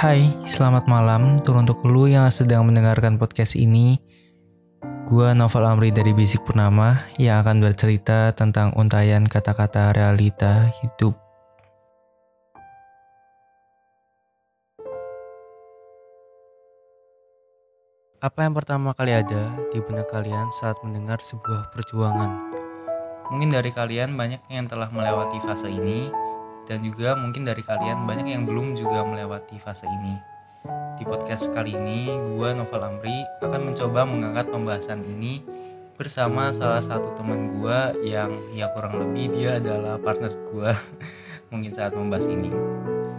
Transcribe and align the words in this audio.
Hai, 0.00 0.32
selamat 0.48 0.88
malam. 0.88 1.36
Untuk 1.44 1.84
lu 1.84 2.08
yang 2.08 2.32
sedang 2.32 2.64
mendengarkan 2.64 3.20
podcast 3.20 3.52
ini, 3.52 4.00
gua 5.04 5.36
Novel 5.36 5.68
Amri 5.68 5.92
dari 5.92 6.16
Basic 6.16 6.40
Purnama 6.40 7.04
yang 7.20 7.44
akan 7.44 7.60
bercerita 7.60 8.32
tentang 8.32 8.72
untayan 8.80 9.28
kata-kata 9.28 9.92
realita 9.92 10.72
hidup. 10.80 11.12
Apa 18.24 18.48
yang 18.48 18.56
pertama 18.56 18.96
kali 18.96 19.12
ada 19.12 19.52
di 19.68 19.84
benak 19.84 20.08
kalian 20.08 20.48
saat 20.48 20.80
mendengar 20.80 21.20
sebuah 21.20 21.76
perjuangan? 21.76 22.48
Mungkin 23.28 23.52
dari 23.52 23.68
kalian 23.68 24.16
banyak 24.16 24.48
yang 24.48 24.64
telah 24.64 24.88
melewati 24.88 25.44
fase 25.44 25.68
ini, 25.68 26.08
dan 26.70 26.86
juga 26.86 27.18
mungkin 27.18 27.42
dari 27.42 27.66
kalian 27.66 28.06
banyak 28.06 28.30
yang 28.30 28.46
belum 28.46 28.78
juga 28.78 29.02
melewati 29.02 29.58
fase 29.58 29.90
ini. 29.90 30.14
Di 30.94 31.02
podcast 31.02 31.50
kali 31.50 31.74
ini, 31.74 32.14
gue 32.14 32.48
Novel 32.54 32.86
Amri 32.86 33.26
akan 33.42 33.74
mencoba 33.74 34.06
mengangkat 34.06 34.46
pembahasan 34.54 35.02
ini 35.02 35.42
bersama 35.98 36.54
salah 36.54 36.78
satu 36.78 37.18
teman 37.18 37.58
gue 37.58 38.06
yang 38.06 38.30
ya 38.54 38.70
kurang 38.70 39.02
lebih 39.02 39.34
dia 39.34 39.58
adalah 39.58 39.98
partner 39.98 40.30
gue 40.30 40.70
mungkin 41.50 41.74
saat 41.74 41.90
membahas 41.90 42.30
ini. 42.30 42.54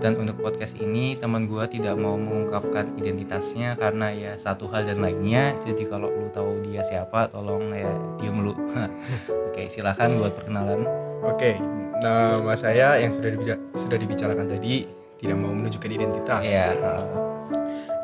Dan 0.02 0.18
untuk 0.18 0.40
podcast 0.42 0.80
ini 0.80 1.14
teman 1.20 1.46
gue 1.46 1.62
tidak 1.68 1.94
mau 2.00 2.16
mengungkapkan 2.16 2.96
identitasnya 2.98 3.76
karena 3.76 4.16
ya 4.16 4.32
satu 4.40 4.72
hal 4.72 4.88
dan 4.88 5.04
lainnya. 5.04 5.60
Jadi 5.60 5.92
kalau 5.92 6.08
lu 6.08 6.32
tahu 6.32 6.64
dia 6.72 6.88
siapa, 6.88 7.28
tolong 7.28 7.70
ya 7.76 7.92
diem 8.18 8.38
lu. 8.40 8.56
Oke, 9.52 9.68
silahkan 9.68 10.10
buat 10.18 10.34
perkenalan. 10.34 10.90
Oke, 11.22 11.81
nama 12.02 12.54
saya 12.54 12.98
yang 12.98 13.10
sudah 13.10 13.30
dibica- 13.30 13.62
sudah 13.72 13.96
dibicarakan 13.96 14.48
tadi 14.48 14.84
tidak 15.18 15.38
mau 15.38 15.54
menunjukkan 15.54 15.88
identitas. 15.88 16.44
Iya. 16.44 16.74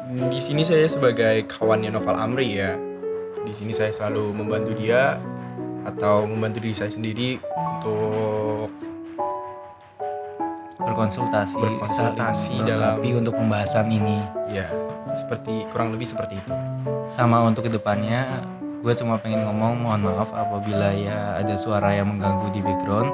Hmm, 0.08 0.30
Di 0.30 0.40
sini 0.40 0.62
saya 0.62 0.86
sebagai 0.86 1.44
kawannya 1.46 1.90
Novel 1.90 2.16
Amri 2.16 2.56
ya. 2.56 2.78
Di 3.42 3.52
sini 3.52 3.72
saya 3.72 3.90
selalu 3.90 4.32
membantu 4.34 4.72
dia 4.76 5.18
atau 5.84 6.24
membantu 6.24 6.60
diri 6.60 6.76
saya 6.76 6.92
sendiri 6.92 7.40
untuk 7.40 8.70
berkonsultasi, 10.78 11.58
Berkonsultasi 11.58 12.56
dalam- 12.64 13.02
untuk 13.02 13.34
pembahasan 13.34 13.90
ini. 13.90 14.22
ya 14.48 14.72
seperti 15.12 15.68
kurang 15.68 15.92
lebih 15.92 16.06
seperti 16.06 16.38
itu. 16.38 16.54
Sama 17.06 17.44
untuk 17.44 17.66
ke 17.66 17.72
depannya, 17.74 18.44
gue 18.80 18.94
cuma 18.94 19.18
pengen 19.18 19.44
ngomong 19.44 19.76
mohon 19.76 20.02
maaf 20.06 20.30
apabila 20.30 20.94
ya 20.94 21.36
ada 21.36 21.58
suara 21.58 21.92
yang 21.92 22.08
mengganggu 22.08 22.48
di 22.48 22.62
background 22.62 23.12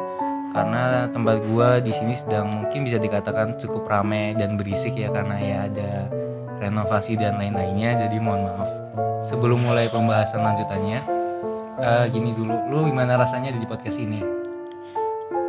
karena 0.53 1.09
tempat 1.09 1.41
gue 1.41 1.69
di 1.81 1.91
sini 1.91 2.13
sedang 2.13 2.45
mungkin 2.47 2.85
bisa 2.85 2.97
dikatakan 2.97 3.57
cukup 3.57 3.89
ramai 3.89 4.37
dan 4.37 4.53
berisik 4.53 4.93
ya 4.93 5.09
karena 5.09 5.35
ya 5.41 5.57
ada 5.65 5.91
renovasi 6.61 7.17
dan 7.17 7.35
lain-lainnya 7.35 8.05
jadi 8.05 8.17
mohon 8.21 8.45
maaf. 8.45 8.69
Sebelum 9.23 9.59
mulai 9.59 9.87
pembahasan 9.87 10.43
lanjutannya, 10.43 10.99
eh, 11.79 12.05
gini 12.07 12.31
dulu, 12.31 12.53
lu 12.69 12.85
gimana 12.85 13.17
rasanya 13.17 13.49
di 13.49 13.65
podcast 13.65 13.97
ini? 13.97 14.21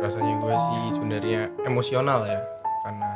Rasanya 0.01 0.33
gue 0.39 0.55
sih 0.57 0.81
sebenarnya 0.95 1.39
emosional 1.63 2.25
ya 2.25 2.39
karena 2.81 3.09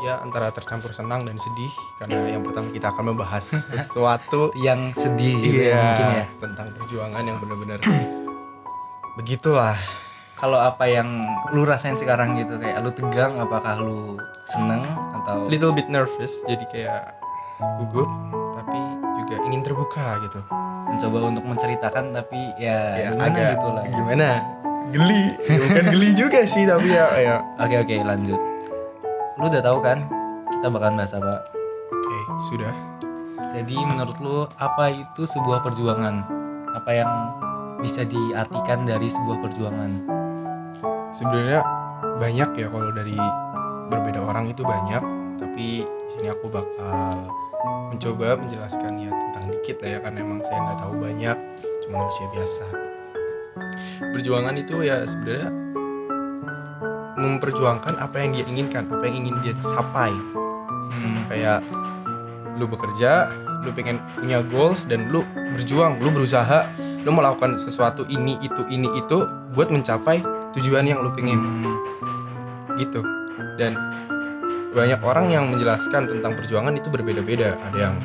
ya 0.00 0.14
antara 0.20 0.48
tercampur 0.48 0.92
senang 0.92 1.24
dan 1.24 1.36
sedih 1.36 1.68
karena 1.98 2.24
yang 2.30 2.40
pertama 2.40 2.68
kita 2.70 2.88
akan 2.88 3.04
membahas 3.12 3.44
sesuatu 3.76 4.48
Yang 4.56 4.96
sedih 4.96 5.34
gitu 5.40 5.60
ya 5.60 5.68
Iya, 5.68 5.76
mungkin 5.76 6.06
ya. 6.08 6.24
tentang 6.40 6.68
perjuangan 6.72 7.22
yang 7.22 7.36
benar-benar 7.36 7.78
begitulah. 9.20 9.76
Kalau 10.40 10.56
apa 10.56 10.88
yang 10.88 11.20
lu 11.50 11.62
rasain 11.62 11.94
sekarang 11.94 12.32
gitu 12.34 12.56
kayak 12.56 12.80
lu 12.80 12.88
tegang 12.90 13.36
apakah 13.36 13.76
lu 13.76 14.16
seneng 14.46 14.80
atau 15.14 15.44
Little 15.46 15.70
bit 15.70 15.86
nervous, 15.86 16.40
jadi 16.42 16.64
kayak 16.66 17.02
gugup, 17.78 18.08
tapi 18.54 18.80
juga 19.20 19.36
ingin 19.44 19.60
terbuka 19.60 20.16
gitu. 20.22 20.40
mencoba 20.90 21.30
untuk 21.30 21.44
menceritakan 21.44 22.10
tapi 22.10 22.50
ya, 22.56 22.98
Ya, 22.98 23.08
gimana 23.12 23.30
agak 23.30 23.48
gitu 23.54 23.68
lah. 23.70 23.84
gimana? 23.86 24.28
Geli, 24.90 25.22
Ya, 25.38 25.56
bukan 25.60 25.84
geli 25.92 26.10
juga 26.16 26.40
sih, 26.42 26.64
tapi 26.64 26.88
ya, 26.88 27.06
ya. 27.14 27.36
Oke 27.56 27.78
oke 27.78 27.94
lanjut. 28.00 28.40
Lu 29.36 29.46
udah 29.46 29.62
tahu 29.62 29.78
kan 29.78 30.02
kita 30.50 30.66
bakalan 30.66 30.98
bahas 30.98 31.14
apa? 31.14 31.46
Oke, 31.86 32.18
sudah. 32.42 32.74
Jadi 33.50 33.76
menurut 33.76 34.18
lu 34.18 34.36
apa 34.56 34.90
itu 34.90 35.22
sebuah 35.22 35.62
perjuangan? 35.62 36.26
Apa 36.74 36.90
yang 36.90 37.10
bisa 37.78 38.02
diartikan 38.02 38.82
dari 38.82 39.06
sebuah 39.06 39.38
perjuangan? 39.38 40.19
Sebenarnya 41.10 41.60
banyak 42.22 42.50
ya 42.54 42.66
kalau 42.70 42.90
dari 42.94 43.18
berbeda 43.90 44.22
orang 44.22 44.46
itu 44.46 44.62
banyak, 44.62 45.02
tapi 45.42 45.82
di 45.82 46.10
sini 46.14 46.30
aku 46.30 46.46
bakal 46.46 47.26
mencoba 47.90 48.38
menjelaskan 48.38 48.92
ya 49.02 49.10
tentang 49.10 49.50
dikit 49.50 49.82
lah 49.82 49.90
ya 49.90 49.98
karena 49.98 50.18
emang 50.22 50.40
saya 50.46 50.58
nggak 50.62 50.78
tahu 50.78 50.94
banyak, 51.02 51.36
cuma 51.86 51.94
manusia 52.06 52.26
biasa. 52.30 52.66
Perjuangan 54.14 54.54
itu 54.54 54.74
ya 54.86 55.02
sebenarnya 55.02 55.50
memperjuangkan 57.18 57.94
apa 57.98 58.16
yang 58.22 58.30
dia 58.32 58.44
inginkan, 58.46 58.86
apa 58.88 59.04
yang 59.10 59.26
ingin 59.26 59.34
dia 59.42 59.54
capai. 59.58 60.14
Hmm, 60.90 61.26
Kayak 61.26 61.66
lu 62.56 62.70
bekerja, 62.70 63.34
lu 63.66 63.70
pengen 63.74 63.98
punya 64.14 64.40
goals 64.46 64.86
dan 64.86 65.10
lu 65.10 65.26
berjuang, 65.58 65.98
lu 65.98 66.14
berusaha, 66.14 66.70
lu 67.02 67.10
melakukan 67.10 67.58
sesuatu 67.58 68.06
ini 68.06 68.38
itu 68.40 68.62
ini 68.70 68.88
itu 68.94 69.26
buat 69.52 69.68
mencapai 69.68 70.39
tujuan 70.58 70.84
yang 70.86 71.02
lu 71.02 71.10
hmm, 71.12 71.74
gitu. 72.78 73.00
Dan 73.60 73.76
banyak 74.70 75.00
orang 75.02 75.26
yang 75.34 75.44
menjelaskan 75.50 76.06
tentang 76.06 76.38
perjuangan 76.38 76.74
itu 76.74 76.88
berbeda-beda. 76.88 77.58
Ada 77.70 77.78
yang 77.78 77.96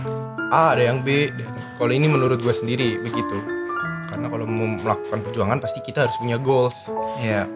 A 0.49 0.77
ada 0.77 0.83
yang 0.85 1.01
B. 1.01 1.29
Dan 1.33 1.49
kalau 1.77 1.93
ini 1.93 2.07
menurut 2.09 2.41
gue 2.41 2.53
sendiri 2.53 3.01
begitu. 3.01 3.37
Karena 4.09 4.29
kalau 4.29 4.45
mau 4.45 4.77
melakukan 4.77 5.19
perjuangan 5.25 5.57
pasti 5.61 5.81
kita 5.81 6.05
harus 6.05 6.17
punya 6.17 6.37
goals. 6.37 6.89
Iya. 7.21 7.49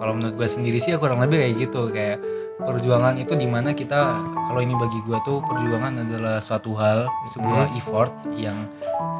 Kalau 0.00 0.12
menurut 0.20 0.34
gue 0.36 0.48
sendiri 0.48 0.78
sih 0.80 0.92
ya 0.92 0.98
kurang 1.00 1.20
lebih 1.20 1.40
kayak 1.40 1.54
gitu. 1.68 1.82
Kayak 1.92 2.18
perjuangan 2.56 3.18
itu 3.18 3.34
di 3.34 3.50
mana 3.50 3.74
kita 3.74 4.14
kalau 4.46 4.62
ini 4.62 4.78
bagi 4.78 5.02
gue 5.02 5.18
tuh 5.22 5.42
perjuangan 5.42 6.06
adalah 6.06 6.38
suatu 6.38 6.78
hal 6.78 7.10
sebuah 7.26 7.66
effort 7.74 8.14
yang 8.38 8.54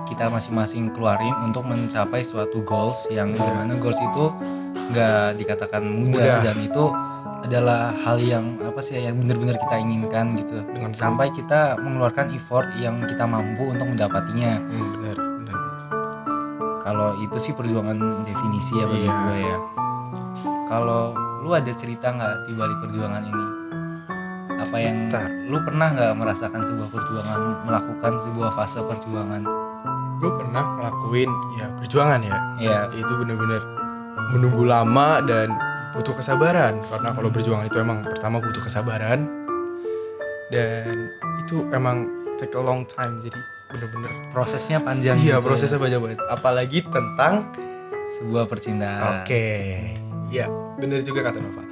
kita 0.07 0.31
masing-masing 0.31 0.95
keluarin 0.95 1.35
untuk 1.43 1.67
mencapai 1.67 2.23
suatu 2.23 2.63
goals 2.63 3.11
yang 3.11 3.35
di 3.35 3.41
mana 3.43 3.75
goals 3.75 3.99
itu 3.99 4.31
nggak 4.93 5.35
dikatakan 5.35 5.83
mudah, 5.83 6.15
Mudah. 6.15 6.41
dan 6.45 6.57
itu 6.61 6.85
adalah 7.45 7.93
hal 7.93 8.17
yang 8.17 8.57
apa 8.63 8.81
sih 8.81 8.97
ya, 8.97 9.11
yang 9.11 9.21
benar-benar 9.21 9.61
kita 9.61 9.77
inginkan 9.77 10.33
gitu 10.33 10.65
Dengan 10.65 10.97
sampai 10.97 11.29
kita 11.29 11.77
mengeluarkan 11.77 12.33
effort 12.33 12.69
yang 12.79 13.03
kita 13.03 13.25
mampu 13.27 13.69
untuk 13.69 13.85
mendapatinya 13.85 14.61
hmm, 14.61 14.89
benar 14.95 15.17
benar 15.19 15.57
kalau 16.81 17.11
itu 17.19 17.37
sih 17.41 17.53
perjuangan 17.53 17.97
definisi 18.23 18.77
ya 18.77 18.87
bagi 18.87 19.05
Iya. 19.05 19.17
gue 19.19 19.39
ya. 19.41 19.59
Kalau 20.65 21.17
lu 21.45 21.53
ada 21.53 21.69
cerita 21.77 22.09
nggak 22.09 22.49
di 22.49 22.53
balik 22.57 22.81
perjuangan 22.81 23.21
ini? 23.21 23.47
Apa 24.65 24.77
yang 24.81 25.13
Cerita. 25.13 25.29
lu 25.45 25.61
pernah 25.61 25.93
nggak 25.93 26.13
merasakan 26.17 26.61
sebuah 26.65 26.89
perjuangan, 26.89 27.39
melakukan 27.69 28.13
sebuah 28.25 28.51
fase 28.57 28.81
perjuangan? 28.81 29.45
gue 30.25 30.31
pernah 30.41 30.65
ngelakuin 30.81 31.31
ya 31.61 31.67
perjuangan 31.77 32.21
ya 32.25 32.37
Ya, 32.57 32.79
itu 32.97 33.13
bener-bener 33.19 33.61
menunggu 34.33 34.65
lama 34.65 35.21
dan 35.21 35.53
butuh 35.93 36.17
kesabaran 36.17 36.81
karena 36.81 37.13
kalau 37.13 37.29
berjuangan 37.29 37.67
itu 37.69 37.79
emang 37.79 38.03
pertama 38.03 38.41
butuh 38.41 38.63
kesabaran 38.65 39.29
dan 40.49 41.13
itu 41.45 41.69
emang 41.71 42.09
take 42.41 42.57
a 42.57 42.63
long 42.63 42.83
time 42.89 43.21
jadi 43.21 43.37
bener-bener 43.71 44.11
prosesnya 44.31 44.79
panjang. 44.81 45.19
iya 45.19 45.39
gitu 45.39 45.47
prosesnya 45.51 45.79
ya. 45.79 45.83
banyak 45.83 45.99
banget 46.01 46.19
apalagi 46.31 46.79
tentang 46.89 47.53
sebuah 48.19 48.45
percintaan. 48.49 49.23
oke 49.23 49.45
ya 50.29 50.47
bener 50.75 51.01
juga 51.01 51.25
kata 51.25 51.39
Nova 51.39 51.65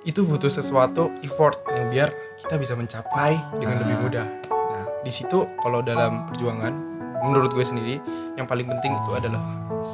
itu 0.00 0.22
butuh 0.22 0.48
sesuatu 0.48 1.12
effort 1.20 1.60
yang 1.68 1.88
biar 1.88 2.08
kita 2.38 2.56
bisa 2.56 2.72
mencapai 2.72 3.36
dengan 3.54 3.76
Ah. 3.76 3.80
lebih 3.80 3.96
mudah 4.00 4.26
nah 4.48 4.84
di 5.00 5.12
situ 5.12 5.44
kalau 5.58 5.80
dalam 5.80 6.24
perjuangan 6.26 6.72
menurut 7.20 7.50
gue 7.50 7.62
sendiri 7.62 8.00
yang 8.34 8.44
paling 8.44 8.64
penting 8.66 8.94
itu 8.94 9.10
adalah 9.12 9.42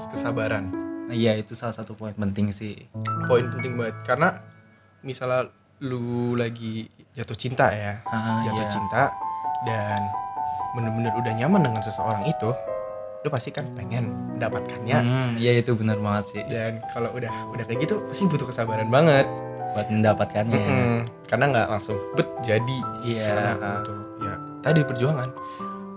kesabaran 0.06 0.70
Nah, 1.06 1.14
Iya 1.14 1.38
itu 1.38 1.54
salah 1.54 1.70
satu 1.70 1.94
poin 1.94 2.10
penting 2.12 2.50
sih. 2.50 2.74
poin 3.26 3.46
penting 3.46 3.78
banget 3.78 3.94
karena 4.02 4.42
misalnya 5.00 5.46
lu 5.78 6.34
lagi 6.34 6.82
jatuh 7.12 7.34
cinta 7.34 7.70
ya 7.70 8.02
Ah, 8.04 8.42
jatuh 8.42 8.58
iya. 8.58 8.66
cinta 8.68 9.02
dan 9.62 10.02
bener-bener 10.72 11.14
udah 11.14 11.30
nyaman 11.32 11.62
dengan 11.62 11.78
seseorang 11.78 12.26
itu 12.26 12.50
lu 13.26 13.30
pasti 13.32 13.50
kan 13.50 13.66
pengen 13.74 14.06
mendapatkannya 14.32 14.96
Hmm, 14.96 15.30
iya 15.34 15.58
itu 15.58 15.74
benar 15.74 15.98
banget 15.98 16.24
sih. 16.30 16.42
dan 16.46 16.78
kalau 16.88 17.10
udah 17.10 17.26
udah 17.50 17.64
kayak 17.64 17.82
gitu 17.82 17.98
pasti 18.06 18.22
butuh 18.24 18.46
kesabaran 18.46 18.86
banget 18.86 19.26
Buat 19.68 19.90
mendapatkannya. 19.90 20.56
Mm-mm. 20.56 20.96
karena 21.26 21.44
nggak 21.48 21.66
langsung 21.68 21.98
bet 22.14 22.24
jadi 22.40 22.78
Iya. 23.02 23.28
karena 23.28 23.50
butuh 23.76 23.98
ya 24.20 24.32
tadi 24.62 24.80
perjuangan 24.80 25.28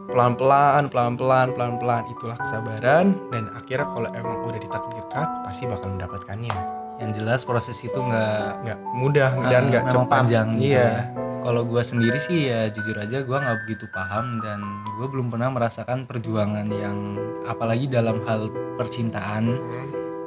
pelan-pelan 0.06 0.84
pelan-pelan 0.88 1.48
pelan-pelan 1.52 2.04
itulah 2.10 2.34
kesabaran 2.36 3.14
dan 3.30 3.44
akhirnya 3.54 3.88
kalau 3.88 4.10
emang 4.12 4.38
udah 4.42 4.58
ditakdirkan 4.58 5.26
pasti 5.44 5.64
bakal 5.66 5.90
mendapatkannya 5.92 6.58
Yang 6.98 7.12
jelas 7.16 7.42
proses 7.44 7.80
itu 7.80 7.96
nggak 7.96 8.44
nggak 8.60 8.80
mudah 8.92 9.32
Ah, 9.34 9.48
dan 9.48 9.62
nggak 9.70 9.84
memang 9.86 9.94
cepat 9.96 10.12
panjang 10.20 10.48
gitu 10.52 10.66
iya 10.68 10.84
ya. 10.84 11.02
Kalau 11.40 11.64
gue 11.64 11.80
sendiri 11.80 12.20
sih 12.20 12.52
ya 12.52 12.68
jujur 12.68 13.00
aja 13.00 13.24
gue 13.24 13.38
nggak 13.38 13.60
begitu 13.64 13.86
paham 13.90 14.38
dan 14.44 14.60
gue 15.00 15.08
belum 15.08 15.32
pernah 15.32 15.50
merasakan 15.52 16.04
perjuangan 16.04 16.68
yang 16.68 17.16
apalagi 17.48 17.88
dalam 17.88 18.20
hal 18.28 18.52
percintaan 18.76 19.56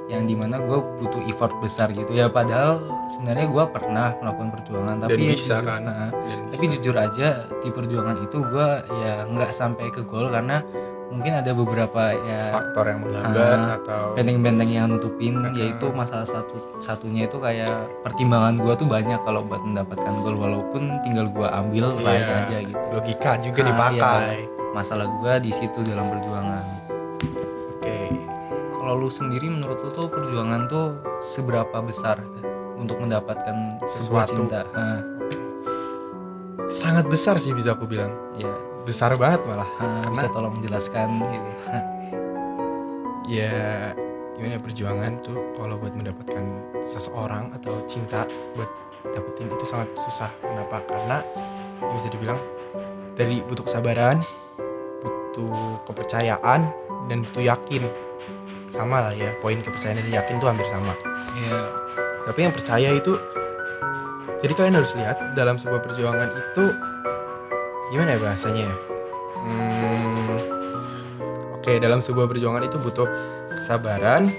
yang 0.05 0.23
di 0.23 0.35
mana 0.35 0.59
gue 0.59 0.79
butuh 0.99 1.23
effort 1.25 1.55
besar 1.59 1.89
gitu 1.89 2.11
ya 2.11 2.27
padahal 2.27 2.79
sebenarnya 3.07 3.47
gue 3.47 3.65
pernah 3.69 4.13
melakukan 4.17 4.51
perjuangan 4.53 4.97
tapi 4.99 5.11
Dan 5.11 5.19
ya 5.19 5.29
bisa 5.31 5.55
jujur- 5.55 5.65
kan? 5.65 5.81
Nah, 5.83 6.09
Dan 6.11 6.39
tapi 6.49 6.65
jujur 6.69 6.95
aja 6.97 7.29
di 7.57 7.69
perjuangan 7.69 8.17
itu 8.21 8.39
gue 8.41 8.69
ya 8.99 9.15
nggak 9.25 9.51
sampai 9.51 9.87
ke 9.89 10.03
gol 10.03 10.29
karena 10.29 10.61
mungkin 11.09 11.33
ada 11.35 11.53
beberapa 11.53 12.03
ya 12.15 12.49
faktor 12.51 12.89
yang 12.89 13.05
menghambat 13.05 13.61
Ah, 13.61 13.77
atau 13.77 14.03
benteng-benteng 14.17 14.71
yang 14.71 14.89
nutupin 14.89 15.35
Ah. 15.39 15.53
yaitu 15.53 15.93
masalah 15.93 16.25
satu 16.25 16.57
satunya 16.79 17.25
itu 17.25 17.37
kayak 17.37 17.69
pertimbangan 18.01 18.57
gue 18.57 18.73
tuh 18.75 18.89
banyak 18.89 19.21
kalau 19.21 19.45
buat 19.45 19.61
mendapatkan 19.61 20.13
gol 20.19 20.35
walaupun 20.35 20.97
tinggal 21.01 21.29
gue 21.29 21.45
ambil 21.45 22.01
Iya, 22.01 22.43
aja 22.43 22.57
gitu 22.61 22.85
logika 22.91 23.37
juga 23.39 23.61
Ah, 23.61 23.67
dipakai. 23.69 24.37
masalah 24.73 25.05
gue 25.05 25.35
di 25.39 25.53
situ 25.53 25.85
dalam 25.85 26.09
perjuangan. 26.09 26.82
Kalau 28.93 29.09
lu 29.09 29.11
sendiri 29.11 29.49
menurut 29.49 29.81
lu 29.81 29.89
tuh 29.89 30.05
perjuangan 30.05 30.69
tuh 30.69 31.01
seberapa 31.17 31.81
besar 31.81 32.21
untuk 32.77 33.01
mendapatkan 33.01 33.81
sebuah 33.89 34.29
Sesuatu. 34.29 34.45
cinta 34.45 34.69
Ah, 34.69 35.01
Sangat 36.69 37.09
besar 37.09 37.41
sih 37.41 37.57
bisa 37.57 37.73
aku 37.73 37.89
bilang. 37.89 38.13
ya 38.37 38.53
Besar 38.85 39.17
banget 39.17 39.49
malah. 39.49 39.65
ah, 39.81 40.05
bisa 40.13 40.29
tolong 40.29 40.53
menjelaskan 40.53 41.09
gitu 41.25 41.53
Ya 43.33 43.57
gimana 44.37 44.53
ya, 44.53 44.61
perjuangan 44.61 45.13
tuh 45.25 45.41
kalau 45.57 45.81
buat 45.81 45.97
mendapatkan 45.97 46.45
seseorang 46.85 47.49
atau 47.57 47.73
cinta 47.89 48.29
buat 48.53 48.69
dapetin 49.09 49.49
itu 49.49 49.65
sangat 49.65 49.89
susah. 49.97 50.29
Kenapa? 50.37 50.85
Karena 50.85 51.25
ya 51.81 51.93
bisa 51.97 52.13
dibilang 52.13 52.37
dari 53.17 53.41
butuh 53.41 53.65
kesabaran, 53.65 54.21
butuh 55.01 55.81
kepercayaan 55.89 56.61
dan 57.09 57.25
butuh 57.25 57.41
yakin. 57.41 57.89
Sama 58.73 59.05
lah 59.05 59.13
ya, 59.13 59.37
poin 59.39 59.61
kepercayaan 59.61 60.01
dan 60.01 60.09
yakin 60.09 60.41
tuh 60.41 60.49
hampir 60.49 60.65
sama. 60.67 60.97
ya 61.37 61.61
Tapi 62.25 62.39
yang 62.41 62.55
percaya 62.55 62.89
itu 62.91 63.13
jadi 64.41 64.53
kalian 64.57 64.75
harus 64.75 64.97
lihat 64.97 65.37
dalam 65.37 65.55
sebuah 65.55 65.85
perjuangan 65.85 66.33
itu 66.33 66.65
gimana 67.93 68.17
ya 68.17 68.19
bahasanya 68.19 68.63
ya? 68.67 68.77
Hmm, 69.39 70.39
Oke, 71.55 71.79
dalam 71.79 72.03
sebuah 72.03 72.27
perjuangan 72.27 72.67
itu 72.67 72.75
butuh 72.75 73.07
kesabaran, 73.55 74.35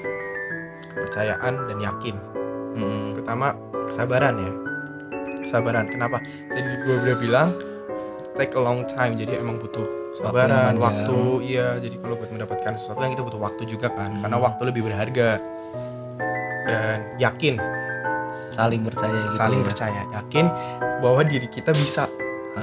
kepercayaan 0.92 1.54
dan 1.72 1.78
yakin. 1.80 2.16
mm, 2.76 3.16
Pertama, 3.16 3.56
kesabaran 3.88 4.36
ya. 4.36 4.52
Kesabaran. 5.40 5.88
Kenapa? 5.88 6.20
Tadi 6.52 6.72
gue 6.84 6.96
udah 7.00 7.16
bilang 7.16 7.50
take 8.36 8.52
a 8.56 8.60
long 8.60 8.84
time. 8.84 9.16
Jadi 9.16 9.40
emang 9.40 9.56
butuh 9.56 9.88
kesabaran, 10.14 10.74
yang 10.74 10.80
waktu. 10.80 11.20
Iya, 11.44 11.68
jadi 11.82 11.96
kalau 11.98 12.16
buat 12.16 12.30
mendapatkan 12.30 12.74
sesuatu 12.78 13.02
yang 13.02 13.14
kita 13.14 13.24
butuh 13.26 13.42
waktu 13.42 13.64
juga 13.66 13.88
kan. 13.90 14.10
Hmm. 14.14 14.22
Karena 14.22 14.38
waktu 14.38 14.62
lebih 14.70 14.82
berharga. 14.86 15.42
Dan 16.64 17.20
yakin 17.20 17.56
saling 18.34 18.82
percaya 18.82 19.14
gitu 19.14 19.36
saling 19.36 19.62
ya. 19.62 19.66
percaya 19.68 20.02
yakin 20.16 20.46
bahwa 21.04 21.22
diri 21.28 21.48
kita 21.52 21.76
bisa 21.76 22.08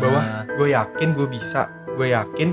bahwa 0.01 0.21
Ah, 0.23 0.43
gue 0.47 0.73
yakin 0.73 1.09
gue 1.13 1.29
bisa 1.29 1.69
gue 1.99 2.11
yakin 2.11 2.49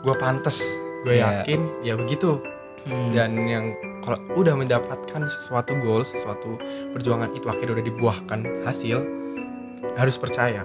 gue 0.00 0.14
pantas 0.16 0.58
gue 1.04 1.18
Iya. 1.18 1.44
yakin 1.44 1.60
ya 1.84 1.94
begitu 1.94 2.40
hmm, 2.88 3.10
dan 3.12 3.30
yang 3.46 3.64
kalau 4.00 4.18
udah 4.38 4.54
mendapatkan 4.56 5.28
sesuatu 5.28 5.76
goal 5.78 6.02
sesuatu 6.02 6.56
perjuangan 6.96 7.34
itu 7.36 7.46
akhirnya 7.46 7.78
udah 7.78 7.86
dibuahkan 7.86 8.40
hasil 8.64 8.98
harus 9.98 10.16
percaya 10.16 10.64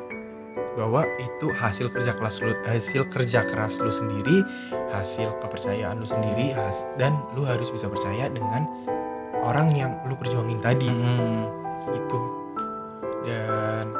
bahwa 0.73 1.05
itu 1.17 1.47
hasil 1.49 1.87
kerja 1.87 2.13
keras 2.13 2.39
lu 2.39 2.53
hasil 2.63 3.05
kerja 3.07 3.45
keras 3.45 3.77
lu 3.77 3.89
sendiri 3.89 4.41
hasil 4.89 5.37
kepercayaan 5.37 5.95
lu 5.95 6.05
sendiri 6.05 6.49
has- 6.51 6.89
dan 6.95 7.13
lu 7.31 7.43
harus 7.43 7.69
bisa 7.69 7.85
percaya 7.85 8.25
dengan 8.27 8.65
orang 9.39 9.69
yang 9.71 9.91
lu 10.03 10.15
perjuangin 10.15 10.57
tadi. 10.57 10.87
Mm, 10.87 11.45
itu. 11.93 12.19
Dan 13.23 13.91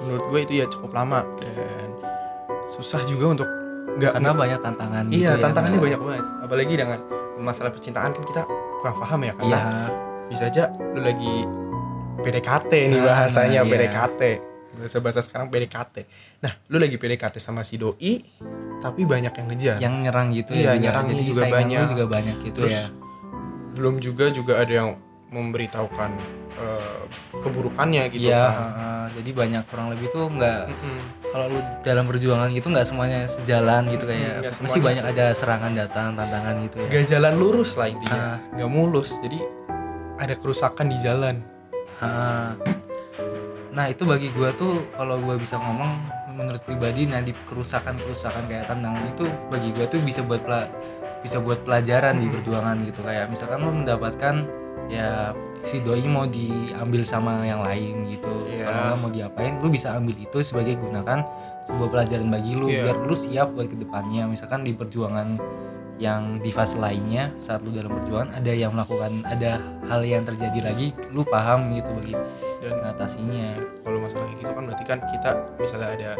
menurut 0.00 0.24
gue 0.26 0.40
itu 0.42 0.52
ya 0.56 0.66
cukup 0.66 0.92
lama 0.92 1.22
dan 1.36 1.88
susah 2.68 3.00
juga 3.04 3.26
untuk 3.32 3.48
nggak 3.94 4.12
karena 4.12 4.30
banyak 4.34 4.60
tantangan 4.60 5.04
iya 5.06 5.14
gitu 5.30 5.30
ya, 5.30 5.34
tantangannya 5.40 5.70
nggak- 5.72 5.86
banyak 5.86 6.00
banget. 6.02 6.24
Apalagi 6.42 6.74
dengan 6.74 6.98
masalah 7.36 7.70
percintaan 7.70 8.10
kan 8.12 8.24
kita 8.24 8.42
kurang 8.80 8.96
paham 8.98 9.20
ya 9.22 9.32
karena 9.34 9.54
Iya, 9.54 9.62
bisa 10.26 10.44
aja 10.46 10.64
lu 10.90 11.00
lagi 11.00 11.34
PDKT 12.20 12.72
nih 12.88 12.98
Nah, 12.98 13.06
bahasanya 13.06 13.60
iya. 13.62 13.70
PDKT 13.70 14.20
bahasa 14.76 14.98
bahasa 14.98 15.20
sekarang 15.20 15.46
PDKT 15.48 15.94
nah 16.40 16.52
lu 16.66 16.76
lagi 16.76 16.94
PDKT 16.94 17.36
sama 17.38 17.62
si 17.62 17.76
doi 17.76 18.20
tapi 18.78 19.02
banyak 19.02 19.32
yang 19.32 19.46
ngejar 19.48 19.76
yang 19.78 19.94
nyerang 19.98 20.28
gitu 20.30 20.52
Iya, 20.52 20.60
ya 20.60 20.70
juga 20.70 20.82
nyerangnya 20.82 21.14
jadi 21.14 21.24
juga 21.26 21.44
banyak. 21.48 21.80
juga 21.88 22.04
banyak 22.06 22.36
gitu 22.42 22.58
terus 22.58 22.74
ya 22.74 22.84
belum 23.72 23.94
juga 23.98 24.24
juga 24.28 24.52
ada 24.56 24.72
yang 24.72 24.90
memberitahukan 25.26 26.10
eh, 26.54 27.02
keburukannya 27.34 28.06
gitu 28.08 28.28
Iya, 28.28 28.38
kan 28.44 28.54
heeh. 28.54 29.04
jadi 29.14 29.30
banyak 29.34 29.62
kurang 29.66 29.88
lebih 29.90 30.06
tuh 30.08 30.28
nggak 30.28 30.60
Mm-mm. 30.68 30.98
kalau 31.26 31.46
lu 31.48 31.58
dalam 31.82 32.04
perjuangan 32.04 32.48
gitu 32.50 32.66
nggak 32.68 32.86
semuanya 32.86 33.26
sejalan 33.26 33.82
gitu 33.88 34.04
kayak 34.04 34.46
pasti 34.46 34.62
semuanya. 34.70 34.84
banyak 34.84 35.04
ada 35.10 35.26
serangan 35.32 35.72
datang 35.74 36.08
tantangan 36.12 36.54
gitu 36.62 36.76
ya 36.78 36.88
gak 36.88 37.04
jalan 37.08 37.34
lurus 37.34 37.70
lah 37.74 37.88
intinya 37.88 38.14
Ah. 38.14 38.38
nggak 38.52 38.70
mulus 38.70 39.10
jadi 39.18 39.38
ada 40.16 40.34
kerusakan 40.34 40.86
di 40.86 40.98
jalan 41.00 41.36
Heeh. 41.96 42.48
Nah 43.74 43.86
itu 43.86 44.06
bagi 44.06 44.30
gua 44.30 44.54
tuh 44.54 44.86
kalau 44.92 45.18
gua 45.18 45.34
bisa 45.34 45.58
ngomong 45.58 45.90
menurut 46.32 46.62
pribadi 46.62 47.04
nah 47.04 47.18
di 47.18 47.34
kerusakan 47.34 47.94
kerusakan 47.96 48.46
kayak 48.46 48.66
tantangan 48.66 49.02
itu 49.08 49.22
bagi 49.48 49.70
gua 49.70 49.86
tuh 49.86 49.98
bisa 50.00 50.22
buat 50.22 50.40
pela- 50.40 50.70
bisa 51.20 51.40
buat 51.40 51.58
pelajaran 51.60 52.16
di 52.16 52.28
perjuangan 52.28 52.76
gitu 52.82 53.00
kayak 53.00 53.26
misalkan 53.28 53.58
lu 53.58 53.72
mendapatkan 53.74 54.34
ya 54.86 55.32
si 55.64 55.80
doi 55.80 56.04
mau 56.04 56.28
diambil 56.28 57.00
sama 57.02 57.40
yang 57.42 57.64
lain 57.64 58.04
gitu 58.06 58.28
Iya. 58.44 58.68
kalau 58.68 58.80
nggak 58.84 58.98
mau 59.00 59.10
diapain 59.10 59.52
lu 59.58 59.68
bisa 59.68 59.96
ambil 59.96 60.12
itu 60.14 60.38
sebagai 60.40 60.76
gunakan 60.76 61.24
sebuah 61.64 61.88
pelajaran 61.88 62.28
bagi 62.28 62.52
lu 62.52 62.68
Iya. 62.68 62.84
biar 62.84 62.96
lu 63.00 63.16
siap 63.16 63.56
buat 63.56 63.66
ke 63.66 63.76
depannya 63.76 64.28
misalkan 64.28 64.60
di 64.60 64.76
perjuangan 64.76 65.40
yang 66.02 66.42
di 66.42 66.50
fase 66.50 66.74
lainnya 66.74 67.30
saat 67.38 67.62
lu 67.62 67.70
dalam 67.70 67.94
perjuangan 67.94 68.34
ada 68.34 68.50
yang 68.50 68.74
melakukan 68.74 69.22
ada 69.22 69.62
hal 69.86 70.02
yang 70.02 70.26
terjadi 70.26 70.70
lagi 70.70 70.90
lu 71.14 71.22
paham 71.22 71.70
gitu 71.70 71.90
bagi 71.94 72.14
dan 72.64 72.80
mengatasinya. 72.80 73.48
kalau 73.84 73.98
masalah 74.00 74.26
gitu 74.32 74.48
kan 74.48 74.64
berarti 74.64 74.84
kan 74.88 74.98
kita 75.06 75.30
misalnya 75.60 75.88
ada 75.94 76.10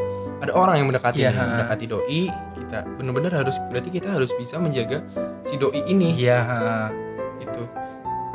ada 0.44 0.52
orang 0.52 0.74
yang 0.78 0.86
mendekati 0.92 1.20
nih, 1.24 1.32
mendekati 1.32 1.84
doi 1.88 2.22
kita 2.54 2.78
bener-bener 3.00 3.32
harus 3.32 3.56
berarti 3.72 3.90
kita 3.90 4.08
harus 4.14 4.30
bisa 4.36 4.60
menjaga 4.60 5.00
si 5.42 5.56
doi 5.58 5.80
ini. 5.88 6.14
Ha. 6.28 6.92
gitu. 7.40 7.64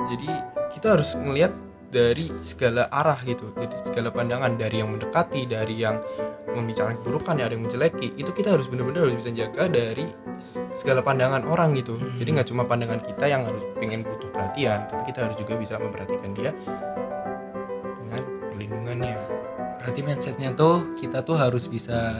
Jadi 0.09 0.29
kita 0.73 0.97
harus 0.97 1.13
ngelihat 1.15 1.53
dari 1.89 2.29
segala 2.39 2.85
arah 2.87 3.17
gitu 3.21 3.49
dari 3.51 3.73
segala 3.79 4.09
pandangan 4.09 4.53
dari 4.53 4.77
yang 4.77 4.89
mendekati 4.89 5.41
dari 5.43 5.75
yang 5.75 5.97
membicarakan 6.49 6.97
keburukan 6.97 7.33
ya 7.35 7.45
ada 7.45 7.53
yang 7.53 7.63
menjeleki 7.63 8.13
itu 8.15 8.29
kita 8.29 8.49
harus 8.51 8.65
benar-benar 8.65 9.05
harus 9.05 9.17
bisa 9.17 9.31
jaga 9.31 9.65
dari 9.65 10.05
segala 10.71 11.01
pandangan 11.01 11.41
orang 11.43 11.73
gitu 11.73 11.93
Hmm. 11.93 12.17
jadi 12.17 12.29
nggak 12.31 12.47
cuma 12.47 12.63
pandangan 12.63 12.97
kita 12.99 13.25
yang 13.25 13.43
harus 13.43 13.61
pengen 13.75 14.01
butuh 14.01 14.29
perhatian 14.29 14.85
tapi 14.85 15.01
kita 15.05 15.19
harus 15.23 15.35
juga 15.35 15.53
bisa 15.55 15.77
memperhatikan 15.77 16.31
dia 16.31 16.51
dengan 17.99 18.21
perlindungannya 18.47 19.15
berarti 19.79 19.99
mindsetnya 20.01 20.49
tuh 20.53 20.93
kita 20.95 21.21
tuh 21.21 21.37
harus 21.37 21.65
bisa 21.65 22.17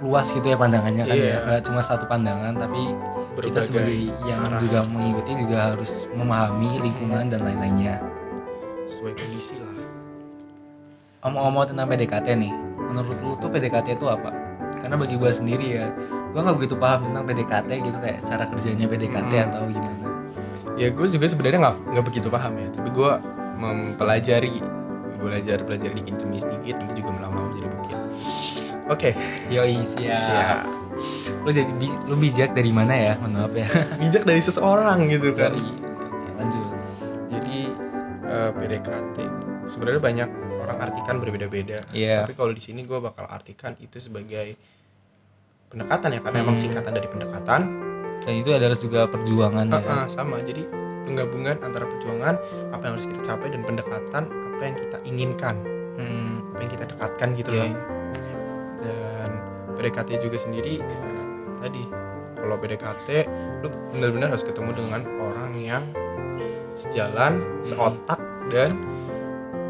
luas 0.00 0.30
gitu 0.30 0.46
ya 0.46 0.56
pandangannya 0.56 1.04
kan 1.04 1.12
Iya. 1.12 1.26
ya 1.26 1.36
nggak 1.44 1.62
cuma 1.64 1.80
satu 1.80 2.04
pandangan 2.06 2.54
tapi 2.56 2.80
kita 3.36 3.56
Berbagai 3.56 3.62
sebagai 3.62 3.96
yang 4.26 4.40
arah. 4.42 4.58
juga 4.58 4.78
mengikuti 4.86 5.32
juga 5.34 5.58
harus 5.70 5.90
memahami 6.10 6.70
lingkungan 6.78 7.24
dan 7.26 7.40
lain-lainnya 7.40 7.96
sesuai 8.90 9.14
kondisi 9.14 9.54
lah. 9.56 9.70
Omong-omong 11.22 11.70
tentang 11.70 11.86
PDKT 11.86 12.26
nih 12.34 12.52
menurut 12.80 13.16
lu 13.20 13.38
tuh 13.38 13.46
PDKT 13.46 13.94
itu 13.94 14.06
apa? 14.08 14.34
Karena 14.76 14.96
bagi 14.96 15.14
gua 15.14 15.30
sendiri 15.30 15.78
ya 15.78 15.86
gua 16.30 16.42
nggak 16.42 16.56
begitu 16.58 16.74
paham 16.74 17.06
tentang 17.06 17.22
PDKT 17.22 17.70
gitu 17.80 17.98
kayak 17.98 18.18
cara 18.24 18.44
kerjanya 18.44 18.86
PDKT 18.86 19.30
Hmm. 19.30 19.46
atau 19.46 19.60
gimana. 19.64 20.06
Ya 20.74 20.88
gue 20.88 21.06
juga 21.06 21.26
sebenarnya 21.28 21.58
nggak 21.60 21.76
nggak 21.92 22.04
begitu 22.04 22.28
paham 22.28 22.56
ya 22.56 22.68
tapi 22.72 22.88
gue 22.88 23.10
mempelajari 23.54 24.64
belajar 25.20 25.60
belajar 25.60 25.90
dikit 25.92 26.16
demi 26.16 26.40
sedikit 26.40 26.80
nanti 26.80 26.96
juga 26.96 27.20
lama-lama 27.20 27.52
jadi 27.52 27.68
bukit. 27.70 27.98
Oke. 28.88 29.10
Yoi 29.52 29.84
siap, 29.84 30.16
siap. 30.16 30.64
Lu 31.44 31.52
jadi 31.52 31.68
lu 32.08 32.16
bijak 32.16 32.56
dari 32.56 32.72
mana 32.72 32.96
ya? 32.96 33.12
Mohon 33.20 33.32
maaf 33.38 33.52
ya. 33.54 33.68
Bijak 34.00 34.24
dari 34.24 34.40
seseorang 34.40 35.04
gitu 35.06 35.36
kan. 35.36 35.52
Yoi. 35.52 35.79
PDKT 38.70 39.16
sebenarnya 39.66 39.98
banyak 39.98 40.28
orang 40.62 40.78
artikan 40.78 41.18
berbeda-beda. 41.18 41.82
Iya. 41.90 42.22
tapi 42.22 42.38
kalau 42.38 42.54
di 42.54 42.62
sini 42.62 42.86
gue 42.86 42.98
bakal 43.02 43.26
artikan 43.26 43.74
itu 43.82 43.98
sebagai 43.98 44.54
pendekatan 45.66 46.14
ya 46.14 46.20
karena 46.22 46.38
emang 46.40 46.54
Hmm. 46.54 46.62
singkatan 46.62 46.92
dari 46.94 47.08
pendekatan. 47.10 47.60
Dan 48.20 48.34
itu 48.36 48.50
adalah 48.52 48.76
juga 48.76 49.00
perjuangan 49.08 49.66
ya. 49.66 49.80
Ah, 49.80 49.90
ah, 49.90 50.06
sama. 50.06 50.38
Jadi 50.44 50.62
penggabungan 51.08 51.56
antara 51.64 51.88
perjuangan 51.88 52.34
apa 52.70 52.82
yang 52.84 52.94
harus 52.94 53.08
kita 53.08 53.20
capai 53.24 53.48
dan 53.50 53.62
pendekatan 53.66 54.22
apa 54.28 54.62
yang 54.62 54.76
kita 54.76 54.98
inginkan. 55.02 55.56
Hmm, 55.96 56.54
apa 56.54 56.60
yang 56.62 56.70
kita 56.70 56.84
dekatkan 56.86 57.28
gitu 57.34 57.50
Iya. 57.50 57.64
loh. 57.66 57.74
PDKT 59.80 60.20
juga 60.20 60.36
sendiri 60.36 60.76
ya, 60.76 60.84
tadi 61.56 61.88
kalau 62.36 62.60
PDKT 62.60 63.08
lu 63.64 63.72
benar-benar 63.96 64.36
harus 64.36 64.44
ketemu 64.44 64.76
dengan 64.76 65.00
orang 65.16 65.56
yang 65.56 65.88
sejalan 66.68 67.40
seotak 67.64 68.20
dan 68.50 68.70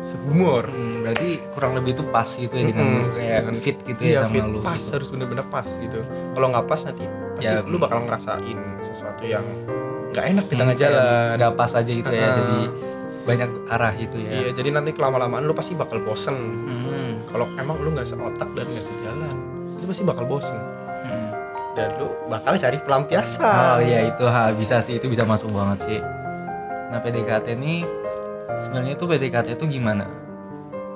sehumor 0.00 0.64
Hmm, 0.64 1.04
berarti 1.04 1.28
kurang 1.52 1.76
lebih 1.76 1.92
itu 1.92 2.04
pas 2.08 2.25
gitu 2.26 2.49
ya 2.50 2.64
dengan 2.66 2.87
lu 2.88 3.08
kayak 3.12 3.38
Dengan- 3.42 3.56
fit 3.58 3.78
gitu 3.82 4.00
iya 4.02 4.12
ya 4.14 4.20
sama 4.22 4.32
fit 4.32 4.44
lu 4.46 4.58
pas 4.58 4.75
gitu. 4.75 4.90
harus 4.96 5.08
bener-bener 5.10 5.46
pas 5.46 5.68
gitu 5.68 5.99
kalau 6.32 6.46
nggak 6.49 6.66
pas 6.66 6.80
nanti 6.82 7.04
pasti 7.37 7.52
Ya, 7.52 7.60
lu 7.62 7.76
mm. 7.76 7.82
bakal 7.82 7.99
ngerasain 8.02 8.58
sesuatu 8.80 9.22
yang 9.25 9.44
nggak 10.10 10.25
enak 10.26 10.44
di 10.44 10.50
Hmm, 10.50 10.60
tengah 10.60 10.75
kayak 10.75 10.90
jalan 10.90 11.32
nggak 11.37 11.52
pas 11.54 11.70
aja 11.75 11.92
gitu 11.92 12.10
ya 12.10 12.20
Ah. 12.22 12.34
jadi 12.34 12.58
banyak 13.20 13.50
arah 13.68 13.92
gitu 13.94 14.16
ya 14.18 14.30
iya 14.34 14.49
jadi 14.50 14.68
nanti 14.72 14.90
kelama-lamaan 14.90 15.42
lu 15.42 15.52
pasti 15.52 15.72
bakal 15.75 16.00
bosen 16.00 16.37
Hmm, 16.58 17.12
kalau 17.26 17.44
emang 17.54 17.76
lu 17.78 17.92
nggak 17.92 18.04
seotak 18.06 18.49
dan 18.50 18.64
nggak 18.66 18.82
sejalan 18.82 19.37
itu 19.76 19.84
pasti 19.87 20.02
bakal 20.02 20.25
bosen 20.25 20.56
hmm. 21.02 21.28
dan 21.75 21.88
lu 21.96 22.08
bakal 22.26 22.56
cari 22.56 22.78
pelampiasan 22.78 23.76
Oh 23.76 23.80
iya 23.80 24.04
itu 24.06 24.25
ha, 24.25 24.49
bisa 24.50 24.80
sih 24.80 24.96
itu 24.96 25.06
bisa 25.06 25.22
masuk 25.22 25.49
banget 25.50 25.78
sih. 25.87 26.00
Nah 26.90 26.99
PDKT 26.99 27.54
ini 27.54 27.84
sebenarnya 28.57 28.95
tuh 28.95 29.07
PDKT 29.07 29.54
itu 29.54 29.64
gimana? 29.71 30.07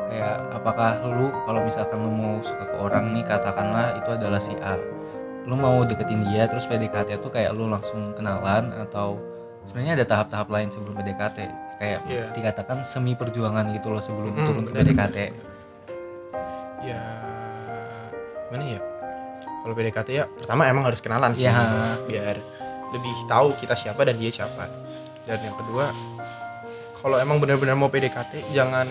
Kayak 0.04 0.36
apakah 0.52 1.02
lu 1.04 1.28
kalau 1.42 1.60
misalkan 1.60 1.98
lu 1.98 2.08
mau 2.08 2.38
suka 2.40 2.64
ke 2.64 2.76
orang 2.76 3.10
nih 3.10 3.22
katakanlah 3.22 3.98
itu 3.98 4.10
adalah 4.10 4.38
si 4.38 4.54
A. 4.56 4.78
Lu 5.44 5.54
mau 5.54 5.82
deketin 5.82 6.24
dia 6.24 6.46
terus 6.46 6.64
PDKT 6.64 7.18
tuh 7.18 7.28
kayak 7.28 7.52
lu 7.52 7.66
langsung 7.66 8.12
kenalan 8.12 8.72
atau 8.80 9.18
sebenarnya 9.64 9.98
ada 9.98 10.06
tahap-tahap 10.06 10.48
lain 10.48 10.68
sebelum 10.68 10.94
PDKT. 10.94 11.38
Kayak 11.74 12.00
Iya. 12.06 12.24
dikatakan 12.30 12.80
semi 12.80 13.12
perjuangan 13.12 13.66
gitu 13.70 13.90
loh 13.90 13.98
sebelum 13.98 14.30
Mm-mm, 14.32 14.46
turun 14.46 14.64
ke 14.64 14.72
PDKT. 14.72 15.18
ya 16.84 17.00
mana 18.52 18.64
ya 18.68 18.80
kalau 19.64 19.72
PDKT 19.72 20.08
ya 20.12 20.24
pertama 20.28 20.68
emang 20.68 20.84
harus 20.84 21.00
kenalan 21.00 21.32
sih 21.32 21.48
Iya. 21.48 21.96
biar 22.04 22.36
lebih 22.92 23.14
tahu 23.24 23.56
kita 23.56 23.72
siapa 23.72 24.04
dan 24.04 24.14
dia 24.14 24.28
siapa 24.28 24.68
dan 25.24 25.38
yang 25.40 25.56
kedua 25.56 25.88
kalau 27.04 27.20
emang 27.20 27.36
benar-benar 27.36 27.76
mau 27.76 27.86
PDKT 27.86 28.48
jangan 28.50 28.88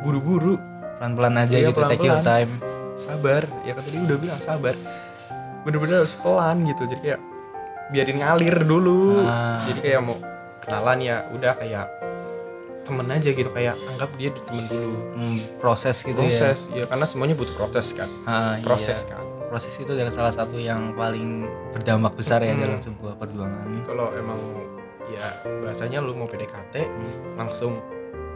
buru-buru 0.00 0.56
Pelan-pelan 0.96 1.36
aja 1.38 1.54
Iya, 1.54 1.68
gitu 1.68 1.80
take 1.82 2.00
your 2.02 2.20
time. 2.22 2.60
sabar 2.94 3.44
ya 3.62 3.72
kan 3.72 3.82
tadi 3.82 3.96
udah 3.98 4.16
bilang 4.16 4.36
sabar 4.38 4.76
bener-bener 5.62 6.00
harus 6.00 6.16
pelan 6.16 6.64
gitu 6.64 6.84
jadi 6.84 7.00
kayak 7.02 7.20
biarin 7.90 8.18
ngalir 8.20 8.56
dulu 8.62 9.24
Ah. 9.24 9.60
jadi 9.64 9.80
kayak 9.80 10.00
mau 10.00 10.16
kenalan 10.60 10.98
ya 10.98 11.16
udah 11.30 11.52
kayak 11.54 11.88
temen 12.82 13.06
aja 13.06 13.28
gitu 13.30 13.48
kayak 13.50 13.76
anggap 13.86 14.10
dia 14.16 14.28
di 14.28 14.40
temen 14.42 14.64
dulu 14.66 14.92
Hmm, 15.14 15.36
proses 15.56 15.96
gitu 16.00 16.16
ya. 16.16 16.24
proses 16.26 16.58
ya. 16.70 16.84
karena 16.84 17.04
semuanya 17.04 17.34
butuh 17.34 17.54
proses 17.54 17.92
kan 17.92 18.08
Ah, 18.24 18.56
iya. 18.56 18.62
proses 18.62 19.00
kan 19.02 19.20
proses 19.48 19.72
itu 19.74 19.90
adalah 19.90 20.08
salah 20.10 20.32
satu 20.32 20.56
yang 20.56 20.92
paling 20.92 21.44
berdampak 21.72 22.12
besar 22.14 22.40
ya 22.40 22.52
Hmm. 22.52 22.60
dalam 22.62 22.78
sebuah 22.78 23.16
perjuangan. 23.16 23.64
kalau 23.82 24.12
emang 24.12 24.40
ya 25.10 25.26
bahasanya 25.60 25.98
lu 25.98 26.14
mau 26.14 26.24
PDKT 26.24 26.74
langsung 27.34 27.78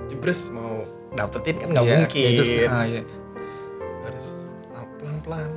jebres 0.07 0.51
mau 0.51 0.83
dapetin 1.11 1.57
kan 1.57 1.69
nggak 1.71 1.85
Iya, 1.85 1.97
mungkin 2.03 2.29
itu 2.35 2.43
ah, 2.67 2.85
iya. 2.85 3.03
harus 4.05 4.27
pelan-pelan 4.99 5.51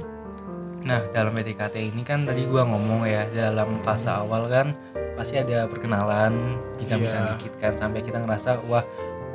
Nah 0.88 1.03
dalam 1.12 1.36
PDKT 1.36 1.75
ini 1.91 2.01
kan 2.01 2.24
tadi 2.24 2.47
gua 2.47 2.63
ngomong 2.63 3.03
ya 3.03 3.27
dalam 3.27 3.83
fase 3.83 4.07
awal 4.07 4.47
kan 4.47 4.71
pasti 5.19 5.36
ada 5.36 5.65
perkenalan 5.67 6.55
bincang-bincang 6.77 7.27
Iya. 7.27 7.31
dikit 7.36 7.53
kan 7.59 7.74
sampai 7.75 8.00
kita 8.00 8.24
ngerasa 8.24 8.63
wah 8.69 8.86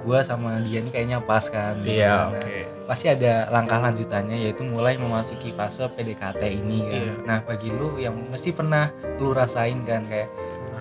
gua 0.00 0.24
sama 0.24 0.58
dia 0.64 0.80
ini 0.80 0.88
kayaknya 0.88 1.20
pas 1.20 1.44
kan. 1.46 1.76
gitu 1.84 1.92
iya 2.00 2.30
kan. 2.32 2.40
oke 2.40 2.56
Nah, 2.82 2.86
pasti 2.88 3.06
ada 3.06 3.46
langkah 3.48 3.78
lanjutannya 3.78 4.34
yaitu 4.38 4.64
mulai 4.64 4.96
memasuki 4.96 5.52
fase 5.52 5.84
PDKT 5.86 6.42
ini 6.48 6.78
kan. 6.82 6.96
Iya. 6.96 7.12
Nah 7.22 7.38
bagi 7.44 7.68
lu 7.68 8.00
yang 8.00 8.16
mesti 8.32 8.50
pernah 8.50 8.88
lu 9.20 9.30
rasain 9.30 9.84
kan 9.84 10.08
kayak 10.08 10.32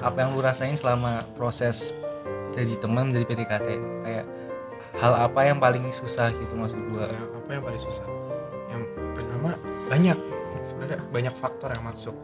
apa 0.01 0.17
yang 0.17 0.33
lu 0.33 0.41
rasain 0.41 0.73
selama 0.73 1.21
proses 1.37 1.93
jadi 2.51 2.75
teman 2.81 3.13
dari 3.13 3.23
PDKT 3.23 3.67
kayak 4.03 4.25
hal 4.99 5.13
apa 5.15 5.39
yang 5.47 5.57
paling 5.61 5.87
susah 5.93 6.33
gitu 6.35 6.53
maksud 6.57 6.83
gua? 6.91 7.07
Nah, 7.07 7.25
apa 7.37 7.49
yang 7.53 7.63
paling 7.63 7.79
susah? 7.81 8.03
Yang 8.67 8.81
pertama 9.15 9.55
banyak. 9.87 10.17
Sebenarnya 10.61 10.99
banyak 11.09 11.33
faktor 11.39 11.73
yang 11.73 11.85
masuk. 11.87 12.15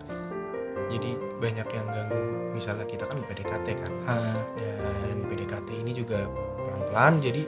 Jadi 0.87 1.15
banyak 1.39 1.67
yang 1.67 1.87
ganggu. 1.87 2.21
Misalnya 2.53 2.85
kita 2.85 3.07
kan 3.07 3.17
PDKT 3.23 3.67
kan. 3.81 3.91
Ah, 4.05 4.39
dan 4.59 5.25
PDKT 5.31 5.69
ini 5.79 5.91
juga 5.95 6.27
pelan-pelan 6.59 7.23
jadi 7.23 7.41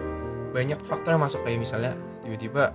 banyak 0.56 0.80
faktor 0.88 1.20
yang 1.20 1.24
masuk. 1.24 1.44
Kayak 1.44 1.60
misalnya 1.62 1.94
tiba-tiba 2.24 2.74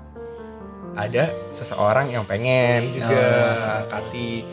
ada 0.94 1.25
seseorang 1.50 2.12
yang 2.12 2.23
pengen 2.23 2.92
juga 2.94 3.18
Oh. 3.18 3.82
mendekati 3.82 4.46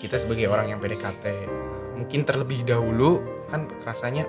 kita 0.00 0.16
sebagai 0.16 0.48
orang 0.48 0.72
yang 0.72 0.78
PDKT 0.80 1.24
mungkin 1.96 2.28
terlebih 2.28 2.62
dahulu 2.62 3.24
kan 3.48 3.66
rasanya 3.82 4.28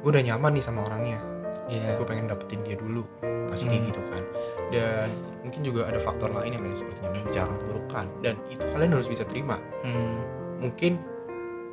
gue 0.00 0.10
udah 0.12 0.24
nyaman 0.24 0.56
nih 0.56 0.64
sama 0.64 0.84
orangnya. 0.84 1.18
Iya. 1.70 1.96
Gue 1.96 2.06
pengen 2.06 2.28
dapetin 2.28 2.60
dia 2.62 2.76
dulu 2.76 3.02
pasti 3.50 3.66
kayak 3.66 3.82
Hmm. 3.82 3.88
gitu 3.90 4.02
kan. 4.12 4.22
Dan 4.70 5.08
mungkin 5.42 5.60
juga 5.64 5.90
ada 5.90 5.98
faktor 5.98 6.30
lain 6.30 6.54
yang 6.54 6.62
kayak 6.62 6.78
seperti 6.78 7.00
membicarakan 7.08 7.56
keburukan. 7.58 8.06
Dan 8.22 8.34
itu 8.52 8.64
kalian 8.70 8.92
harus 8.94 9.08
bisa 9.10 9.24
terima. 9.26 9.56
Hmm, 9.82 10.18
mungkin 10.60 11.00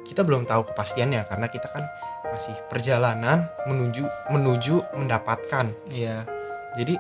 kita 0.08 0.24
belum 0.24 0.48
tahu 0.48 0.72
kepastiannya 0.72 1.28
karena 1.28 1.48
kita 1.52 1.68
kan 1.68 1.84
masih 2.32 2.56
perjalanan 2.72 3.48
menuju 3.68 4.08
menuju 4.32 4.96
mendapatkan. 4.96 5.72
Iya. 5.92 6.24
Jadi 6.78 6.96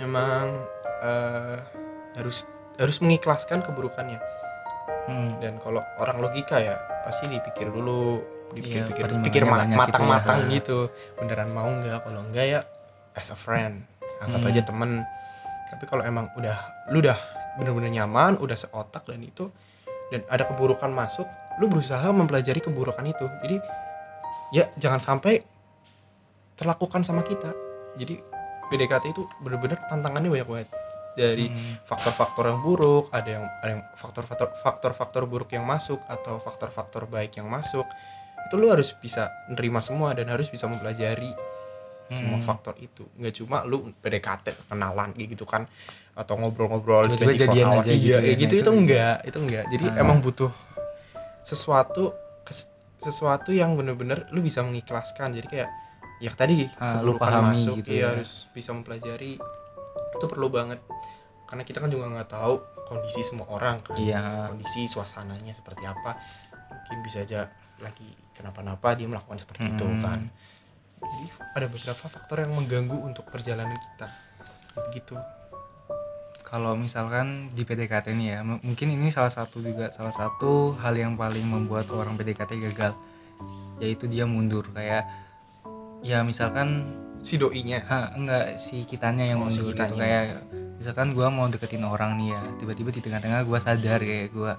emang 0.00 0.52
eh, 1.04 1.56
harus 2.16 2.48
harus 2.76 2.96
mengikhlaskan 3.00 3.64
keburukannya 3.64 4.20
Hmm, 5.06 5.38
dan 5.38 5.58
kalau 5.58 5.78
orang 5.96 6.18
logika 6.18 6.58
ya 6.58 6.74
pasti 7.02 7.26
dipikir 7.26 7.68
dulu 7.68 8.18
Iya, 8.52 8.86
dipikir 8.86 9.02
pertimbangannya 9.02 9.26
pikir 9.26 9.42
ma- 9.42 9.50
banyak 9.52 9.66
gitu 9.66 9.74
ya. 9.74 9.80
matang-matang 9.82 10.38
gitu, 10.48 10.78
beneran 11.14 11.50
mau 11.50 11.66
nggak 11.68 11.98
kalau 12.00 12.20
enggak 12.22 12.46
ya 12.48 12.60
as 13.12 13.28
a 13.28 13.36
friend 13.36 13.82
anggap 14.18 14.40
Hmm. 14.40 14.50
aja 14.50 14.60
temen. 14.62 14.90
Tapi 15.66 15.84
kalau 15.84 16.02
emang 16.02 16.30
udah 16.32 16.56
lu 16.88 16.98
udah 17.00 17.18
bener-bener 17.54 17.90
nyaman 17.92 18.36
udah 18.36 18.54
seotak 18.54 19.02
dan 19.04 19.20
itu 19.20 19.50
dan 20.08 20.22
ada 20.26 20.44
keburukan 20.44 20.88
masuk 20.88 21.26
lu 21.56 21.66
berusaha 21.66 22.06
mempelajari 22.08 22.60
keburukan 22.60 23.02
itu. 23.02 23.26
Jadi 23.40 23.56
ya 24.52 24.70
jangan 24.76 25.00
sampai 25.00 25.42
terlakukan 26.54 27.02
sama 27.02 27.22
kita. 27.22 27.50
Jadi 27.94 28.14
PDKT 28.66 29.04
itu 29.08 29.22
bener-bener 29.38 29.78
tantangannya 29.84 30.28
banyak 30.28 30.48
banget 30.48 30.68
dari 31.16 31.48
hmm, 31.48 31.82
faktor-faktor 31.82 32.52
yang 32.52 32.60
buruk, 32.60 33.08
ada 33.10 33.26
yang 33.26 33.44
ada 33.48 33.70
yang 33.72 33.82
faktor-faktor 33.96 34.52
faktor-faktor 34.54 35.22
buruk 35.24 35.50
yang 35.50 35.64
masuk 35.64 35.98
atau 36.06 36.36
faktor-faktor 36.38 37.08
baik 37.08 37.40
yang 37.40 37.48
masuk. 37.48 37.88
Itu 38.46 38.54
lu 38.56 38.68
harus 38.68 38.94
bisa 38.94 39.26
nerima 39.48 39.80
semua 39.80 40.12
dan 40.12 40.28
harus 40.28 40.46
bisa 40.46 40.68
mempelajari 40.68 41.32
semua 42.06 42.38
Hmm. 42.38 42.46
faktor 42.46 42.78
itu. 42.78 43.02
Nggak 43.16 43.34
cuma 43.40 43.64
lu 43.64 43.90
PDKT 43.96 44.70
kenalan 44.70 45.10
gitu 45.16 45.42
kan 45.42 45.66
atau 46.14 46.38
ngobrol-ngobrol 46.38 47.10
24 47.10 47.34
jadian 47.42 47.68
aja 47.74 47.90
Iya, 47.90 47.96
gitu 47.96 48.12
ya. 48.14 48.20
gitu 48.20 48.22
Nah, 48.22 48.46
itu 48.46 48.56
itu- 48.62 48.72
enggak, 48.72 49.16
itu 49.26 49.38
enggak. 49.40 49.64
Jadi 49.68 49.84
Ah. 49.90 50.00
emang 50.00 50.18
butuh 50.20 50.52
sesuatu 51.42 52.14
sesuatu 52.96 53.52
yang 53.52 53.76
bener-bener 53.76 54.24
lu 54.30 54.40
bisa 54.40 54.62
mengikhlaskan. 54.62 55.34
Jadi 55.34 55.46
kayak 55.48 55.68
ya 56.16 56.32
tadi 56.32 56.64
Ah, 56.80 57.04
lu 57.04 57.14
pahami 57.14 57.60
masuk, 57.60 57.84
gitu 57.84 57.92
iya, 57.92 58.08
ya. 58.08 58.16
harus 58.16 58.48
bisa 58.50 58.72
mempelajari 58.72 59.36
itu 60.16 60.26
perlu 60.26 60.48
banget. 60.48 60.80
Karena 61.46 61.62
kita 61.62 61.78
kan 61.78 61.90
juga 61.92 62.10
nggak 62.10 62.30
tahu 62.32 62.54
kondisi 62.88 63.22
semua 63.22 63.46
orang 63.52 63.78
kan. 63.84 63.94
Iya. 63.94 64.50
Kondisi 64.50 64.88
suasananya 64.90 65.54
seperti 65.54 65.86
apa. 65.86 66.18
Mungkin 66.72 66.98
bisa 67.06 67.22
aja 67.22 67.46
lagi 67.78 68.08
kenapa-napa 68.32 68.96
dia 68.96 69.06
melakukan 69.06 69.38
seperti 69.38 69.68
itu 69.70 69.84
Hmm. 69.86 70.00
kan. 70.02 70.20
Jadi 70.96 71.28
ada 71.54 71.66
beberapa 71.68 72.04
faktor 72.08 72.42
yang 72.42 72.52
mengganggu 72.56 72.96
untuk 72.98 73.28
perjalanan 73.28 73.76
kita. 73.76 74.08
Begitu. 74.88 75.14
Kalau 76.46 76.78
misalkan 76.78 77.50
di 77.52 77.66
PDKT 77.66 78.14
ini 78.14 78.30
ya 78.32 78.40
mungkin 78.46 78.88
ini 78.88 79.10
salah 79.10 79.34
satu 79.34 79.58
juga 79.60 79.90
salah 79.90 80.14
satu 80.14 80.78
hal 80.78 80.94
yang 80.94 81.18
paling 81.18 81.42
membuat 81.42 81.90
orang 81.90 82.14
PDKT 82.16 82.58
gagal. 82.70 82.96
Yaitu 83.82 84.08
dia 84.08 84.24
mundur. 84.24 84.66
Kayak 84.72 85.04
ya 86.00 86.22
misalkan 86.22 86.86
si 87.26 87.34
doinya. 87.36 87.82
Ha, 87.82 88.14
enggak 88.14 88.54
si 88.56 88.86
kitanya 88.86 89.26
yang 89.26 89.42
Oh, 89.42 89.50
si 89.50 89.58
gitu. 89.58 89.74
kayak 89.74 90.46
misalkan 90.78 91.10
gua 91.10 91.26
mau 91.26 91.50
deketin 91.50 91.82
orang 91.82 92.14
nih 92.14 92.30
ya 92.30 92.40
tiba-tiba 92.56 92.94
di 92.94 93.02
tengah-tengah 93.02 93.42
gua 93.42 93.58
sadar 93.58 93.98
kayak 93.98 94.30
gua 94.30 94.54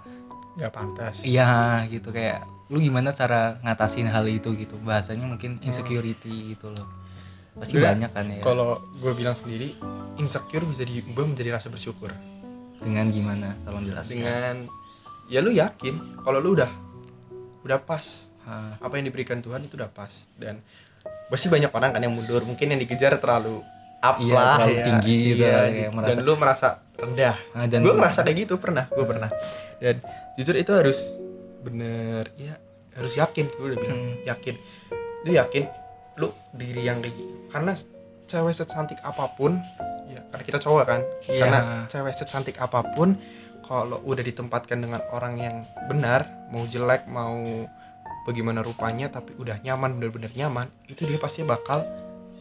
nggak 0.60 0.72
pantas. 0.76 1.24
Iya 1.24 1.88
gitu. 1.88 2.12
Kayak 2.12 2.44
lu 2.68 2.84
gimana 2.84 3.16
cara 3.16 3.56
ngatasin 3.64 4.12
hal 4.12 4.28
itu 4.28 4.52
gitu? 4.54 4.76
Bahasanya 4.84 5.24
mungkin 5.24 5.64
insecurity 5.64 6.52
gitu 6.52 6.68
loh. 6.68 6.88
Pasti 7.56 7.74
Sebenarnya 7.74 8.06
banyak 8.06 8.12
kan 8.14 8.26
ya. 8.30 8.42
kalau 8.46 8.70
gue 9.02 9.14
bilang 9.18 9.34
sendiri 9.34 9.74
insecure 10.22 10.62
bisa 10.62 10.86
diubah 10.86 11.26
menjadi 11.26 11.58
rasa 11.58 11.74
bersyukur. 11.74 12.14
Dengan 12.78 13.10
gimana? 13.10 13.58
Tolong 13.66 13.82
jelaskan. 13.82 14.14
Dengan 14.14 14.56
ya 15.26 15.40
lu 15.42 15.50
yakin 15.50 16.22
kalau 16.22 16.38
lu 16.38 16.54
udah 16.54 16.70
udah 17.66 17.80
pas 17.82 18.30
Ha, 18.48 18.80
apa 18.80 18.96
yang 18.96 19.12
diberikan 19.12 19.44
Tuhan 19.44 19.68
itu 19.68 19.76
udah 19.76 19.92
pas. 19.92 20.32
Dan 20.40 20.64
pasti 21.28 21.48
banyak 21.48 21.70
orang 21.70 21.92
kan 21.92 22.00
yang 22.00 22.12
mundur 22.12 22.42
mungkin 22.42 22.68
yang 22.68 22.80
dikejar 22.80 23.16
terlalu 23.18 23.60
up 23.98 24.16
Iya, 24.18 24.34
lah 24.34 24.56
terlalu 24.58 24.74
ya. 24.74 24.84
tinggi 24.86 25.16
gitu, 25.26 25.42
Iya, 25.42 25.52
kayak 25.54 25.72
gitu. 25.74 25.92
merasa- 25.92 26.10
dan 26.14 26.24
lu 26.24 26.34
merasa 26.36 26.68
rendah 26.96 27.36
Ah, 27.52 27.66
dan- 27.66 27.82
gue 27.82 27.94
ngerasa 27.94 28.20
kayak 28.22 28.38
gitu 28.40 28.54
pernah 28.58 28.86
gue 28.88 29.06
pernah 29.06 29.30
dan 29.78 29.96
jujur 30.36 30.56
itu 30.56 30.72
harus 30.72 31.00
bener 31.60 32.24
ya 32.36 32.56
harus 32.94 33.14
yakin 33.14 33.46
gue 33.48 33.66
udah 33.68 33.80
bilang 33.80 34.00
Hmm. 34.00 34.18
yakin 34.24 34.56
lu 35.22 35.32
yakin 35.32 35.64
lu 36.16 36.28
diri 36.52 36.82
yang 36.84 36.98
kayak 36.98 37.14
gitu 37.14 37.34
karena 37.48 37.72
cewek 38.26 38.54
secantik 38.56 38.98
apa 39.02 39.30
pun 39.30 39.62
ya 40.08 40.22
karena 40.26 40.44
kita 40.44 40.58
cowok 40.58 40.84
kan 40.84 41.02
Iya. 41.26 41.42
karena 41.44 41.60
cewek 41.86 42.14
secantik 42.14 42.58
apa 42.58 42.82
pun 42.88 43.18
kalau 43.62 44.00
udah 44.02 44.24
ditempatkan 44.24 44.80
dengan 44.80 45.04
orang 45.12 45.36
yang 45.36 45.56
benar 45.86 46.24
mau 46.48 46.64
jelek 46.64 47.06
mau 47.06 47.68
bagaimana 48.28 48.60
rupanya 48.60 49.08
tapi 49.08 49.32
udah 49.34 49.58
nyaman 49.58 49.96
bener-bener 49.96 50.30
nyaman 50.36 50.68
itu 50.86 51.02
dia 51.02 51.16
pasti 51.16 51.42
bakal 51.42 51.88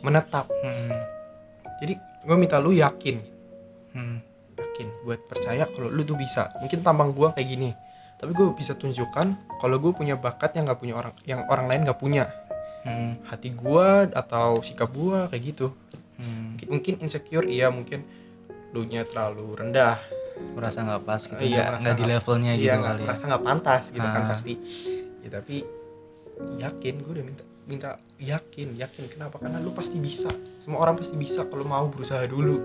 menetap 0.02 0.50
Hmm. 0.50 0.90
jadi 1.78 1.94
gue 2.26 2.36
minta 2.36 2.58
lu 2.58 2.74
yakin 2.74 3.22
Hmm. 3.94 4.18
yakin 4.52 4.86
buat 5.02 5.24
percaya 5.24 5.64
kalau 5.64 5.86
lu 5.86 6.02
tuh 6.02 6.14
bisa 6.14 6.50
mungkin 6.58 6.82
tampang 6.82 7.10
gua 7.10 7.30
kayak 7.30 7.48
gini 7.48 7.70
tapi 8.16 8.32
gue 8.32 8.50
bisa 8.52 8.72
tunjukkan 8.72 9.26
kalau 9.56 9.76
gue 9.76 9.92
punya 9.92 10.16
bakat 10.16 10.52
yang 10.52 10.66
nggak 10.66 10.80
punya 10.80 10.94
orang 10.94 11.14
yang 11.22 11.40
orang 11.46 11.66
lain 11.66 11.82
nggak 11.84 11.96
punya 11.96 12.26
Hmm. 12.82 13.18
hati 13.24 13.50
gua 13.50 14.06
atau 14.06 14.58
sikap 14.60 14.90
gua 14.90 15.26
kayak 15.26 15.54
gitu 15.54 15.70
Hmm. 16.16 16.54
mungkin, 16.54 16.66
mungkin 16.70 16.94
insecure 17.00 17.46
iya 17.46 17.68
mungkin 17.68 18.02
lu 18.70 18.82
nya 18.84 19.02
terlalu 19.02 19.54
rendah 19.54 19.96
merasa 20.52 20.80
nggak 20.80 21.02
pas 21.02 21.20
gitu 21.20 21.40
Iya, 21.40 21.76
nggak 21.76 21.96
di 21.96 22.04
levelnya 22.04 22.52
iya 22.52 22.76
gitu 22.76 22.76
nggak 22.76 22.88
kali 22.88 23.00
ya 23.00 23.06
merasa 23.06 23.22
nggak 23.26 23.44
pantas 23.44 23.84
gitu 23.88 24.04
kan 24.04 24.22
Ah. 24.22 24.28
pasti 24.28 24.52
ya 25.26 25.42
tapi 25.42 25.66
yakin 26.56 26.94
gue 27.02 27.12
udah 27.12 27.26
minta 27.26 27.42
minta 27.66 27.90
yakin 28.16 28.72
yakin. 28.72 29.10
Kenapa? 29.10 29.36
Karena 29.36 29.58
lu 29.58 29.74
pasti 29.74 29.98
bisa. 29.98 30.30
Semua 30.62 30.78
orang 30.80 30.94
pasti 30.94 31.18
bisa 31.18 31.42
kalau 31.44 31.66
mau 31.66 31.90
berusaha 31.90 32.22
dulu. 32.24 32.62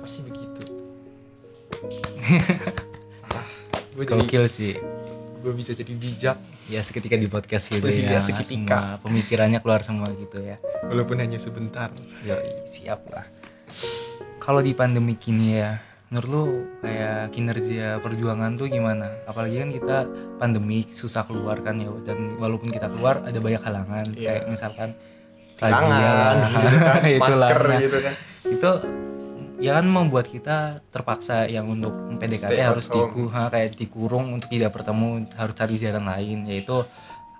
Pasti 0.00 0.24
begitu. 0.24 0.64
Ah, 3.28 3.44
gue 3.94 4.04
jadi 4.04 4.18
gokil 4.18 4.44
sih. 4.48 4.74
gue 5.38 5.52
bisa 5.54 5.70
jadi 5.70 5.92
bijak. 5.92 6.36
Ya 6.66 6.80
seketika 6.80 7.14
di 7.14 7.28
podcast 7.28 7.70
gitu 7.70 7.86
Iya, 7.86 8.18
ya. 8.18 8.20
Seketika. 8.20 8.76
semua 8.76 9.00
pemikirannya 9.00 9.60
keluar 9.60 9.80
semua 9.80 10.08
gitu 10.10 10.40
ya. 10.40 10.56
Walaupun 10.84 11.16
hanya 11.16 11.38
sebentar. 11.38 11.88
Yo, 12.20 12.34
siap 12.64 13.06
lah. 13.08 13.24
Kalau 14.38 14.60
di 14.60 14.72
pandemi 14.72 15.14
kini 15.14 15.56
ya, 15.56 15.78
menurut 16.08 16.28
lu 16.28 16.44
kayak 16.80 17.30
kinerja 17.30 18.00
perjuangan 18.00 18.54
tuh 18.54 18.66
gimana? 18.66 19.12
Apalagi 19.24 19.58
kan 19.58 19.70
kita 19.70 19.96
pandemi 20.36 20.80
susah 20.82 21.22
keluar 21.22 21.60
kan 21.60 21.76
ya, 21.76 21.92
dan 22.02 22.34
walaupun 22.34 22.68
kita 22.68 22.88
keluar 22.88 23.20
ada 23.20 23.36
banyak 23.36 23.60
halangan, 23.60 24.06
Iya. 24.12 24.26
kayak 24.26 24.44
misalkan 24.48 24.90
tangan 25.54 26.34
gitu 26.54 26.78
kan 26.78 27.00
masker 27.22 27.60
Nah, 27.60 27.78
gitu 27.78 27.98
kan 27.98 28.14
itu 28.46 28.70
ya 29.58 29.74
kan 29.74 29.84
membuat 29.84 30.26
kita 30.26 30.56
terpaksa 30.88 31.44
yang 31.44 31.66
untuk 31.66 31.90
PDKT 32.14 32.54
Stay 32.54 32.62
harus 32.62 32.86
diku 32.86 33.26
ha, 33.28 33.50
kayak 33.50 33.74
dikurung 33.74 34.30
untuk 34.30 34.46
tidak 34.46 34.70
bertemu 34.70 35.26
harus 35.34 35.52
cari 35.52 35.74
jalan 35.74 36.06
lain 36.06 36.46
yaitu 36.46 36.86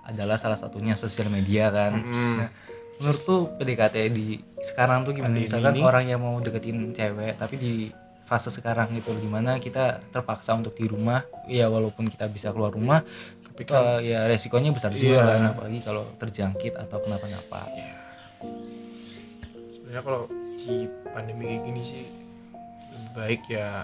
adalah 0.03 0.35
salah 0.35 0.59
satunya 0.59 0.93
sosial 0.93 1.31
media 1.31 1.71
kan 1.71 1.95
Mm. 1.95 2.35
nah, 2.37 2.49
menurut 2.99 3.21
tuh 3.23 3.41
PDKT 3.55 3.95
di 4.11 4.35
sekarang 4.59 5.07
tuh 5.07 5.15
gimana 5.15 5.31
misalkan 5.31 5.73
ini. 5.73 5.81
orang 5.81 6.05
yang 6.05 6.19
mau 6.19 6.35
deketin 6.37 6.91
cewek 6.91 7.39
tapi 7.39 7.55
di 7.55 7.73
fase 8.29 8.53
sekarang 8.53 8.93
gitu 8.93 9.09
gimana 9.17 9.57
kita 9.57 10.05
terpaksa 10.13 10.53
untuk 10.53 10.77
di 10.77 10.85
rumah 10.85 11.25
ya 11.49 11.65
walaupun 11.65 12.05
kita 12.05 12.29
bisa 12.29 12.53
keluar 12.53 12.69
rumah 12.69 13.01
tapi 13.41 13.65
ya 14.05 14.29
resikonya 14.29 14.69
besar 14.69 14.93
juga 14.93 15.19
Iya. 15.19 15.25
kan 15.25 15.41
apalagi 15.51 15.79
kalau 15.81 16.05
terjangkit 16.15 16.77
atau 16.77 17.01
kenapa-napa 17.01 17.65
sebenarnya 19.73 20.03
kalau 20.05 20.29
di 20.55 20.85
pandemi 21.09 21.43
kayak 21.49 21.61
gini 21.65 21.81
sih 21.81 22.05
lebih 22.93 23.11
baik 23.17 23.41
ya 23.49 23.83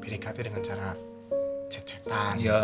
PDKT 0.00 0.36
dengan 0.40 0.62
cara 0.64 0.96
chat-chatan 1.68 2.40
ya 2.40 2.56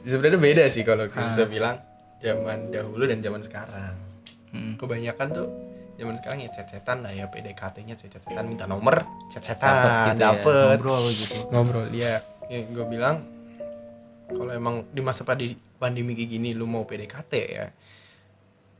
sebenarnya 0.00 0.40
beda 0.40 0.64
sih 0.72 0.82
kalau 0.82 1.06
gue 1.06 1.20
Ah. 1.20 1.28
bisa 1.28 1.44
bilang 1.44 1.76
zaman 2.16 2.72
dahulu 2.72 3.04
dan 3.04 3.20
zaman 3.20 3.44
sekarang 3.44 3.92
hmm. 4.50 4.80
kebanyakan 4.80 5.28
tuh 5.30 5.48
zaman 5.96 6.14
sekarang 6.20 6.38
ya 6.44 6.50
chat-chatan 6.52 7.02
lah 7.02 7.12
ya 7.12 7.26
PDKT-nya 7.32 7.96
chat-chatan 7.96 8.44
minta 8.44 8.68
nomor 8.68 9.02
chat-chatan 9.32 9.64
dapet 9.64 9.90
gitu 9.90 10.06
ya, 10.06 10.12
dapet. 10.14 10.64
Ngobrol 10.76 11.04
gitu. 11.10 11.36
Ngobrol 11.48 11.86
ya, 11.96 12.20
ya 12.52 12.58
gue 12.68 12.86
bilang 12.86 13.24
kalau 14.28 14.52
emang 14.52 14.84
di 14.92 15.00
masa 15.00 15.24
pandemi 15.24 16.12
kayak 16.12 16.30
gini 16.36 16.52
lu 16.52 16.68
mau 16.68 16.84
PDKT 16.84 17.32
ya 17.48 17.66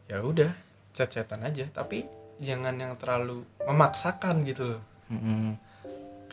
ya 0.06 0.16
udah 0.22 0.52
chat-chatan 0.92 1.48
aja. 1.48 1.64
Tapi 1.72 2.04
jangan 2.38 2.76
yang 2.76 2.94
terlalu 3.00 3.42
memaksakan 3.64 4.44
gitu 4.44 4.76
loh. 4.76 4.82
Mm-mm. 5.08 5.56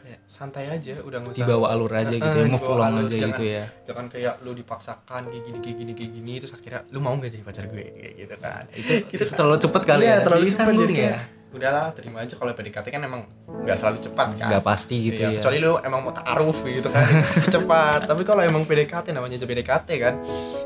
Kayak 0.03 0.19
santai 0.25 0.67
aja 0.67 0.99
udah 0.99 1.17
nggak 1.17 1.31
usah 1.31 1.39
dibawa 1.41 1.65
alur 1.69 1.87
aja 1.89 2.11
gitu 2.11 2.27
ya 2.35 2.45
move 2.45 2.65
along 2.65 2.83
alur, 2.91 3.01
aja 3.01 3.15
jangan- 3.15 3.29
gitu 3.29 3.43
ya. 3.47 3.63
jangan 3.83 4.05
kayak 4.07 4.33
lu 4.39 4.51
dipaksakan 4.53 5.21
kayak 5.25 5.43
gini 5.43 5.57
kayak 5.57 5.77
gini 5.77 5.91
kayak 5.93 6.11
gini 6.13 6.33
terus 6.37 6.53
akhirnya 6.53 6.81
lu 6.87 6.99
mau 6.99 7.13
nggak 7.13 7.31
jadi 7.31 7.41
pacar 7.41 7.65
gue? 7.65 7.85
Kayak 7.89 8.13
gitu 8.17 8.35
kan. 8.37 8.63
Itu, 8.69 8.91
Gitu 9.05 9.13
itu 9.15 9.23
kan. 9.25 9.35
terlalu 9.37 9.57
cepet 9.57 9.81
kali 9.83 10.03
Iya, 10.03 10.11
ya. 10.11 10.17
terlalu 10.21 10.43
canggung 10.49 10.79
jadi 10.83 10.95
ya. 10.99 11.17
Udahlah 11.49 11.85
terima 11.93 12.17
aja 12.19 12.33
kalau 12.33 12.51
PDKT 12.51 12.87
kan 12.89 13.01
emang 13.01 13.21
nggak 13.47 13.77
selalu 13.77 13.97
cepat 14.01 14.27
kan. 14.35 14.47
Nggak 14.49 14.63
pasti 14.63 14.95
gitu 15.03 15.19
Iya, 15.19 15.29
ya. 15.29 15.37
kecuali 15.37 15.57
lu 15.59 15.71
emang 15.79 15.99
mau 16.01 16.11
taaruf 16.11 16.57
gitu 16.61 16.89
kan. 16.89 17.05
Secepat. 17.39 17.99
Tapi 18.03 18.21
kalau 18.23 18.41
emang 18.41 18.63
PDKT 18.63 19.07
namanya 19.09 19.35
aja 19.35 19.45
PDKT 19.45 19.87
kan. 19.97 20.13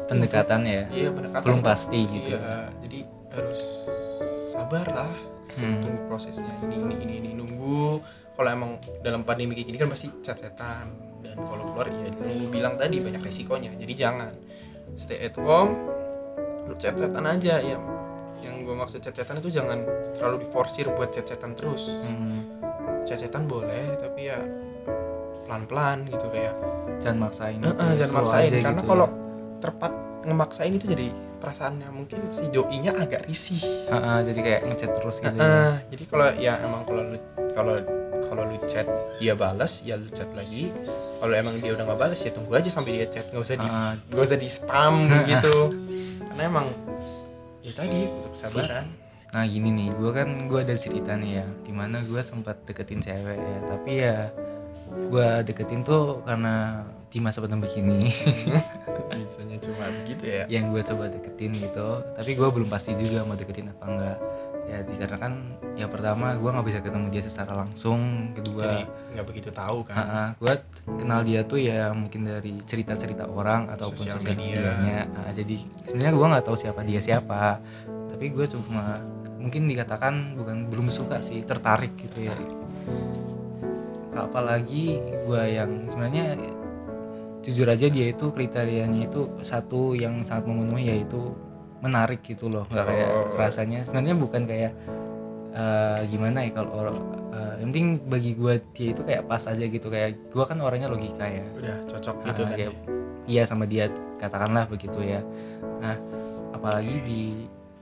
Pendekatan 0.05 0.61
ya. 0.63 0.81
Iya 0.89 1.09
pendekatan 1.11 1.43
belum 1.43 1.61
pasti 1.61 1.99
gitu. 2.01 2.33
Iya 2.33 2.73
jadi 2.79 2.99
harus 3.29 3.61
sabar 4.49 4.87
lah 4.89 5.13
Hmm. 5.53 5.81
tunggu 5.81 6.01
prosesnya. 6.07 6.53
Ini 6.63 6.75
ini 6.79 6.95
ini 6.99 7.13
ini 7.19 7.31
nunggu 7.33 7.97
kalau 8.37 8.49
emang 8.49 8.71
dalam 9.01 9.21
pandemi 9.21 9.51
kayak 9.51 9.67
gini 9.67 9.77
kan 9.77 9.89
pasti 9.89 10.13
chat-chatan 10.21 10.85
dan 11.19 11.35
kalau 11.39 11.65
keluar 11.67 11.89
ya 11.89 12.07
lu 12.13 12.47
bilang 12.47 12.77
tadi 12.77 13.01
banyak 13.01 13.19
resikonya 13.19 13.73
jadi 13.75 13.93
jangan 13.97 14.29
stay 14.93 15.17
at 15.19 15.33
home 15.35 15.73
lu 16.63 16.73
chat-chatan 16.75 17.25
aja 17.25 17.57
ya 17.57 17.77
yang 18.37 18.61
gue 18.61 18.75
maksud 18.75 19.01
chat-chatan 19.01 19.41
itu 19.41 19.49
jangan 19.51 19.81
terlalu 20.13 20.45
diforsir 20.45 20.85
buat 20.87 21.09
chat-chatan 21.09 21.51
terus 21.53 21.89
Hmm. 21.97 22.45
chat-chatan 23.03 23.45
boleh 23.45 23.97
tapi 23.97 24.27
ya 24.27 24.37
pelan-pelan 25.43 26.05
gitu 26.05 26.27
kayak 26.29 26.53
jangan 26.99 27.17
maksain 27.23 27.57
"Eh, 27.57 27.65
eh, 27.65 27.71
gitu, 27.71 27.97
jangan 27.99 28.13
maksain 28.15 28.49
karena 28.53 28.69
gitu 28.75 28.85
kalau 28.85 29.07
ya. 29.07 29.15
terpak 29.57 29.93
ngemaksain 30.21 30.73
itu 30.75 30.85
jadi 30.87 31.07
perasaannya 31.37 31.87
mungkin 31.89 32.19
si 32.29 32.49
doinya 32.49 32.91
agak 32.93 33.23
risih 33.23 33.61
Heeh, 33.87 34.17
jadi 34.25 34.39
kayak 34.39 34.61
ngechat 34.65 34.91
terus 34.91 35.15
gitu 35.17 35.31
ya. 35.31 35.39
Heeh, 35.39 35.73
jadi 35.87 36.03
kalau 36.05 36.27
ya 36.35 36.53
emang 36.59 36.81
kalau 36.83 37.03
kalau 37.53 37.75
kalau 38.25 38.43
lu 38.49 38.57
chat 38.65 38.87
dia 39.21 39.33
balas 39.37 39.85
ya 39.85 39.95
lu 39.97 40.09
chat 40.09 40.29
lagi. 40.33 40.73
Kalau 41.17 41.33
emang 41.33 41.57
dia 41.61 41.73
udah 41.73 41.85
nggak 41.85 41.99
balas 41.99 42.19
ya 42.21 42.31
tunggu 42.33 42.53
aja 42.57 42.69
sampai 42.69 43.01
dia 43.01 43.07
chat. 43.09 43.29
Nggak 43.29 43.43
usah 43.45 43.57
di 43.57 43.67
Heeh, 43.67 43.91
nggak 44.13 44.25
usah 44.25 44.39
di 44.39 44.49
spam 44.49 44.93
gitu. 45.29 45.55
Karena 46.33 46.43
emang 46.45 46.67
ya 47.61 47.71
tadi 47.73 47.99
butuh 48.05 48.31
kesabaran. 48.33 48.85
Nah 49.33 49.43
gini 49.43 49.69
nih 49.75 49.89
gue 49.93 50.11
kan 50.15 50.29
gue 50.47 50.59
ada 50.63 50.75
cerita 50.77 51.13
nih 51.19 51.31
ya 51.43 51.45
di 51.67 51.73
mana 51.75 51.99
gue 52.01 52.21
sempat 52.23 52.63
deketin 52.65 53.01
cewek 53.03 53.37
ya. 53.37 53.59
Tapi 53.69 53.91
ya 53.93 54.17
gue 54.87 55.27
deketin 55.45 55.81
tuh 55.83 56.23
karena 56.23 56.85
di 57.07 57.19
masa 57.23 57.39
pandemi 57.43 57.67
ini. 57.77 58.11
Bisanya 59.17 59.57
cuma 59.59 59.89
begitu 60.03 60.23
ya. 60.29 60.43
Yang 60.45 60.65
gue 60.71 60.81
coba 60.93 61.03
deketin 61.09 61.51
gitu. 61.57 61.89
Tapi 62.15 62.31
gue 62.37 62.47
belum 62.47 62.69
pasti 62.69 62.93
juga 62.95 63.25
mau 63.25 63.35
deketin 63.35 63.73
apa 63.73 63.85
enggak 63.87 64.17
ya 64.67 64.83
dikarenakan 64.83 65.33
ya 65.79 65.87
pertama 65.87 66.35
gue 66.35 66.49
nggak 66.51 66.67
bisa 66.67 66.79
ketemu 66.83 67.07
dia 67.07 67.23
secara 67.23 67.63
langsung. 67.63 68.31
Kedua 68.35 68.83
nggak 69.15 69.25
begitu 69.25 69.49
tahu 69.49 69.87
kan? 69.87 70.35
Gue 70.35 70.59
kenal 70.85 71.23
dia 71.23 71.47
tuh 71.47 71.59
ya 71.63 71.95
mungkin 71.95 72.27
dari 72.27 72.59
cerita-cerita 72.67 73.31
orang 73.31 73.71
ataupun 73.71 74.03
Sosial 74.03 74.19
sosial 74.19 74.35
media. 74.35 74.59
medianya. 74.59 74.99
Ah, 75.23 75.31
jadi 75.31 75.55
sebenarnya 75.87 76.13
gue 76.13 76.27
nggak 76.35 76.45
tahu 76.45 76.57
siapa 76.59 76.83
dia 76.83 76.99
siapa. 76.99 77.63
Tapi 77.87 78.25
gue 78.35 78.45
cuma 78.51 78.99
mungkin 79.39 79.69
dikatakan 79.71 80.35
bukan 80.35 80.67
belum 80.67 80.91
suka 80.91 81.23
sih 81.23 81.47
tertarik 81.47 81.95
gitu 81.95 82.27
ya. 82.27 82.35
Apalagi 84.17 84.99
gue 84.99 85.43
yang 85.47 85.87
sebenarnya 85.87 86.35
jujur 87.45 87.69
aja 87.71 87.87
dia 87.87 88.11
itu 88.11 88.27
kriterianya 88.27 89.07
itu 89.07 89.31
satu 89.39 89.95
yang 89.95 90.19
sangat 90.19 90.51
memenuhi 90.51 90.91
yaitu 90.91 91.31
menarik 91.79 92.21
gitu 92.21 92.49
loh 92.49 92.65
nggak 92.67 92.85
kayak 92.85 93.09
Oh. 93.09 93.37
rasanya 93.37 93.85
sebenarnya 93.85 94.15
bukan 94.17 94.43
kayak 94.43 94.73
eh, 95.53 95.99
gimana 96.09 96.45
ya 96.45 96.51
kalau 96.53 96.71
orang 96.77 96.97
eh, 97.33 97.53
yang 97.61 97.69
penting 97.73 97.87
bagi 98.05 98.31
gue 98.33 98.53
dia 98.73 98.87
itu 98.93 99.01
kayak 99.01 99.25
pas 99.25 99.41
aja 99.41 99.61
gitu. 99.61 99.87
Kayak 99.87 100.29
gue 100.29 100.43
kan 100.45 100.57
orangnya 100.61 100.89
logika 100.89 101.25
ya. 101.25 101.41
Udah 101.57 101.75
cocok 101.85 102.15
gitu 102.25 102.41
Ah, 102.41 102.47
kan 102.49 102.55
kayak 102.57 102.73
iya 103.27 103.43
sama 103.43 103.65
dia 103.65 103.89
katakanlah 104.17 104.65
begitu 104.65 105.01
ya. 105.01 105.21
Nah 105.81 105.97
apalagi 106.53 106.95
di 107.03 107.21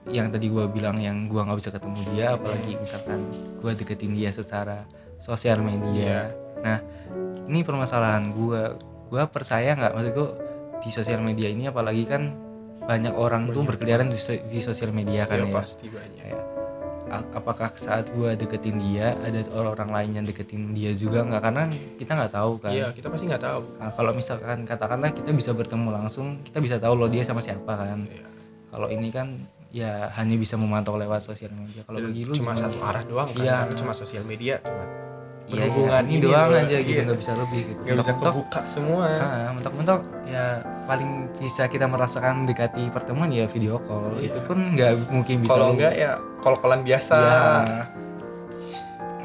yang 0.06 0.30
tadi 0.30 0.46
gua 0.46 0.70
bilang 0.70 1.02
yang 1.02 1.26
gua 1.26 1.42
nggak 1.42 1.58
bisa 1.58 1.70
ketemu 1.74 1.98
dia 2.14 2.38
apalagi 2.38 2.78
misalkan 2.78 3.26
gua 3.58 3.74
deketin 3.74 4.14
dia 4.14 4.30
secara 4.30 4.86
sosial 5.18 5.58
media. 5.60 6.30
Nah 6.62 6.78
ini 7.46 7.60
permasalahan 7.62 8.30
gua. 8.30 8.76
Gua 9.06 9.26
percaya 9.26 9.74
nggak? 9.74 9.92
Maksud 9.94 10.12
gua 10.14 10.28
di 10.78 10.90
sosial 10.90 11.22
media 11.22 11.46
ini 11.46 11.66
apalagi 11.66 12.06
kan 12.06 12.34
banyak 12.86 13.12
orang 13.12 13.50
tuh 13.50 13.62
berkeliaran 13.62 14.06
di, 14.06 14.14
so- 14.14 14.38
di 14.40 14.58
sosial 14.58 14.90
media 14.90 15.26
kan 15.26 15.38
ya 15.38 15.44
ya. 15.44 15.52
pasti 15.52 15.86
banyak. 15.86 16.22
Kayak 16.22 16.42
a- 17.06 17.28
apakah 17.34 17.68
saat 17.72 18.08
gue 18.08 18.30
deketin 18.34 18.78
dia 18.78 19.14
ada 19.16 19.42
orang-orang 19.52 19.90
lain 19.92 20.10
yang 20.12 20.24
deketin 20.24 20.70
dia 20.70 20.90
juga 20.90 21.22
nggak? 21.22 21.42
Karena 21.42 21.64
kita 21.96 22.12
nggak 22.14 22.32
tahu 22.32 22.52
kan. 22.58 22.70
Iya 22.70 22.86
kita 22.90 23.06
pasti 23.06 23.24
nggak 23.26 23.42
tahu. 23.42 23.62
Nah, 23.76 23.90
kalau 23.90 24.12
misalkan 24.12 24.58
katakanlah 24.62 25.10
kita 25.10 25.30
bisa 25.30 25.50
bertemu 25.50 25.88
langsung 25.92 26.38
kita 26.42 26.58
bisa 26.58 26.76
tahu 26.78 26.94
loh 26.96 27.06
dia 27.06 27.22
sama 27.22 27.38
siapa 27.38 27.74
kan. 27.74 28.06
Iya. 28.06 28.26
kalau 28.66 28.86
ini 28.86 29.08
kan 29.08 29.40
ya 29.72 30.12
hanya 30.12 30.36
bisa 30.36 30.54
memantau 30.54 30.94
lewat 30.94 31.22
sosial 31.22 31.48
media. 31.50 31.80
Kalau 31.82 31.96
bagi 31.98 32.22
lu 32.22 32.32
cuma 32.32 32.52
satu 32.52 32.76
arah 32.78 33.02
doang 33.02 33.30
kan 33.30 33.40
Iya. 33.40 33.56
karena 33.62 33.76
cuma 33.76 33.92
sosial 33.92 34.20
media 34.22 34.60
cuma 34.60 34.84
berhubungan 35.46 36.02
iya, 36.02 36.10
ini 36.10 36.16
doang 36.18 36.48
doang. 36.48 36.62
aja 36.62 36.76
gitu 36.76 36.90
Iya. 36.92 37.02
nggak 37.04 37.18
bisa 37.18 37.32
lebih 37.34 37.60
gitu 37.64 37.80
nggak 37.80 37.96
bisa 37.96 38.12
kebuka 38.16 38.60
semua 38.66 39.04
ah, 39.06 39.50
mentok-mentok 39.50 40.00
ya 40.24 40.44
paling 40.84 41.10
bisa 41.36 41.62
kita 41.66 41.86
merasakan 41.86 42.42
mendekati 42.42 42.82
pertemuan 42.90 43.30
ya 43.30 43.46
video 43.46 43.78
call 43.80 44.14
Iya. 44.14 44.26
itu 44.26 44.38
pun 44.42 44.58
nggak 44.68 44.90
mungkin 45.08 45.36
bisa 45.40 45.52
kalau 45.52 45.66
enggak 45.72 45.92
ya 45.94 46.10
kol-kolan 46.40 46.82
biasa 46.82 47.16
Iya. 47.16 47.82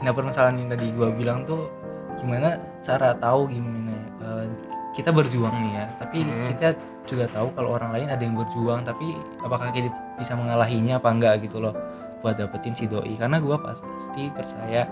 Nah 0.02 0.12
permasalahan 0.12 0.58
yang 0.58 0.70
tadi 0.70 0.90
gua 0.92 1.10
bilang 1.12 1.42
tuh 1.44 1.70
gimana 2.18 2.54
cara 2.82 3.14
tahu 3.14 3.46
gimana 3.48 3.90
ya, 3.90 4.02
eh, 4.20 4.46
kita 4.92 5.10
berjuang 5.10 5.54
nih 5.56 5.74
ya, 5.74 5.86
tapi 5.96 6.18
Hmm. 6.20 6.46
kita 6.50 6.68
juga 7.04 7.26
tahu 7.28 7.48
kalau 7.52 7.70
orang 7.72 7.96
lain 7.96 8.08
ada 8.10 8.20
yang 8.20 8.36
berjuang, 8.36 8.82
tapi 8.82 9.14
apakah 9.40 9.70
kita 9.70 9.88
bisa 10.16 10.34
mengalahinya 10.34 10.98
apa 10.98 11.08
enggak 11.08 11.34
gitu 11.42 11.58
loh 11.60 11.74
buat 12.20 12.34
dapetin 12.34 12.74
si 12.74 12.86
doi 12.86 13.14
karena 13.16 13.38
gua 13.38 13.58
pasti 13.58 14.30
percaya 14.30 14.86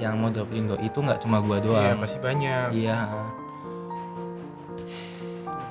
yang 0.00 0.16
mau 0.16 0.28
dapetin 0.28 0.64
doi 0.66 0.80
itu 0.80 0.98
nggak 0.98 1.20
cuma 1.20 1.38
gua 1.38 1.56
Iya, 1.56 1.64
doang. 1.92 1.98
pasti 2.00 2.18
banyak 2.18 2.66
Iya, 2.72 2.96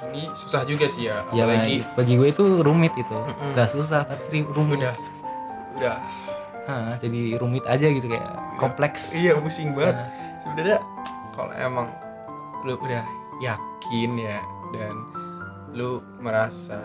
ini 0.09 0.25
susah 0.33 0.61
juga 0.63 0.85
sih 0.85 1.05
ya 1.05 1.21
ya 1.29 1.45
apalagi 1.45 1.85
bagi 1.93 2.13
gue 2.15 2.27
itu 2.29 2.43
rumit 2.59 2.93
itu, 2.95 3.13
Mm-mm. 3.13 3.53
gak 3.53 3.69
susah 3.69 4.01
tapi 4.03 4.41
rumit. 4.43 4.81
udah 4.81 4.93
udah 5.75 5.97
Hah, 6.65 6.93
jadi 6.95 7.33
rumit 7.35 7.65
aja 7.65 7.85
gitu 7.87 8.05
kayak 8.05 8.29
kompleks. 8.55 9.13
iya 9.15 9.33
pusing 9.35 9.73
banget 9.73 9.97
Nah. 9.97 10.09
sebenarnya 10.39 10.77
kalau 11.31 11.53
emang 11.55 11.87
lu 12.61 12.73
udah 12.75 13.01
yakin 13.39 14.11
ya 14.15 14.37
dan 14.71 14.93
lu 15.71 15.89
merasa 16.17 16.77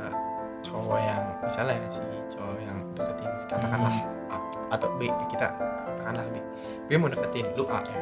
cowok 0.60 0.98
yang 0.98 1.22
misalnya 1.38 1.76
si 1.86 2.00
cowok 2.30 2.56
yang 2.58 2.78
deketin 2.94 3.28
katakanlah 3.46 3.92
A 4.30 4.36
atau 4.70 4.88
B 4.96 5.04
kita 5.28 5.52
katakanlah 5.90 6.24
B 6.28 6.36
B 6.84 6.96
mau 6.96 7.08
deketin 7.08 7.52
lu 7.52 7.64
A 7.66 7.80
ya 7.80 7.98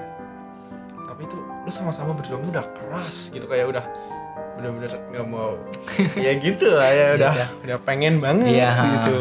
tapi 1.04 1.24
itu 1.24 1.36
lu 1.36 1.70
sama-sama 1.70 2.12
berjuang 2.12 2.42
udah 2.44 2.64
keras 2.72 3.28
gitu 3.28 3.44
kayak 3.44 3.68
udah 3.68 3.84
bener-bener 4.52 4.90
nggak 5.08 5.26
mau 5.26 5.54
ya 6.24 6.32
gitu 6.36 6.66
lah 6.68 6.88
ya 6.88 7.06
udah 7.16 7.32
Iya. 7.32 7.46
udah 7.62 7.78
pengen 7.80 8.14
banget 8.18 8.52
Iya. 8.54 8.70
gitu 9.00 9.18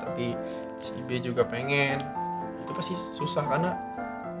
tapi 0.00 0.26
si 0.76 0.92
B 1.02 1.18
juga 1.18 1.42
pengen 1.42 1.98
itu 2.58 2.70
pasti 2.72 2.92
susah 3.12 3.44
karena 3.44 3.70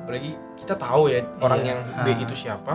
apalagi 0.02 0.34
kita 0.56 0.74
tahu 0.74 1.06
ya 1.06 1.22
orang 1.38 1.60
Iya. 1.60 1.68
yang 1.68 1.80
B 1.98 2.08
Ha. 2.08 2.20
itu 2.20 2.34
siapa 2.36 2.74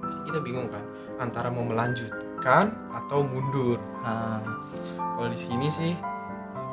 pasti 0.00 0.20
kita 0.24 0.38
bingung 0.40 0.66
kan 0.66 0.82
antara 1.18 1.48
mau 1.48 1.62
melanjutkan 1.62 2.70
atau 2.90 3.20
mundur 3.20 3.76
Ah, 4.00 4.40
kalau 4.96 5.28
di 5.28 5.36
sini 5.36 5.68
sih 5.68 5.92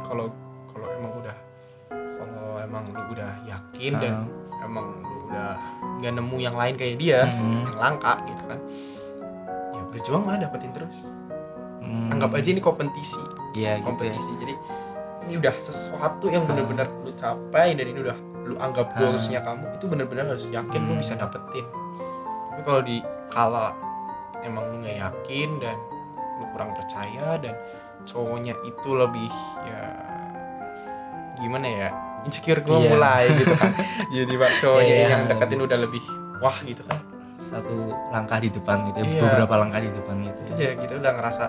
kalau 0.03 0.31
kalau 0.67 0.87
emang 0.93 1.11
udah 1.17 1.35
emang 2.67 2.83
lu 2.91 3.01
udah 3.15 3.31
yakin 3.47 3.93
dan 3.97 4.13
ah, 4.27 4.65
emang 4.67 4.85
lu 4.99 5.17
udah 5.31 5.55
nggak 5.97 6.13
nemu 6.13 6.37
yang 6.37 6.55
lain 6.55 6.75
kayak 6.75 6.95
dia 6.99 7.23
hmm, 7.25 7.71
yang 7.71 7.77
langka 7.79 8.13
gitu 8.27 8.43
kan. 8.45 8.59
Ya 9.73 9.81
berjuang 9.89 10.23
lah 10.27 10.35
dapetin 10.37 10.71
terus. 10.75 11.07
Hmm, 11.81 12.11
anggap 12.11 12.35
aja 12.35 12.49
ini 12.51 12.59
kompetisi. 12.59 13.23
Iya 13.55 13.79
gitu 13.79 13.81
ya. 13.81 13.85
kompetisi. 13.87 14.31
Jadi 14.37 14.53
ini 15.27 15.33
udah 15.39 15.55
sesuatu 15.59 16.27
yang 16.27 16.43
bener-bener 16.47 16.87
lu 17.03 17.11
capai 17.15 17.75
dan 17.75 17.87
ini 17.87 17.99
udah 18.03 18.17
lu 18.47 18.55
anggap 18.59 18.95
goalsnya 18.95 19.43
kamu 19.43 19.75
itu 19.75 19.85
bener-bener 19.91 20.23
harus 20.27 20.47
yakin 20.47 20.81
lu 20.87 20.95
Hmm. 20.95 21.01
bisa 21.03 21.15
dapetin. 21.15 21.65
Tapi 22.51 22.61
kalau 22.63 22.81
di 22.83 22.99
kala 23.31 23.75
emang 24.43 24.67
lu 24.71 24.83
nggak 24.83 24.99
yakin 24.99 25.49
dan 25.59 25.75
lu 26.39 26.45
kurang 26.53 26.71
percaya 26.71 27.35
dan 27.41 27.55
cowoknya 28.07 28.55
itu 28.63 28.89
lebih 28.95 29.27
ya 29.67 29.81
gimana 31.37 31.67
ya 31.67 31.89
insecure 32.23 32.61
gue 32.61 32.73
Iya. 32.73 32.89
mulai 32.89 33.23
gitu 33.33 33.53
kan 33.53 33.71
jadi 34.15 34.33
pak 34.33 34.51
cowoknya 34.57 34.95
iya. 34.95 35.07
yang 35.11 35.21
deketin 35.27 35.59
udah 35.61 35.77
lebih 35.77 36.03
wah 36.39 36.57
gitu 36.61 36.81
kan 36.81 36.99
satu 37.37 37.75
langkah 38.11 38.37
di 38.37 38.49
depan 38.49 38.83
gitu 38.87 38.97
ya, 38.99 39.05
Iya. 39.07 39.21
beberapa 39.23 39.53
langkah 39.55 39.79
di 39.79 39.89
depan 39.89 40.15
gitu 40.19 40.39
itu 40.41 40.51
ya. 40.51 40.57
jadi 40.57 40.73
kita 40.79 40.93
udah 40.97 41.13
ngerasa 41.15 41.45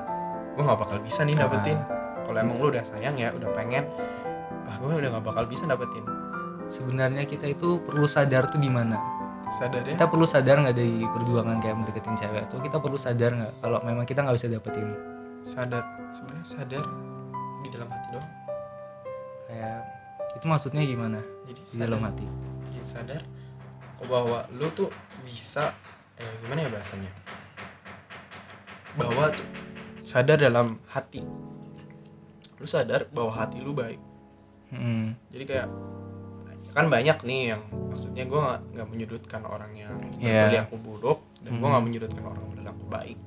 gue 0.55 0.63
nggak 0.63 0.79
bakal 0.79 0.99
bisa 0.99 1.21
nih 1.23 1.35
dapetin 1.35 1.79
Ah. 1.79 1.87
kalau 2.25 2.39
emang 2.39 2.57
lu 2.59 2.67
udah 2.69 2.85
sayang 2.85 3.15
ya 3.15 3.29
udah 3.31 3.51
pengen 3.53 3.85
wah 4.65 4.77
gue 4.77 4.93
udah 4.99 5.11
nggak 5.13 5.25
bakal 5.25 5.45
bisa 5.45 5.65
dapetin 5.65 6.05
sebenarnya 6.67 7.25
kita 7.25 7.47
itu 7.47 7.81
perlu 7.81 8.05
sadar 8.05 8.47
tuh 8.47 8.59
di 8.59 8.69
mana 8.69 9.01
sadar 9.49 9.81
ya 9.83 9.97
kita 9.97 10.07
perlu 10.07 10.29
sadar 10.29 10.61
nggak 10.61 10.77
dari 10.77 11.01
perjuangan 11.03 11.57
kayak 11.57 11.77
mendeketin 11.79 12.15
cewek 12.15 12.45
tuh 12.47 12.61
kita 12.61 12.77
perlu 12.77 12.95
sadar 12.95 13.31
nggak 13.33 13.53
kalau 13.59 13.79
memang 13.81 14.05
kita 14.05 14.21
nggak 14.21 14.37
bisa 14.37 14.47
dapetin 14.47 14.93
sadar 15.41 15.83
sebenarnya 16.13 16.45
sadar 16.45 16.85
di 17.59 17.69
dalam 17.73 17.89
hati 17.89 18.09
doang 18.13 18.29
kayak 19.49 19.81
itu 20.35 20.45
maksudnya 20.45 20.83
gimana? 20.83 21.21
Jadi 21.47 21.61
di 21.63 21.77
dalam 21.79 22.01
hati. 22.03 22.27
Ya 22.73 22.83
sadar. 22.83 23.23
Oh, 23.99 24.07
bahwa 24.07 24.47
lu 24.53 24.69
tuh 24.71 24.91
bisa 25.25 25.75
eh 26.15 26.29
gimana 26.43 26.67
ya 26.67 26.71
bahasanya? 26.71 27.11
Bahwa 28.95 29.31
tuh 29.31 29.47
sadar 30.03 30.39
dalam 30.39 30.79
hati. 30.87 31.23
Lu 32.59 32.67
sadar 32.67 33.07
bahwa 33.11 33.31
hati 33.33 33.59
lu 33.59 33.73
baik. 33.73 34.01
Hmm, 34.69 35.17
jadi 35.33 35.45
kayak 35.47 35.69
kan 36.77 36.93
banyak 36.93 37.17
nih 37.25 37.57
yang 37.57 37.63
maksudnya 37.89 38.29
gue 38.29 38.43
nggak 38.77 38.85
menyudutkan 38.87 39.41
orang 39.43 39.73
yang 39.73 39.95
Iya. 40.21 40.53
berperilaku 40.69 40.77
buruk 40.77 41.19
dan 41.41 41.57
gue 41.57 41.65
Hmm. 41.65 41.73
nggak 41.73 41.85
menyudutkan 41.89 42.23
orang 42.23 42.39
yang 42.39 42.51
berperilaku 42.53 42.85
baik. 42.87 43.19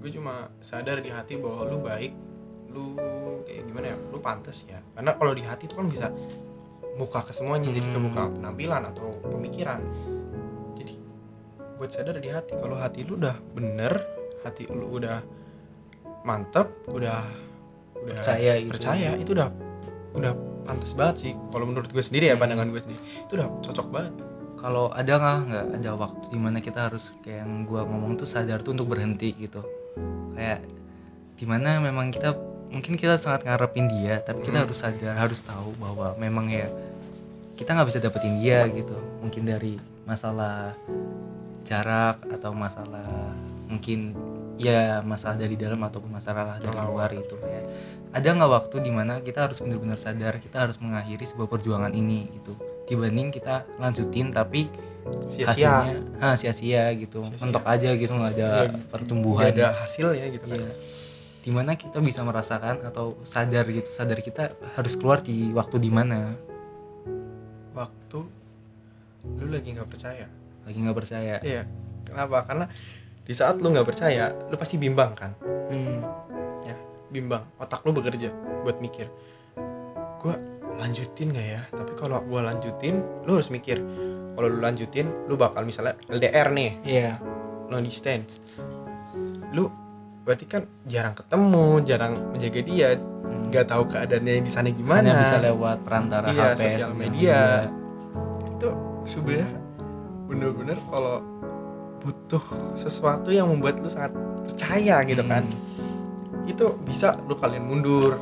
Gue 0.00 0.10
cuma 0.10 0.34
sadar 0.60 1.00
di 1.00 1.10
hati 1.12 1.36
bahwa 1.36 1.68
lu 1.68 1.78
baik 1.80 2.12
lu 2.74 2.98
kayak 3.46 3.70
gimana 3.70 3.86
ya 3.94 3.96
lu 4.10 4.18
pantas 4.18 4.66
ya. 4.66 4.82
Karena 4.98 5.14
kalau 5.14 5.32
di 5.32 5.42
hati 5.46 5.70
itu 5.70 5.78
kan 5.78 5.86
bisa 5.86 6.10
buka 6.98 7.22
ke 7.26 7.32
semuanya 7.34 7.70
jadi 7.70 7.86
Hmm. 7.86 7.94
kebuka 7.94 8.22
penampilan 8.34 8.82
atau 8.90 9.14
pemikiran. 9.30 9.80
Jadi 10.78 10.94
buat 11.78 11.90
sadar 11.90 12.18
di 12.18 12.30
hati. 12.30 12.58
Kalau 12.58 12.76
hati 12.78 13.06
lu 13.06 13.14
udah 13.18 13.38
bener 13.54 13.92
hati 14.42 14.66
lu 14.66 14.90
udah 14.98 15.22
mantep 16.26 16.68
udah 16.90 17.22
udah 17.94 18.14
percaya 18.16 18.58
itu 18.60 18.68
percaya 18.68 19.16
itu 19.16 19.30
udah 19.32 19.48
udah 20.18 20.32
pantas 20.66 20.92
banget 20.98 21.16
sih. 21.20 21.32
Kalau 21.54 21.64
menurut 21.70 21.88
gue 21.88 22.04
sendiri 22.04 22.30
ya 22.32 22.36
pandangan 22.36 22.68
gue 22.68 22.80
sendiri 22.82 23.00
itu 23.00 23.32
udah 23.38 23.48
cocok 23.62 23.88
banget. 23.88 24.14
Kalau 24.54 24.88
ada 24.88 25.12
nggak 25.20 25.38
nggak 25.44 25.64
ada 25.76 25.90
waktu 25.92 26.24
di 26.32 26.40
mana 26.40 26.58
kita 26.64 26.88
harus 26.88 27.12
kayak 27.20 27.44
yang 27.44 27.68
gua 27.68 27.84
ngomong 27.84 28.16
tuh 28.16 28.24
sadar 28.24 28.64
tuh 28.64 28.72
untuk 28.72 28.96
berhenti 28.96 29.36
gitu. 29.36 29.60
Kayak 30.32 30.64
di 31.36 31.44
mana 31.44 31.84
memang 31.84 32.08
kita 32.08 32.32
mungkin 32.74 32.98
kita 32.98 33.14
sangat 33.16 33.46
ngarepin 33.46 33.86
dia 33.86 34.18
tapi 34.18 34.42
kita 34.42 34.58
Hmm. 34.58 34.64
harus 34.66 34.78
sadar 34.78 35.14
harus 35.14 35.40
tahu 35.40 35.70
bahwa 35.78 36.18
memang 36.18 36.50
ya 36.50 36.66
kita 37.54 37.70
nggak 37.70 37.86
bisa 37.86 38.02
dapetin 38.02 38.42
dia 38.42 38.66
gitu. 38.66 38.98
Mungkin 39.22 39.46
dari 39.46 39.78
masalah 40.02 40.74
jarak 41.62 42.18
atau 42.28 42.50
masalah 42.50 43.06
mungkin 43.64 44.12
ya 44.58 45.00
masalah 45.00 45.38
dari 45.38 45.54
dalam 45.54 45.78
ataupun 45.80 46.10
masalah 46.10 46.58
dari 46.58 46.74
luar 46.76 47.10
itu 47.10 47.38
ya. 47.40 47.62
Ada 48.10 48.30
nggak 48.30 48.50
waktu 48.52 48.76
di 48.78 48.90
mana 48.90 49.18
kita 49.18 49.46
harus 49.46 49.58
benar-benar 49.58 49.94
sadar 49.94 50.38
kita 50.38 50.66
harus 50.66 50.78
mengakhiri 50.78 51.22
sebuah 51.22 51.46
perjuangan 51.46 51.90
ini 51.90 52.26
gitu? 52.32 52.54
Dibanding 52.84 53.30
kita 53.30 53.66
lanjutin 53.78 54.30
tapi 54.30 54.66
sia-sia. 55.26 55.82
hasilnya 55.86 55.96
ah, 56.18 56.34
sia-sia 56.34 56.90
gitu. 56.94 57.22
Sia-sia. 57.22 57.38
mentok 57.42 57.64
aja 57.64 57.90
gitu 57.92 58.12
nggak 58.12 58.32
ada 58.34 58.50
Iya, 58.66 58.70
pertumbuhan. 58.90 59.46
Gak 59.46 59.56
ada 59.56 59.66
hasilnya 59.78 60.26
gitu 60.26 60.44
kan. 60.44 60.58
Iya. 60.58 60.72
Di 61.44 61.52
mana 61.52 61.76
kita 61.76 62.00
bisa 62.00 62.24
merasakan 62.24 62.80
atau 62.88 63.20
sadar 63.20 63.68
gitu 63.68 63.92
sadar 63.92 64.24
kita 64.24 64.56
harus 64.80 64.96
keluar 64.96 65.20
di 65.20 65.52
waktu 65.52 65.76
di 65.76 65.92
mana 65.92 66.32
waktu 67.76 68.24
lu 69.36 69.46
lagi 69.52 69.76
nggak 69.76 69.88
percaya? 69.88 70.24
Lagi 70.64 70.78
nggak 70.80 70.96
percaya. 70.96 71.36
Iya. 71.44 71.68
Kenapa? 72.08 72.48
Karena 72.48 72.64
di 73.24 73.34
saat 73.36 73.60
lu 73.60 73.68
nggak 73.68 73.84
percaya 73.84 74.32
lu 74.48 74.56
pasti 74.56 74.80
bimbang 74.80 75.12
kan? 75.12 75.36
Hmm, 75.44 76.00
ya 76.64 76.76
bimbang. 77.12 77.44
Otak 77.60 77.84
lu 77.84 77.92
bekerja 77.92 78.32
buat 78.64 78.80
mikir 78.80 79.12
gua 80.24 80.40
lanjutin 80.80 81.28
nggak 81.28 81.48
ya? 81.60 81.60
Tapi 81.68 81.92
kalau 81.92 82.24
gua 82.24 82.48
lanjutin 82.48 83.04
lu 83.28 83.36
harus 83.36 83.52
mikir. 83.52 83.84
Kalau 84.32 84.48
lu 84.48 84.64
lanjutin 84.64 85.28
lu 85.28 85.36
bakal 85.36 85.68
misalnya 85.68 86.00
LDR 86.08 86.48
nih. 86.56 86.72
Iya. 86.88 87.12
Long 87.68 87.84
distance. 87.84 88.40
Lu 89.52 89.83
berarti 90.24 90.44
kan 90.44 90.62
jarang 90.84 91.12
ketemu 91.12 91.64
jarang 91.82 92.12
menjaga 92.32 92.60
dia 92.60 92.88
Hmm. 93.24 93.48
nggak 93.48 93.66
tahu 93.66 93.88
keadaannya 93.88 94.40
di 94.40 94.48
sana 94.48 94.68
gimana 94.68 95.00
hanya 95.02 95.14
bisa 95.18 95.36
lewat 95.38 95.80
perantara 95.80 96.28
Iya, 96.28 96.44
HP 96.52 96.60
sosial 96.62 96.92
media. 96.92 97.40
itu 98.46 98.68
sebenarnya 99.04 99.50
bener-bener 100.24 100.78
kalau 100.86 101.24
butuh 101.98 102.44
sesuatu 102.74 103.28
yang 103.28 103.48
membuat 103.48 103.80
lu 103.80 103.88
sangat 103.88 104.12
percaya 104.44 105.00
gitu 105.02 105.20
Hmm. 105.20 105.30
kan 105.30 105.44
itu 106.44 106.64
bisa 106.80 107.16
lu 107.22 107.32
kalian 107.34 107.64
mundur 107.64 108.20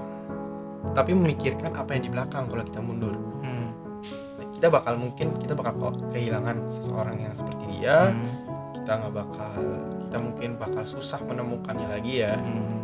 tapi 0.92 1.12
memikirkan 1.12 1.70
apa 1.72 1.92
yang 1.92 2.02
di 2.02 2.10
belakang 2.10 2.46
kalau 2.46 2.62
kita 2.62 2.78
mundur 2.78 3.14
hmm. 3.42 3.68
kita 4.54 4.66
bakal 4.68 4.94
mungkin 4.94 5.34
kita 5.36 5.52
bakal 5.52 5.74
kok 5.76 5.94
kehilangan 6.10 6.62
seseorang 6.66 7.18
yang 7.20 7.34
seperti 7.34 7.64
dia 7.72 8.10
Hmm. 8.10 8.41
Kita 8.82 8.98
nggak 8.98 9.14
bakal 9.14 9.62
kita 10.02 10.18
mungkin 10.18 10.50
bakal 10.58 10.82
susah 10.82 11.22
menemukannya 11.22 11.86
lagi 11.86 12.26
ya. 12.26 12.34
Hmm. 12.34 12.82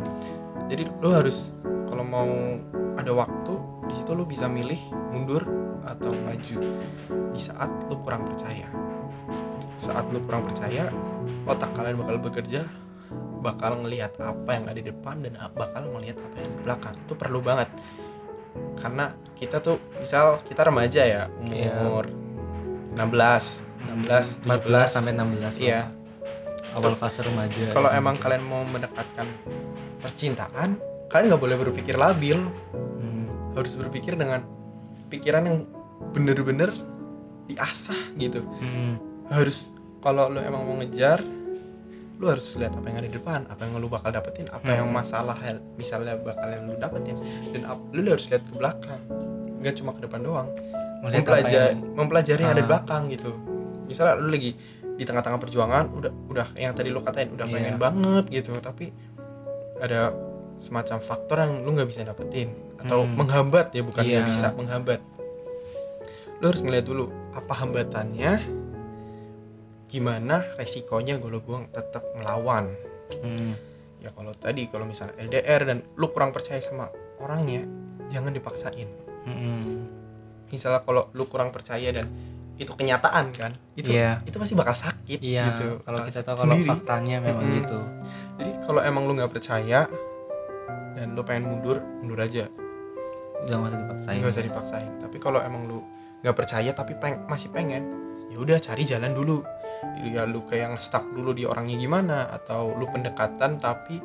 jadi 0.71 0.87
lu 1.03 1.11
harus 1.11 1.51
kalau 1.91 2.07
mau 2.07 2.31
ada 2.95 3.11
waktu 3.11 3.53
di 3.91 3.93
situ 3.99 4.15
lu 4.15 4.23
bisa 4.23 4.47
milih 4.47 4.79
mundur 5.11 5.43
atau 5.83 6.15
maju. 6.15 6.57
Di 7.35 7.39
saat 7.41 7.67
lu 7.91 7.99
kurang 7.99 8.23
percaya. 8.23 8.71
Saat 9.75 10.07
lu 10.15 10.23
kurang 10.23 10.47
percaya 10.47 10.87
otak 11.43 11.75
kalian 11.75 11.99
bakal 11.99 12.15
bekerja 12.21 12.61
bakal 13.39 13.79
ngelihat 13.83 14.19
apa 14.19 14.51
yang 14.51 14.65
ada 14.67 14.79
di 14.79 14.91
depan 14.91 15.23
dan 15.23 15.35
bakal 15.55 15.83
melihat 15.99 16.19
apa 16.23 16.35
yang 16.39 16.51
di 16.55 16.59
belakang. 16.63 16.95
Itu 16.95 17.13
perlu 17.19 17.39
banget. 17.43 17.69
Karena 18.79 19.11
kita 19.35 19.59
tuh 19.59 19.83
misal 19.99 20.39
kita 20.47 20.63
remaja 20.63 21.03
ya 21.03 21.21
umur 21.43 22.28
16 22.99 24.03
16 24.03 24.43
14 24.43 24.91
sampai 24.91 25.15
16 25.15 25.63
Iya. 25.63 25.87
awal 26.75 26.93
fase 26.99 27.23
remaja 27.23 27.71
kalau 27.71 27.89
emang 27.89 28.19
kalian 28.19 28.43
mau 28.45 28.61
mendekatkan 28.67 29.25
percintaan 30.03 30.75
kalian 31.09 31.33
nggak 31.33 31.41
boleh 31.41 31.57
berpikir 31.57 31.95
labil. 31.97 32.37
Hmm. 32.75 33.25
harus 33.57 33.73
berpikir 33.79 34.13
dengan 34.13 34.45
pikiran 35.09 35.41
yang 35.41 35.57
bener-bener 36.13 36.69
diasah 37.49 37.97
gitu. 38.19 38.45
Hmm. 38.61 39.01
harus 39.31 39.73
kalau 40.03 40.29
lu 40.29 40.39
emang 40.43 40.61
mau 40.67 40.77
ngejar 40.77 41.23
lu 42.19 42.27
harus 42.27 42.45
lihat 42.59 42.75
apa 42.75 42.83
yang 42.83 42.97
ada 42.99 43.07
di 43.07 43.15
depan 43.15 43.47
apa 43.47 43.63
yang 43.63 43.79
lu 43.79 43.87
bakal 43.87 44.11
dapetin 44.11 44.51
apa 44.51 44.75
yang 44.75 44.91
masalah 44.91 45.39
misalnya 45.79 46.19
bakal 46.19 46.51
yang 46.51 46.67
lu 46.67 46.75
dapetin. 46.75 47.15
Dan 47.55 47.63
lu 47.95 48.05
harus 48.11 48.27
lihat 48.27 48.43
ke 48.43 48.53
belakang. 48.59 49.01
Nggak 49.59 49.73
cuma 49.81 49.95
ke 49.95 50.03
depan 50.05 50.21
doang 50.21 50.47
Melihat 50.99 51.21
mempelajari 51.21 51.67
yang- 51.69 51.95
mempelajari 51.95 52.41
yang 52.41 52.51
ada 52.51 52.55
di 52.55 52.63
Ah. 52.63 52.69
belakang 52.69 53.03
gitu 53.07 53.31
misalnya 53.85 54.13
lu 54.15 54.29
lagi 54.29 54.51
di 54.93 55.03
tengah-tengah 55.03 55.39
perjuangan 55.39 55.85
udah 55.89 56.11
udah 56.27 56.47
yang 56.55 56.73
tadi 56.73 56.89
lu 56.89 56.99
katain 56.99 57.31
udah 57.31 57.45
Iya. 57.45 57.53
pengen 57.55 57.75
banget 57.77 58.23
gitu 58.29 58.51
tapi 58.59 58.91
ada 59.79 60.11
semacam 60.57 60.97
faktor 60.99 61.37
yang 61.39 61.53
lu 61.63 61.71
nggak 61.71 61.87
bisa 61.87 62.03
dapetin 62.03 62.51
atau 62.77 63.01
Hmm. 63.01 63.15
menghambat 63.15 63.71
ya 63.71 63.81
bukan 63.81 64.03
nggak 64.03 64.21
Iya. 64.21 64.27
bisa 64.27 64.51
menghambat 64.51 64.99
lu 66.37 66.45
harus 66.45 66.61
ngeliat 66.61 66.83
dulu 66.83 67.07
apa 67.31 67.53
hambatannya 67.55 68.33
gimana 69.87 70.45
resikonya 70.55 71.17
kalau 71.17 71.39
gue 71.39 71.57
tetap 71.69 72.03
melawan 72.13 72.69
Hmm. 73.17 73.57
ya 73.97 74.11
kalau 74.11 74.31
tadi 74.33 74.69
kalau 74.69 74.85
misalnya 74.85 75.17
LDR 75.17 75.65
dan 75.65 75.81
lu 75.95 76.07
kurang 76.07 76.29
percaya 76.29 76.59
sama 76.59 76.91
orangnya 77.17 77.65
jangan 78.07 78.29
dipaksain 78.29 78.85
Hmm. 79.25 79.98
Misalnya 80.49 80.81
kalau 80.81 81.07
lu 81.13 81.25
kurang 81.25 81.49
percaya 81.49 81.89
dan 81.89 82.05
itu 82.59 82.69
kenyataan 82.69 83.31
kan 83.31 83.55
itu 83.73 83.95
Iya. 83.95 84.19
itu 84.27 84.35
pasti 84.35 84.51
bakal 84.51 84.75
sakit 84.75 85.19
Iya, 85.23 85.47
gitu 85.49 85.79
kalau 85.79 86.03
kita 86.03 86.19
tahu 86.21 86.35
kalau 86.43 86.55
faktanya 86.59 87.17
memang 87.19 87.39
Mm-mm. 87.41 87.57
gitu. 87.63 87.79
jadi 88.35 88.51
kalau 88.61 88.81
emang 88.83 89.07
lu 89.07 89.15
nggak 89.15 89.31
percaya 89.31 89.87
dan 90.93 91.15
lu 91.15 91.23
pengen 91.23 91.47
mundur 91.47 91.79
mundur 91.99 92.19
aja 92.19 92.51
Udah 93.39 93.55
nggak 93.55 93.71
usah 93.71 93.79
dipaksain. 93.79 94.17
nggak 94.19 94.33
usah 94.35 94.43
dipaksain 94.43 94.91
tapi 94.99 95.17
kalau 95.17 95.39
emang 95.39 95.63
lu 95.63 95.79
nggak 96.19 96.35
percaya 96.35 96.75
tapi 96.75 96.99
peng 96.99 97.23
masih 97.25 97.47
pengen 97.49 97.83
ya 98.27 98.35
udah 98.35 98.59
cari 98.59 98.83
jalan 98.83 99.15
dulu 99.15 99.39
ya 100.03 100.27
lu 100.27 100.43
kayak 100.43 100.63
yang 100.67 100.75
stuck 100.75 101.07
dulu 101.07 101.31
di 101.31 101.47
orangnya 101.47 101.79
gimana 101.79 102.27
atau 102.27 102.75
lu 102.75 102.83
pendekatan 102.91 103.55
tapi 103.55 104.03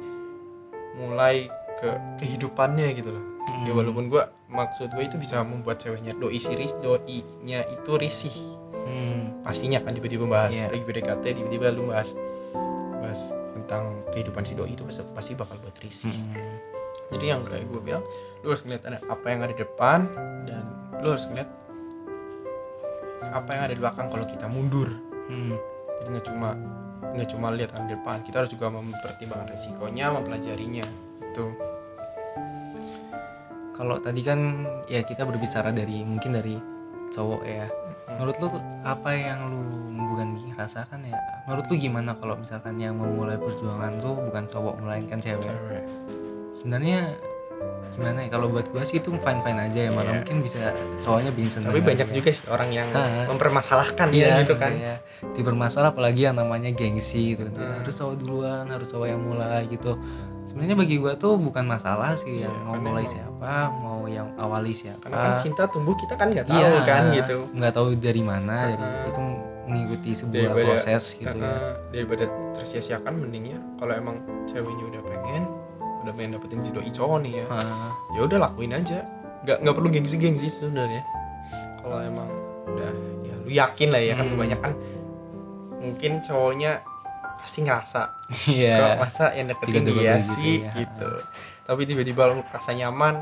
mulai 0.94 1.50
ke 1.74 1.90
kehidupannya 2.22 2.94
gitu 2.94 3.10
loh 3.10 3.24
ya 3.44 3.70
Hmm. 3.70 3.76
walaupun 3.76 4.04
gua 4.06 4.24
maksud 4.46 4.88
gue 4.88 5.04
itu 5.04 5.16
bisa 5.16 5.40
membuat 5.40 5.76
ceweknya 5.78 6.12
doi 6.12 6.36
siris 6.36 6.72
doi 6.76 7.20
nya 7.42 7.60
itu 7.62 7.90
risih 7.94 8.32
Hmm. 8.74 9.40
pastinya 9.40 9.78
kan 9.78 9.92
tiba-tiba 9.92 10.24
bahas 10.24 10.52
Iya. 10.52 10.68
lagi 10.70 10.82
PDKT 10.82 11.24
tiba-tiba 11.34 11.68
lu 11.70 11.88
bahas 11.88 12.12
bahas 12.96 13.20
tentang 13.54 13.84
kehidupan 14.10 14.42
si 14.42 14.52
doi 14.52 14.70
itu 14.70 14.82
pasti, 14.82 15.02
pasti 15.10 15.32
bakal 15.34 15.56
buat 15.58 15.76
risih 15.76 16.10
Hmm. 16.10 16.36
jadi 17.10 17.24
yang 17.30 17.40
kayak 17.42 17.64
gue 17.64 17.80
bilang 17.80 18.04
lu 18.40 18.48
harus 18.48 18.60
ngeliat 18.62 18.82
ada 18.84 18.98
apa 19.04 19.26
yang 19.26 19.40
ada 19.40 19.50
di 19.50 19.60
depan 19.60 20.00
dan 20.44 20.64
lu 20.98 21.08
harus 21.10 21.24
ngeliat 21.26 21.48
apa 23.26 23.48
yang 23.50 23.62
ada 23.62 23.72
di 23.72 23.80
belakang 23.80 24.06
kalau 24.08 24.24
kita 24.24 24.46
mundur 24.46 24.88
Hmm. 25.24 25.56
jadi 25.98 26.08
nggak 26.10 26.26
cuma 26.26 26.48
nggak 27.06 27.28
cuma 27.30 27.46
lihat 27.50 27.70
yang 27.72 27.86
di 27.86 27.94
depan 27.94 28.20
kita 28.20 28.36
harus 28.38 28.50
juga 28.50 28.68
mempertimbangkan 28.68 29.48
resikonya 29.48 30.10
mempelajarinya 30.10 30.84
itu 31.22 31.44
Kalau 33.74 33.98
tadi 33.98 34.22
kan 34.22 34.38
ya 34.86 35.02
kita 35.02 35.26
berbicara 35.26 35.74
dari 35.74 36.06
mungkin 36.06 36.30
dari 36.32 36.54
cowok 37.10 37.42
ya. 37.42 37.66
Menurut 38.14 38.36
lu 38.38 38.48
apa 38.82 39.10
yang 39.10 39.50
lu 39.50 39.62
bukan 40.14 40.28
rasakan 40.54 41.02
ya? 41.02 41.18
Menurut 41.44 41.66
lu 41.66 41.74
gimana 41.76 42.14
kalau 42.14 42.38
misalkan 42.38 42.78
yang 42.78 42.94
memulai 42.94 43.34
perjuangan 43.34 43.98
tuh 43.98 44.14
bukan 44.14 44.44
cowok 44.46 44.74
melainkan 44.78 45.18
cewek? 45.18 45.50
Sebenarnya 46.54 47.10
gimana 47.98 48.22
ya? 48.22 48.28
Kalau 48.30 48.46
buat 48.46 48.66
gua 48.70 48.86
sih 48.86 49.02
itu 49.02 49.10
fine 49.10 49.40
fine 49.42 49.58
aja 49.58 49.80
ya. 49.86 49.90
Malah 49.90 50.06
Iya. 50.06 50.14
mungkin 50.22 50.36
bisa 50.42 50.58
cowoknya 51.02 51.30
bikin 51.34 51.50
seneng. 51.50 51.70
tapi 51.74 51.82
banyak 51.82 52.08
juga 52.14 52.30
sih 52.30 52.46
orang 52.46 52.70
yang 52.70 52.88
Ha. 52.94 53.26
mempermasalahkan 53.26 54.08
ya 54.14 54.38
gitu 54.42 54.54
kan 54.54 54.70
ya. 54.70 54.96
Dipermasalah 55.34 55.90
apalagi 55.90 56.30
yang 56.30 56.38
namanya 56.38 56.70
gengsi 56.70 57.34
gitu. 57.34 57.50
Hmm. 57.50 57.82
Harus 57.82 57.94
cowok 57.94 58.14
duluan, 58.22 58.64
harus 58.70 58.86
cowok 58.86 59.06
yang 59.10 59.18
mulai 59.18 59.66
gitu. 59.66 59.98
Sebenarnya 60.44 60.76
bagi 60.76 60.96
gua 60.96 61.14
tuh 61.14 61.34
bukan 61.36 61.64
masalah 61.64 62.12
sih 62.14 62.40
yang 62.40 62.52
mau 62.62 62.74
karena 62.74 62.84
mulai 62.86 63.02
emang- 63.02 63.14
siapa, 63.14 63.52
mau 63.74 64.00
yang 64.04 64.28
awali 64.36 64.70
siapa. 64.70 65.00
karena 65.02 65.16
kan 65.18 65.32
cinta 65.36 65.64
tumbuh 65.66 65.92
kita 65.94 66.14
kan 66.14 66.28
nggak 66.28 66.46
tahu 66.46 66.58
Iya, 66.58 66.80
kan 66.82 67.02
gitu 67.10 67.36
nggak 67.50 67.72
tahu 67.72 67.86
dari 67.96 68.22
mana 68.22 68.56
jadi 68.70 68.84
Heeh. 68.84 69.08
itu 69.08 69.20
mengikuti 69.64 70.10
sebuah 70.12 70.36
Daripada- 70.46 70.68
proses 70.70 71.04
gitu 71.14 71.32
ya 71.34 71.48
Heeh, 71.48 71.72
daripada 71.90 72.24
tersia-siakan 72.52 73.12
mendingnya 73.16 73.58
kalau 73.74 73.92
emang 73.94 74.16
ceweknya 74.44 74.84
udah 74.86 75.02
pengen 75.02 75.42
udah 76.02 76.12
pengen 76.12 76.30
dapetin 76.32 76.60
si 76.60 76.70
doi 76.70 76.90
cowok 76.90 77.18
nih 77.20 77.32
ya 77.34 77.46
Heeh. 77.46 77.88
ya 78.12 78.20
udah 78.22 78.38
lakuin 78.42 78.72
aja 78.74 78.98
nggak 79.42 79.56
nggak 79.60 79.74
perlu 79.74 79.88
gengsi 79.90 80.16
gengsi 80.16 80.46
sebenarnya 80.46 81.02
kalau 81.78 81.98
emang 81.98 82.28
udah 82.66 82.92
ya 83.22 83.34
lu 83.38 83.50
yakin 83.50 83.88
lah 83.88 84.00
ya 84.02 84.12
kan 84.14 84.24
Hmm. 84.24 84.32
kebanyakan 84.34 84.72
mungkin 85.78 86.12
cowoknya 86.20 86.72
pasti 87.44 87.60
ngerasa 87.60 88.02
iya. 88.48 88.96
Kok 88.96 89.04
masa 89.04 89.36
yang 89.36 89.52
deketin 89.52 89.84
dia 89.84 90.16
gitu 90.16 90.32
sih? 90.40 90.64
ya. 90.64 90.72
gitu. 90.80 91.10
Tapi 91.68 91.84
tiba-tiba 91.84 92.32
lu 92.32 92.40
rasa 92.48 92.72
nyaman 92.72 93.20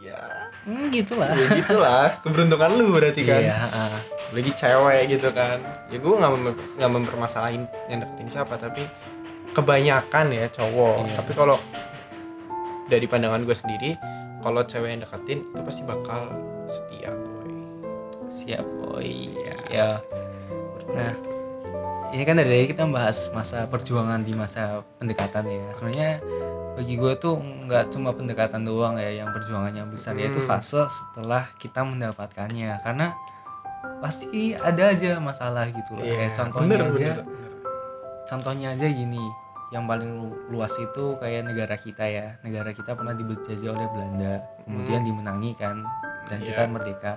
ya 0.00 0.16
hmm, 0.64 0.88
gitulah. 0.88 1.28
ya 1.36 1.46
gitulah. 1.52 2.16
Keberuntungan 2.24 2.80
lu 2.80 2.96
berarti 2.96 3.28
kan. 3.28 3.44
Iya 3.44 3.56
heeh. 3.68 3.92
lagi 4.32 4.52
cewek 4.56 5.02
gitu 5.12 5.28
kan. 5.36 5.60
Ya 5.92 6.00
gue 6.00 6.14
nggak 6.16 6.32
mem- 6.32 6.60
nggak 6.80 6.90
mempermasalahin 6.96 7.68
yang 7.92 8.00
deketin 8.00 8.32
siapa 8.32 8.56
tapi 8.56 8.88
kebanyakan 9.52 10.32
ya 10.32 10.48
cowok. 10.48 11.12
Iya. 11.12 11.14
tapi 11.20 11.32
kalau 11.36 11.60
dari 12.88 13.04
pandangan 13.04 13.44
gue 13.44 13.52
sendiri 13.52 13.90
kalau 14.40 14.64
cewek 14.64 14.96
yang 14.96 15.02
deketin 15.04 15.44
itu 15.44 15.60
pasti 15.60 15.82
bakal 15.84 16.32
setia 16.72 17.12
boy. 17.12 17.52
Siap 18.32 18.64
boy. 18.80 19.04
Siap. 19.04 19.68
ya. 19.68 20.00
Nah 20.96 21.27
ini 22.18 22.26
kan 22.26 22.34
dari 22.34 22.66
kita 22.66 22.82
bahas 22.90 23.30
masa 23.30 23.70
perjuangan 23.70 24.18
di 24.18 24.34
masa 24.34 24.82
pendekatan 24.98 25.46
ya. 25.46 25.70
Sebenarnya 25.70 26.10
bagi 26.74 26.98
gue 26.98 27.14
tuh 27.14 27.38
nggak 27.38 27.94
cuma 27.94 28.10
pendekatan 28.10 28.66
doang 28.66 28.98
ya 28.98 29.22
yang 29.22 29.30
perjuangan 29.30 29.70
yang 29.70 29.86
besar 29.86 30.18
yaitu 30.18 30.42
Hmm. 30.42 30.50
fase 30.50 30.82
setelah 30.82 31.46
kita 31.62 31.86
mendapatkannya. 31.86 32.74
Karena 32.82 33.14
pasti 34.02 34.50
ada 34.50 34.90
aja 34.90 35.22
masalah 35.22 35.70
gitu 35.70 35.94
loh. 35.94 36.02
Kayak 36.02 36.34
contohnya 36.34 36.74
bener, 36.74 36.90
aja 36.90 37.10
bener, 37.14 37.26
contohnya 38.26 38.68
aja 38.74 38.86
gini 38.90 39.22
yang 39.68 39.86
paling 39.86 40.10
lu- 40.10 40.38
luas 40.50 40.74
itu 40.74 41.14
kayak 41.22 41.46
negara 41.46 41.78
kita 41.78 42.02
ya. 42.02 42.34
Negara 42.42 42.74
kita 42.74 42.98
pernah 42.98 43.14
dijajah 43.14 43.70
oleh 43.70 43.86
Belanda 43.94 44.42
kemudian 44.66 45.06
dimenangi 45.06 45.54
kan 45.54 45.86
dan 46.26 46.42
kita 46.42 46.66
Iya. 46.66 46.70
merdeka. 46.70 47.12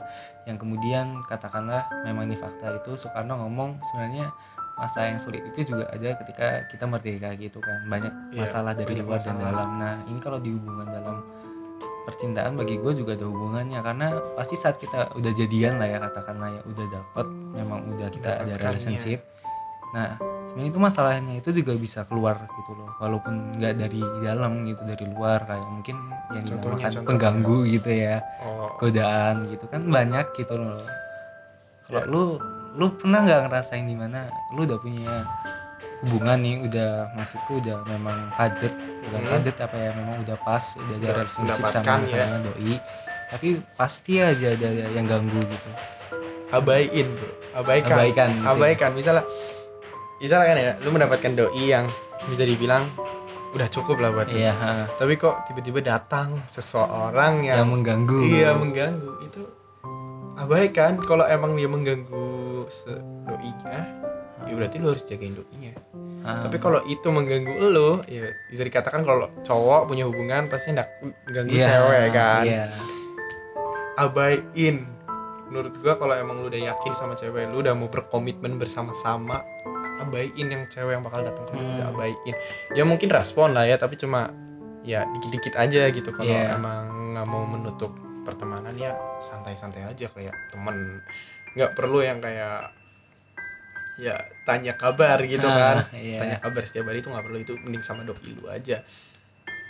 Yang 0.46 0.58
kemudian 0.62 1.26
katakanlah 1.26 1.90
memang 2.06 2.30
ini 2.30 2.38
fakta 2.38 2.78
itu 2.78 2.94
Soekarno 2.94 3.34
ngomong 3.40 3.82
sebenarnya 3.84 4.30
masa 4.74 5.06
yang 5.06 5.18
sulit 5.18 5.44
itu 5.46 5.68
juga 5.68 5.86
ada 5.88 6.10
ketika 6.18 6.48
kita 6.66 6.86
merdeka 6.86 7.30
gitu 7.34 7.58
kan. 7.58 7.86
Banyak 7.86 8.14
Iya, 8.32 8.40
masalah 8.42 8.74
dari 8.74 8.94
luar 8.98 9.18
dan 9.18 9.36
masalah. 9.36 9.44
dalam. 9.46 9.70
Nah 9.78 9.96
ini 10.06 10.18
kalau 10.18 10.38
dihubungkan 10.38 10.88
dalam 10.88 11.18
percintaan 12.02 12.56
bagi 12.56 12.76
gue 12.76 12.94
juga 12.94 13.14
ada 13.14 13.26
hubungannya. 13.26 13.80
Karena 13.80 14.08
pasti 14.34 14.56
saat 14.56 14.76
kita 14.76 15.14
udah 15.14 15.32
jadian 15.32 15.78
lah 15.78 15.88
ya 15.88 15.98
katakanlah 16.00 16.50
ya 16.50 16.62
udah 16.66 16.86
dapet 16.88 17.26
memang 17.52 17.80
udah 17.90 18.08
kita 18.10 18.30
ada 18.38 18.54
relationship. 18.56 19.22
Nah 19.92 20.16
sebenarnya 20.42 20.72
itu 20.72 20.80
masalahnya 20.80 21.34
itu 21.36 21.50
juga 21.52 21.76
bisa 21.76 22.02
keluar 22.04 22.42
gitu 22.50 22.72
loh. 22.74 22.90
Walaupun 22.98 23.60
nggak 23.60 23.74
dari 23.78 24.02
dalam 24.20 24.64
gitu 24.64 24.82
dari 24.82 25.06
luar. 25.06 25.46
Kayak 25.46 25.68
mungkin 25.68 25.96
yang 26.32 26.44
Contohnya, 26.44 26.58
dinamakan 26.58 26.80
contohnya. 26.82 27.06
pengganggu 27.06 27.58
gitu 27.70 27.90
ya 27.92 28.16
oh. 28.42 28.68
godaan 28.80 29.36
gitu 29.46 29.66
kan 29.68 29.82
banyak 29.86 30.26
gitu 30.34 30.54
loh. 30.56 30.82
Kalau 31.86 32.02
Ya. 32.02 32.08
lu 32.08 32.24
lu 32.72 32.96
pernah 32.96 33.22
nggak 33.22 33.42
ngerasain 33.48 33.84
di 33.84 33.96
mana 33.96 34.32
lu 34.56 34.64
udah 34.64 34.80
punya 34.80 35.12
hubungan 36.02 36.38
nih 36.40 36.56
udah 36.66 37.14
maksudku 37.14 37.62
udah 37.62 37.84
memang 37.86 38.32
padet 38.34 38.74
bukan 39.06 39.20
Hmm. 39.22 39.32
padet 39.38 39.58
apa 39.60 39.76
ya 39.76 39.92
memang 39.94 40.16
udah 40.24 40.38
pas 40.42 40.66
udah 40.78 40.96
ada 40.96 41.06
Udah 41.06 41.16
relationship 41.22 41.66
sama 41.68 41.94
ya. 42.08 42.26
doi 42.42 42.74
tapi 43.30 43.48
pasti 43.76 44.14
aja 44.18 44.48
ada 44.52 44.68
yang 44.92 45.06
ganggu 45.06 45.40
gitu 45.40 45.70
abaiin 46.50 47.08
bro 47.16 47.30
abaikan 47.56 47.96
Abaikan 47.96 48.28
gitu 48.34 48.46
abaikan 48.48 48.92
misalnya 48.92 49.24
misalnya 50.18 50.46
kan 50.48 50.58
ya 50.58 50.74
lu 50.82 50.90
mendapatkan 50.90 51.32
doi 51.34 51.64
yang 51.66 51.86
bisa 52.28 52.44
dibilang 52.44 52.86
udah 53.52 53.68
cukup 53.68 54.00
lah 54.00 54.16
buat 54.16 54.32
lu. 54.32 54.40
iya 54.40 54.54
ha. 54.56 54.72
tapi 54.96 55.20
kok 55.20 55.44
tiba-tiba 55.44 55.84
datang 55.84 56.40
seseorang 56.48 57.44
yang 57.44 57.62
yang, 57.62 57.70
mengganggu 57.70 58.20
iya 58.24 58.56
mengganggu 58.56 59.12
itu 59.22 59.44
abaikan 60.34 60.98
kalau 61.04 61.28
emang 61.28 61.54
dia 61.54 61.68
mengganggu 61.68 62.41
se 62.70 62.92
doinya 63.26 63.88
ya 64.42 64.54
berarti 64.58 64.76
lu 64.78 64.90
harus 64.90 65.06
jagain 65.06 65.38
doinya. 65.38 65.74
Ah, 66.22 66.42
tapi 66.42 66.58
kalau 66.58 66.82
itu 66.86 67.10
mengganggu 67.10 67.54
lu 67.62 68.02
ya 68.06 68.26
bisa 68.50 68.62
dikatakan 68.62 69.02
kalau 69.02 69.30
cowok 69.42 69.90
punya 69.90 70.06
hubungan 70.06 70.46
pasti 70.46 70.74
hendak 70.74 70.90
mengganggu 71.02 71.54
iya, 71.54 71.66
cewek 71.66 72.06
kan. 72.14 72.44
iya. 72.46 72.66
Abaiin 73.98 74.88
menurut 75.52 75.76
gua 75.78 76.00
kalau 76.00 76.16
emang 76.16 76.40
lu 76.40 76.48
udah 76.48 76.62
yakin 76.64 76.94
sama 76.96 77.14
cewek 77.14 77.52
lu 77.52 77.60
udah 77.60 77.76
mau 77.76 77.92
berkomitmen 77.92 78.56
bersama-sama 78.56 79.44
abaiin 80.00 80.48
yang 80.48 80.64
cewek 80.66 80.96
yang 80.96 81.04
bakal 81.04 81.22
datang 81.22 81.44
ke 81.44 81.54
Hmm. 81.54 81.78
udah 81.78 81.88
abaiin 81.92 82.36
ya 82.72 82.82
mungkin 82.82 83.12
respon 83.12 83.52
lah 83.52 83.68
ya 83.68 83.76
tapi 83.76 83.94
cuma 83.94 84.32
ya 84.82 85.06
dikit-dikit 85.06 85.54
aja 85.54 85.86
gitu. 85.90 86.10
Kalau 86.10 86.26
Iya. 86.26 86.58
emang 86.58 87.14
nggak 87.14 87.28
mau 87.28 87.46
menutup 87.46 87.94
pertemanan 88.22 88.74
ya 88.74 88.94
santai-santai 89.20 89.86
aja 89.86 90.06
kayak 90.08 90.34
temen 90.50 91.02
nggak 91.54 91.72
perlu 91.72 92.00
yang 92.00 92.18
kayak 92.18 92.72
ya 93.98 94.16
tanya 94.44 94.74
kabar 94.74 95.20
gitu 95.22 95.46
Ah, 95.46 95.78
kan. 95.86 95.94
iya. 95.94 96.18
tanya 96.18 96.38
kabar 96.40 96.64
setiap 96.64 96.88
hari 96.88 97.00
itu 97.00 97.08
nggak 97.08 97.22
perlu 97.22 97.40
itu 97.40 97.54
mending 97.56 97.82
sama 97.82 98.02
doi 98.02 98.32
lu 98.32 98.48
aja. 98.48 98.82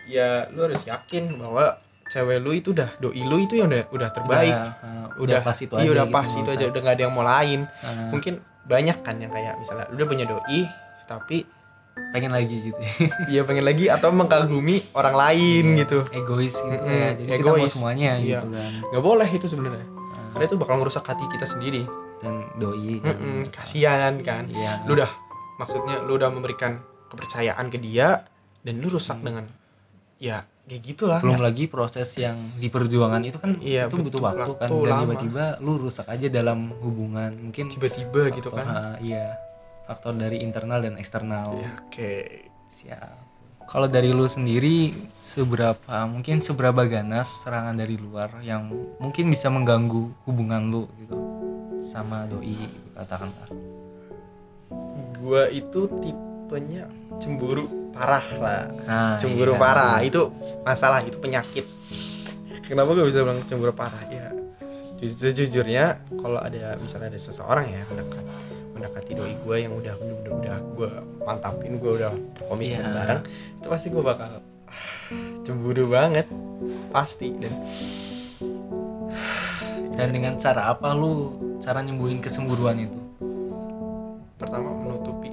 Ya 0.04 0.48
lu 0.48 0.64
harus 0.64 0.82
yakin 0.82 1.36
bahwa 1.36 1.78
cewek 2.08 2.40
lu 2.40 2.52
itu 2.52 2.72
udah 2.72 2.96
doi 2.98 3.22
lu 3.22 3.38
itu 3.40 3.56
yang 3.56 3.68
udah 3.68 3.90
udah 3.90 4.10
terbaik. 4.10 4.54
Udah, 4.54 4.72
ah, 4.80 5.08
udah, 5.18 5.40
pas 5.42 5.58
itu 5.58 5.74
iya 5.74 5.82
aja 5.82 5.92
udah 5.92 6.06
gitu, 6.06 6.16
pas 6.16 6.32
itu 6.32 6.50
aja 6.50 6.66
udah 6.66 6.80
nggak 6.80 6.96
ada 6.96 7.04
yang 7.04 7.14
mau 7.14 7.26
lain. 7.26 7.60
Ah, 7.80 8.08
mungkin 8.10 8.34
banyak 8.62 8.98
kan 9.00 9.16
yang 9.18 9.30
kayak 9.30 9.58
misalnya 9.58 9.86
lu 9.88 9.98
udah 9.98 10.08
punya 10.08 10.26
doi 10.26 10.62
tapi 11.04 11.44
pengen 12.10 12.32
lagi 12.32 12.56
gitu. 12.64 12.80
Dia 13.28 13.44
pengen 13.44 13.64
lagi 13.64 13.86
atau 13.86 14.10
mengkagumi 14.10 14.94
orang 14.94 15.12
lain 15.14 15.66
gitu. 15.78 16.08
egois 16.10 16.56
gitu 16.56 16.80
Mm-mm, 16.80 16.88
ya 16.96 17.10
jadi 17.14 17.30
kita 17.36 17.44
mau 17.46 17.60
egois. 17.60 17.72
semuanya 17.74 18.12
Iya. 18.16 18.40
gitu 18.40 18.48
kan. 18.50 18.72
Nggak 18.88 19.04
boleh 19.04 19.28
itu 19.30 19.46
sebenarnya 19.46 19.86
karena 20.32 20.46
itu 20.48 20.58
bakal 20.58 20.76
ngerusak 20.82 21.06
hati 21.06 21.26
kita 21.28 21.46
sendiri. 21.48 21.84
Dan 22.22 22.46
doi 22.62 23.02
kan. 23.02 23.18
Mm-mm, 23.18 23.50
kasihan 23.50 24.14
kan? 24.22 24.46
Iya. 24.46 24.86
lu 24.86 24.94
udah 24.94 25.10
maksudnya 25.58 26.06
lu 26.06 26.22
udah 26.22 26.30
memberikan 26.30 26.78
kepercayaan 27.10 27.66
ke 27.74 27.82
dia 27.82 28.30
dan 28.62 28.78
lu 28.78 28.94
rusak 28.94 29.20
dengan 29.26 29.50
ya 30.22 30.46
kayak 30.70 30.82
gitulah. 30.86 31.20
Belum 31.20 31.42
lagi 31.42 31.66
proses 31.66 32.14
yang 32.22 32.38
di 32.62 32.70
perjuangan 32.70 33.26
itu 33.26 33.42
kan 33.42 33.58
Iya, 33.58 33.90
itu 33.90 33.98
butuh 34.00 34.22
butuh 34.22 34.22
waktu 34.22 34.52
kan. 34.54 34.70
Waktu 34.70 34.86
dan 34.86 34.94
tiba-tiba 35.04 35.44
lu 35.66 35.82
rusak 35.82 36.08
aja 36.08 36.28
dalam 36.30 36.70
hubungan 36.80 37.34
mungkin 37.50 37.66
tiba-tiba 37.68 38.30
gitu 38.32 38.54
kan. 38.54 38.66
Ah, 38.70 38.96
iya. 39.02 39.36
Faktor 39.90 40.14
dari 40.14 40.46
internal 40.46 40.80
dan 40.80 40.96
eksternal. 41.02 41.58
Ya 41.58 41.70
oke. 41.82 42.14
Siap 42.70 43.31
kalau 43.72 43.88
dari 43.88 44.12
lu 44.12 44.28
sendiri 44.28 44.92
seberapa 45.24 46.04
mungkin 46.04 46.44
seberapa 46.44 46.84
ganas 46.84 47.48
serangan 47.48 47.72
dari 47.72 47.96
luar 47.96 48.44
yang 48.44 48.68
mungkin 49.00 49.32
bisa 49.32 49.48
mengganggu 49.48 50.12
hubungan 50.28 50.68
lu 50.68 50.84
gitu 51.00 51.16
sama 51.80 52.28
doi 52.28 52.68
katakanlah? 53.00 53.48
Gua 55.16 55.48
itu 55.48 55.88
tipenya 56.04 56.92
cemburu 57.16 57.96
parah 57.96 58.28
lah. 58.44 58.64
Nah, 58.84 59.16
cemburu 59.16 59.56
iya. 59.56 59.62
parah 59.64 59.98
itu 60.04 60.28
masalah 60.68 61.00
itu 61.08 61.16
penyakit. 61.16 61.64
Kenapa 62.68 62.92
gue 62.92 63.08
bisa 63.08 63.24
bilang 63.24 63.40
cemburu 63.48 63.72
parah? 63.72 64.04
Ya 64.12 64.36
ju- 65.00 65.16
sejujurnya 65.16 66.04
kalau 66.20 66.44
ada 66.44 66.76
misalnya 66.76 67.16
ada 67.16 67.20
seseorang 67.20 67.72
ya 67.72 67.88
mendekat 67.88 68.26
mendekati 68.82 69.12
doi 69.14 69.34
gue 69.38 69.56
yang 69.60 69.72
udah 69.72 69.94
bener-bener 69.94 70.34
udah 70.34 70.58
gue 70.74 70.90
mantapin 71.22 71.78
gue 71.78 71.92
udah 71.94 72.12
komitmen 72.44 72.82
Iya. 72.82 72.92
bareng 72.92 73.22
itu 73.56 73.68
pasti 73.68 73.88
gue 73.88 74.02
bakal 74.02 74.42
cemburu 75.46 75.86
banget 75.88 76.26
pasti 76.90 77.30
dan 77.38 77.54
dan 79.94 80.08
dengan 80.10 80.34
cara 80.36 80.68
apa 80.68 80.92
lu 80.92 81.32
cara 81.58 81.80
nyembuhin 81.80 82.18
kesemburuan 82.18 82.76
itu 82.80 83.00
pertama 84.36 84.74
menutupi 84.74 85.30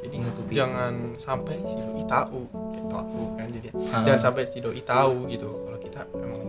jadi 0.00 0.14
Menutupi. 0.16 0.50
jangan 0.54 0.92
sampai 1.14 1.56
si 1.64 1.76
doi 1.76 2.02
tahu 2.06 2.40
tahu 2.86 3.20
kan 3.34 3.46
jadi 3.50 3.68
Ah. 3.90 4.02
jangan 4.06 4.20
sampai 4.22 4.42
si 4.46 4.58
doi 4.58 4.78
tahu 4.80 5.26
gitu 5.26 5.46
kalau 5.66 5.78
kita 5.78 6.00
cemburu 6.14 6.43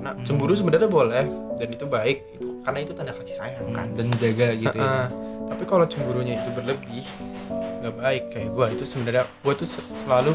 karena 0.00 0.16
Hmm. 0.16 0.24
cemburu 0.24 0.56
sebenarnya 0.56 0.88
boleh 0.88 1.28
dan 1.60 1.68
itu 1.68 1.84
baik 1.84 2.18
itu 2.32 2.48
karena 2.64 2.78
itu 2.80 2.92
tanda 2.96 3.12
kasih 3.12 3.36
sayang 3.36 3.68
kan. 3.68 3.92
Dan 3.92 4.08
jaga 4.16 4.56
gitu 4.56 4.72
ya. 4.72 5.12
Tapi 5.44 5.62
kalau 5.68 5.84
cemburunya 5.84 6.40
itu 6.40 6.48
berlebih 6.56 7.04
nggak 7.84 7.94
baik. 8.00 8.22
Kayak 8.32 8.48
gue 8.48 8.66
itu 8.80 8.84
sebenarnya 8.88 9.28
gue 9.28 9.52
tuh 9.52 9.68
se- 9.68 9.84
selalu 9.92 10.32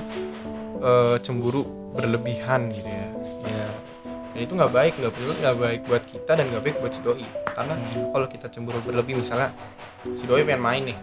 eh, 0.78 1.18
cemburu 1.18 1.66
berlebihan 1.98 2.70
gitu 2.70 2.86
ya. 2.86 3.08
Ya 3.42 3.68
dan 4.36 4.40
itu 4.44 4.54
nggak 4.54 4.70
baik 4.70 4.94
nggak 5.02 5.14
perlu 5.18 5.34
nggak 5.34 5.58
baik 5.58 5.82
buat 5.90 6.04
kita 6.04 6.32
dan 6.36 6.46
nggak 6.46 6.62
baik 6.62 6.76
buat 6.78 6.94
si 6.94 7.02
doi. 7.02 7.26
Karena 7.48 7.74
Hmm. 7.74 8.14
kalau 8.14 8.28
kita 8.30 8.46
cemburu 8.54 8.78
berlebih 8.86 9.18
misalnya 9.18 9.50
si 10.14 10.30
doi 10.30 10.46
pengen 10.46 10.62
main 10.62 10.84
nih. 10.86 10.98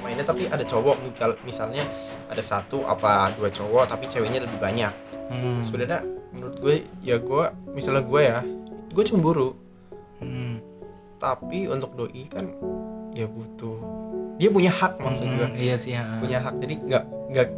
Mainnya 0.00 0.24
tapi 0.24 0.48
ada 0.48 0.64
cowok 0.64 1.04
misal- 1.04 1.40
misalnya 1.44 1.84
ada 2.32 2.40
satu 2.40 2.80
apa 2.86 3.28
dua 3.36 3.52
cowok 3.52 3.92
tapi 3.92 4.08
ceweknya 4.08 4.40
lebih 4.40 4.56
banyak. 4.56 5.12
Hmm. 5.22 5.64
sebenarnya 5.64 6.00
menurut 6.32 6.56
gue 6.58 6.74
ya 7.00 7.16
gue 7.16 7.44
misalnya 7.70 8.02
gue 8.02 8.20
ya 8.20 8.38
gue 8.88 9.04
cemburu. 9.04 9.56
Hmm. 10.22 10.62
tapi 11.18 11.66
untuk 11.66 11.94
doi 11.94 12.26
kan 12.26 12.50
ya 13.14 13.26
butuh. 13.26 13.78
Dia 14.38 14.50
punya 14.50 14.70
hak 14.70 14.98
maksud 14.98 15.26
gue 15.28 15.46
Hmm, 15.46 15.54
iya 15.54 15.78
sih 15.78 15.94
ha. 15.94 16.18
punya 16.18 16.42
hak. 16.42 16.58
Jadi 16.58 16.74
nggak 16.82 17.04
nggak 17.30 17.48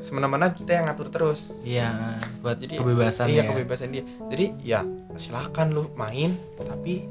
semena-mena 0.00 0.48
kita 0.50 0.80
yang 0.80 0.84
ngatur 0.88 1.12
terus. 1.12 1.52
Iya 1.60 2.16
buat 2.40 2.56
jadi 2.56 2.80
kebebasan 2.80 3.28
iya 3.28 3.44
ya. 3.44 3.48
kebebasan 3.52 3.88
dia. 3.92 4.04
Jadi 4.32 4.46
ya 4.64 4.80
silakan 5.20 5.76
lu 5.76 5.84
main 5.92 6.32
tapi 6.56 7.04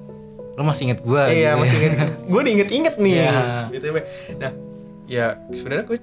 lu 0.57 0.65
masih 0.65 0.89
inget 0.91 0.99
gua 1.05 1.29
iya 1.29 1.53
gitu. 1.53 1.61
masih 1.61 1.77
ya. 1.77 1.85
inget 1.87 2.09
gue 2.33 2.41
diinget-inget 2.41 2.95
nih. 2.97 3.13
Iya. 3.15 3.39
gitu 3.69 3.85
ya 3.85 3.93
nah 4.35 4.51
ya 5.05 5.25
sebenarnya 5.53 5.85
gue 5.87 5.97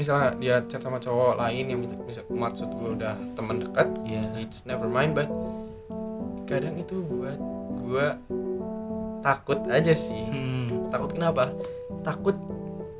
misalnya 0.00 0.32
dia 0.40 0.56
chat 0.64 0.80
sama 0.80 0.96
cowok 0.96 1.36
lain 1.36 1.64
yang 1.68 1.78
mis- 1.84 2.00
mis- 2.08 2.24
maksud 2.32 2.72
gue 2.72 2.90
udah 2.96 3.14
teman 3.36 3.60
dekat 3.60 3.88
iya. 4.08 4.24
it's 4.40 4.64
never 4.64 4.88
mind 4.88 5.12
but 5.12 5.28
kadang 6.48 6.74
itu 6.80 7.04
buat 7.04 7.38
gue 7.84 8.06
takut 9.20 9.60
aja 9.68 9.92
sih. 9.94 10.24
Hmm. 10.26 10.90
takut 10.90 11.14
kenapa? 11.14 11.52
Takut 12.02 12.34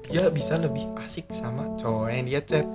dia 0.06 0.28
bisa 0.30 0.60
lebih 0.60 0.86
asik 1.02 1.32
sama 1.32 1.74
cowok 1.80 2.06
yang 2.12 2.24
dia 2.28 2.40
chat. 2.44 2.66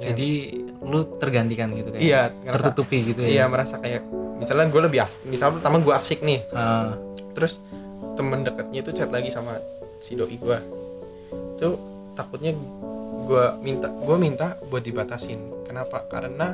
Jadi 0.00 0.62
lu 0.82 1.06
tergantikan 1.14 1.70
gitu 1.78 1.94
kayak 1.94 2.02
iya 2.02 2.20
ngerasa 2.42 2.74
tertutupi 2.74 3.14
gitu 3.14 3.22
iya 3.22 3.46
ya 3.46 3.50
merasa 3.50 3.78
kayak 3.78 4.02
misalnya 4.42 4.66
gue 4.66 4.82
lebih 4.82 4.98
asik 5.06 5.22
misalnya 5.30 5.62
pertama 5.62 5.78
gue 5.78 5.94
asik 5.94 6.18
nih. 6.26 6.40
Ah, 6.50 6.98
terus 7.38 7.62
temen 8.18 8.42
dekatnya 8.42 8.82
itu 8.82 8.90
chat 8.90 9.08
lagi 9.14 9.30
sama 9.30 9.62
si 10.02 10.18
doi 10.18 10.34
gue 10.34 10.58
itu 11.54 11.68
takutnya 12.18 12.50
gue 13.32 13.44
minta 13.60 13.88
gue 13.88 14.16
minta 14.18 14.46
buat 14.68 14.84
dibatasin. 14.84 15.40
Kenapa? 15.64 16.04
Karena 16.04 16.52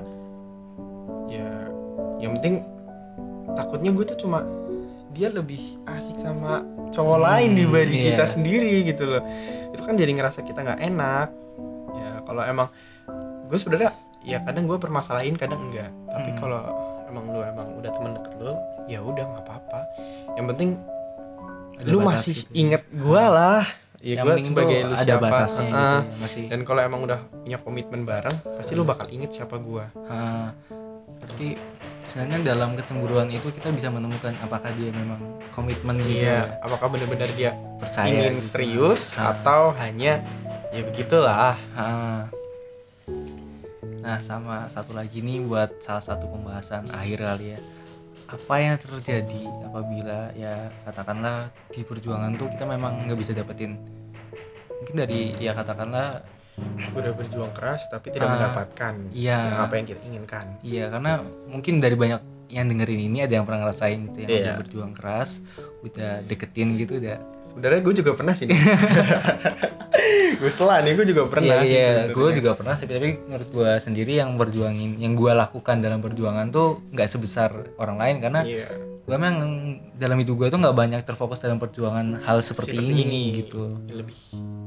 ya 1.26 1.48
yang 2.18 2.38
penting 2.38 2.62
takutnya 3.52 3.90
gue 3.90 4.04
tuh 4.06 4.18
cuma 4.18 4.46
dia 5.10 5.28
lebih 5.28 5.58
asik 5.88 6.14
sama 6.16 6.62
cowok 6.88 7.18
lain 7.18 7.50
Hmm, 7.52 7.58
dibanding 7.58 8.00
iya. 8.00 8.08
kita 8.14 8.24
sendiri 8.24 8.86
gitu 8.86 9.04
loh. 9.04 9.22
Itu 9.74 9.82
kan 9.82 9.98
jadi 9.98 10.14
ngerasa 10.14 10.40
kita 10.42 10.62
nggak 10.62 10.80
enak. 10.86 11.28
Ya 11.92 12.10
kalau 12.22 12.42
emang 12.44 12.68
gue 13.44 13.58
sebenarnya 13.58 13.90
ya 14.22 14.38
kadang 14.40 14.70
gue 14.70 14.78
permasalahin 14.78 15.34
kadang 15.34 15.66
enggak. 15.66 15.90
Tapi 16.06 16.30
Hmm. 16.30 16.38
kalau 16.38 16.62
emang 17.08 17.24
lu 17.26 17.40
emang 17.40 17.68
udah 17.74 17.90
temen 17.90 18.12
deket 18.14 18.32
lu 18.38 18.54
ya 18.86 18.98
udah 19.00 19.24
nggak 19.26 19.44
apa-apa. 19.44 19.80
Yang 20.36 20.46
penting 20.54 20.70
Ada 21.78 21.88
lu 21.88 21.98
masih 22.00 22.34
gitu 22.36 22.46
ya. 22.46 22.56
inget 22.56 22.82
gue 22.88 23.24
lah 23.24 23.64
ya 23.98 24.22
gue 24.22 24.34
sebagai 24.40 24.78
lu 24.84 24.94
ada 24.94 25.02
siapa 25.02 25.22
batasnya 25.24 25.64
gitu 25.64 25.74
Heeh. 25.74 26.00
ya, 26.00 26.16
masih 26.16 26.44
dan 26.46 26.60
kalau 26.62 26.80
emang 26.80 27.00
udah 27.02 27.18
punya 27.36 27.58
komitmen 27.58 28.00
bareng 28.02 28.36
pasti 28.54 28.72
lu 28.72 28.82
bakal 28.82 29.06
inget 29.08 29.30
siapa 29.32 29.58
gue 29.58 29.84
Ah, 30.06 30.54
berarti 31.18 31.58
sebenarnya 32.02 32.38
dalam 32.46 32.72
kecemburuan 32.72 33.26
itu 33.28 33.50
kita 33.50 33.68
bisa 33.68 33.90
menemukan 33.90 34.38
apakah 34.38 34.70
dia 34.72 34.88
memang 34.88 35.18
komitmen 35.50 35.98
gitu 35.98 36.24
ya, 36.24 36.46
iya 36.46 36.62
apakah 36.62 36.88
benar-benar 36.88 37.28
dia 37.32 37.50
percaya 37.76 38.06
ingin 38.08 38.38
gitu. 38.38 38.46
serius 38.48 39.18
Ah. 39.18 39.34
atau 39.34 39.74
hanya 39.74 40.22
ya 40.68 40.80
begitulah 40.82 41.58
Ah. 41.74 42.30
Nah, 43.98 44.18
sama 44.20 44.64
satu 44.68 44.96
lagi 44.96 45.20
nih 45.20 45.42
buat 45.42 45.68
salah 45.78 46.00
satu 46.00 46.24
pembahasan 46.26 46.88
akhir 46.88 47.20
kali 47.20 47.46
ya. 47.52 47.60
Apa 48.28 48.54
yang 48.60 48.76
terjadi 48.76 49.42
apabila 49.64 50.30
ya 50.36 50.68
katakanlah 50.84 51.48
di 51.72 51.80
perjuangan 51.80 52.36
tuh 52.36 52.52
kita 52.52 52.68
memang 52.68 53.08
nggak 53.08 53.16
bisa 53.16 53.32
dapetin 53.32 53.80
mungkin 54.68 54.94
dari 54.94 55.32
ya 55.40 55.56
katakanlah 55.56 56.20
udah 56.92 57.12
berjuang 57.16 57.50
keras 57.56 57.88
tapi 57.88 58.12
tidak 58.12 58.28
Ah, 58.28 58.34
mendapatkan 58.36 58.94
iya. 59.16 59.48
yang 59.48 59.58
apa 59.64 59.74
yang 59.80 59.86
kita 59.86 60.00
inginkan 60.04 60.46
Iya 60.60 60.84
karena 60.92 61.12
mungkin 61.48 61.80
dari 61.80 61.96
banyak 61.96 62.20
yang 62.48 62.64
dengerin 62.66 63.00
ini 63.02 63.18
ada 63.20 63.32
yang 63.32 63.44
pernah 63.44 63.60
ngerasain 63.62 63.98
gitu 64.04 64.16
yang 64.18 64.30
Iya. 64.30 64.40
udah 64.42 64.54
berjuang 64.58 64.92
keras, 64.92 65.30
udah 65.82 66.24
deketin 66.24 66.76
gitu 66.76 66.96
udah. 66.96 67.20
sebenarnya 67.42 67.80
gue 67.80 67.94
juga 67.94 68.12
pernah 68.12 68.32
sih 68.32 68.48
gue 70.40 70.48
setelah 70.48 70.80
nih 70.80 70.92
gue 70.94 71.06
juga 71.06 71.22
pernah 71.26 71.56
Iya, 71.56 71.62
sih 71.62 71.72
iya. 71.72 71.86
sebenarnya. 71.86 72.14
gue 72.14 72.28
juga 72.34 72.50
pernah 72.54 72.74
sih 72.74 72.86
tapi 72.86 73.08
menurut 73.20 73.48
gue 73.48 73.70
sendiri 73.78 74.12
yang 74.14 74.30
berjuangin, 74.34 74.90
yang 74.96 75.12
gue 75.12 75.32
lakukan 75.32 75.76
dalam 75.78 75.98
perjuangan 75.98 76.46
tuh 76.48 76.84
nggak 76.88 77.08
sebesar 77.08 77.50
orang 77.76 77.96
lain 77.96 78.16
karena 78.18 78.40
iya 78.42 78.68
gue 79.00 79.16
memang 79.16 79.36
dalam 79.94 80.16
hidup 80.16 80.36
gue 80.36 80.48
tuh 80.48 80.60
nggak 80.60 80.76
banyak 80.76 81.00
terfokus 81.00 81.40
dalam 81.40 81.56
perjuangan 81.56 82.20
hal 82.22 82.38
seperti, 82.40 82.76
ini, 82.76 83.32
gitu. 83.34 83.80
lebih 83.88 84.12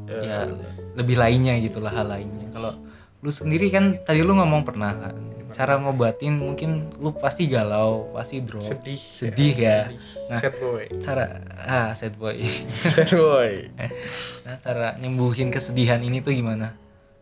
eh, 0.09 0.17
Ya 0.19 0.49
lebih 0.91 1.13
lainnya 1.13 1.61
gitulah 1.61 1.89
hal 1.89 2.09
lainnya. 2.09 2.49
Kalau 2.49 2.73
lu 3.21 3.29
sendiri 3.29 3.69
kan 3.69 4.01
tadi 4.01 4.25
lu 4.25 4.33
ngomong 4.33 4.65
pernah 4.65 4.97
kan 4.97 5.15
cara 5.51 5.77
ngobatin 5.77 6.39
mungkin 6.39 6.89
lu 6.97 7.11
pasti 7.13 7.45
galau, 7.45 8.09
pasti 8.15 8.39
drop, 8.41 8.63
sedih. 8.63 8.97
Sedih 8.97 9.53
ya. 9.53 9.77
sedih. 9.91 9.99
sad 10.31 10.53
boy. 10.57 10.83
cara 10.97 11.25
ah 11.67 11.89
sad 11.93 12.15
boy. 12.15 12.39
Sad 12.95 13.11
boy. 13.13 13.67
Nah 14.47 14.55
cara 14.57 14.97
nyembuhin 14.97 15.51
kesedihan 15.53 15.99
ini 16.01 16.23
tuh 16.23 16.33
gimana? 16.33 16.73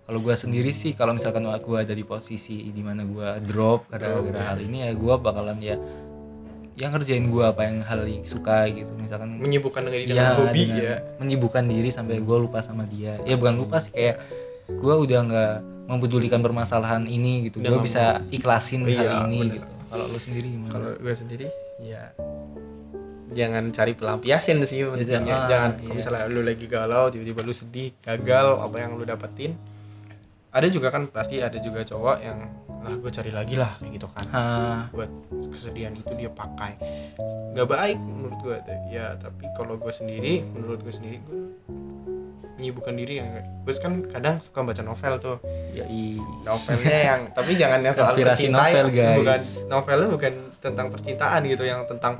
Kalau 0.07 0.23
gua 0.23 0.33
sendiri 0.37 0.71
sih 0.73 0.95
kalau 0.95 1.13
misalkan 1.13 1.45
gua 1.45 1.83
ada 1.83 1.93
di 1.93 2.05
posisi 2.05 2.69
di 2.69 2.81
mana 2.85 3.03
gua 3.03 3.37
drop 3.41 3.89
gara-gara 3.91 4.55
hal 4.55 4.61
ini 4.61 4.87
ya 4.87 4.93
gua 4.95 5.19
bakalan 5.19 5.59
ya 5.59 5.75
yang 6.79 6.95
ngerjain 6.95 7.27
gua 7.27 7.51
apa 7.51 7.67
yang 7.67 7.83
hal 7.83 8.07
yang 8.07 8.23
suka 8.23 8.69
gitu. 8.71 8.93
Misalkan 8.95 9.35
menyibukkan 9.41 9.83
dengan, 9.83 9.99
ya 9.99 10.07
dengan 10.07 10.33
hobi 10.37 10.63
dengan 10.63 10.79
ya. 10.79 10.95
menyibukkan 11.19 11.63
diri 11.67 11.89
sampai 11.91 12.23
gua 12.23 12.39
lupa 12.39 12.63
sama 12.63 12.87
dia. 12.87 13.19
Ya 13.27 13.35
bukan 13.35 13.57
lupa 13.59 13.83
sih 13.83 13.91
kayak 13.91 14.21
gua 14.79 15.01
udah 15.01 15.19
nggak 15.27 15.78
mempedulikan 15.89 16.39
permasalahan 16.45 17.09
ini 17.09 17.49
gitu. 17.49 17.57
Gua 17.65 17.81
bisa 17.81 18.21
ikhlasin 18.29 18.85
Iya, 18.85 19.25
hal 19.25 19.25
ini 19.25 19.39
bener. 19.41 19.55
gitu. 19.57 19.67
Kalau 19.89 20.05
lu 20.05 20.19
sendiri 20.21 20.47
gimana? 20.53 20.71
Kalau 20.71 20.89
gue 21.01 21.13
sendiri 21.17 21.47
ya 21.81 22.13
jangan 23.29 23.69
cari 23.69 23.93
pelampiasin 23.93 24.57
sih 24.65 24.85
pentingnya 24.85 25.45
ah, 25.45 25.47
jangan. 25.49 25.69
Iya. 25.77 25.81
kalau 25.85 25.95
misalnya 26.01 26.25
lu 26.33 26.41
lagi 26.41 26.65
galau 26.65 27.13
tiba-tiba 27.13 27.45
lu 27.45 27.53
sedih 27.53 27.93
gagal 28.01 28.57
apa 28.57 28.75
yang 28.81 28.97
lu 28.97 29.05
dapetin 29.05 29.53
ada 30.49 30.65
juga 30.65 30.89
kan 30.89 31.05
pasti 31.13 31.37
ada 31.37 31.61
juga 31.61 31.85
cowok 31.85 32.17
yang 32.25 32.49
lah 32.79 32.95
gue 32.97 33.11
cari 33.13 33.29
lagi 33.29 33.53
lah 33.59 33.75
kayak 33.77 33.91
gitu 34.01 34.07
kan. 34.09 34.25
Ah, 34.33 34.81
buat 34.95 35.11
kesedihan 35.51 35.93
itu 35.93 36.09
dia 36.15 36.31
pakai. 36.31 36.73
Nggak 37.53 37.67
baik 37.69 37.97
menurut 38.01 38.39
gue 38.41 38.57
ya 38.89 39.13
tapi 39.19 39.45
kalau 39.53 39.77
gue 39.77 39.93
sendiri 39.93 40.41
menurut 40.49 40.81
gue 40.81 40.93
sendiri 40.93 41.21
gue 41.21 41.39
menyibukkan 42.59 42.93
diri 42.93 43.13
yang 43.17 43.31
gue 43.63 43.73
kan 43.73 44.03
kadang 44.05 44.35
suka 44.37 44.59
baca 44.61 44.83
novel 44.83 45.13
tuh 45.17 45.37
ya 45.71 45.87
i 45.87 46.19
novelnya 46.43 46.99
yang 47.15 47.21
tapi 47.31 47.55
jangan 47.55 47.79
yang 47.79 47.95
soal 47.95 48.11
Konspirasi 48.11 48.51
percintaan 48.51 48.71
novel, 48.75 48.87
guys. 48.91 49.15
bukan 49.17 49.39
novelnya 49.71 50.09
bukan 50.11 50.33
tentang 50.59 50.87
percintaan 50.91 51.41
gitu 51.47 51.63
yang 51.63 51.87
tentang 51.87 52.19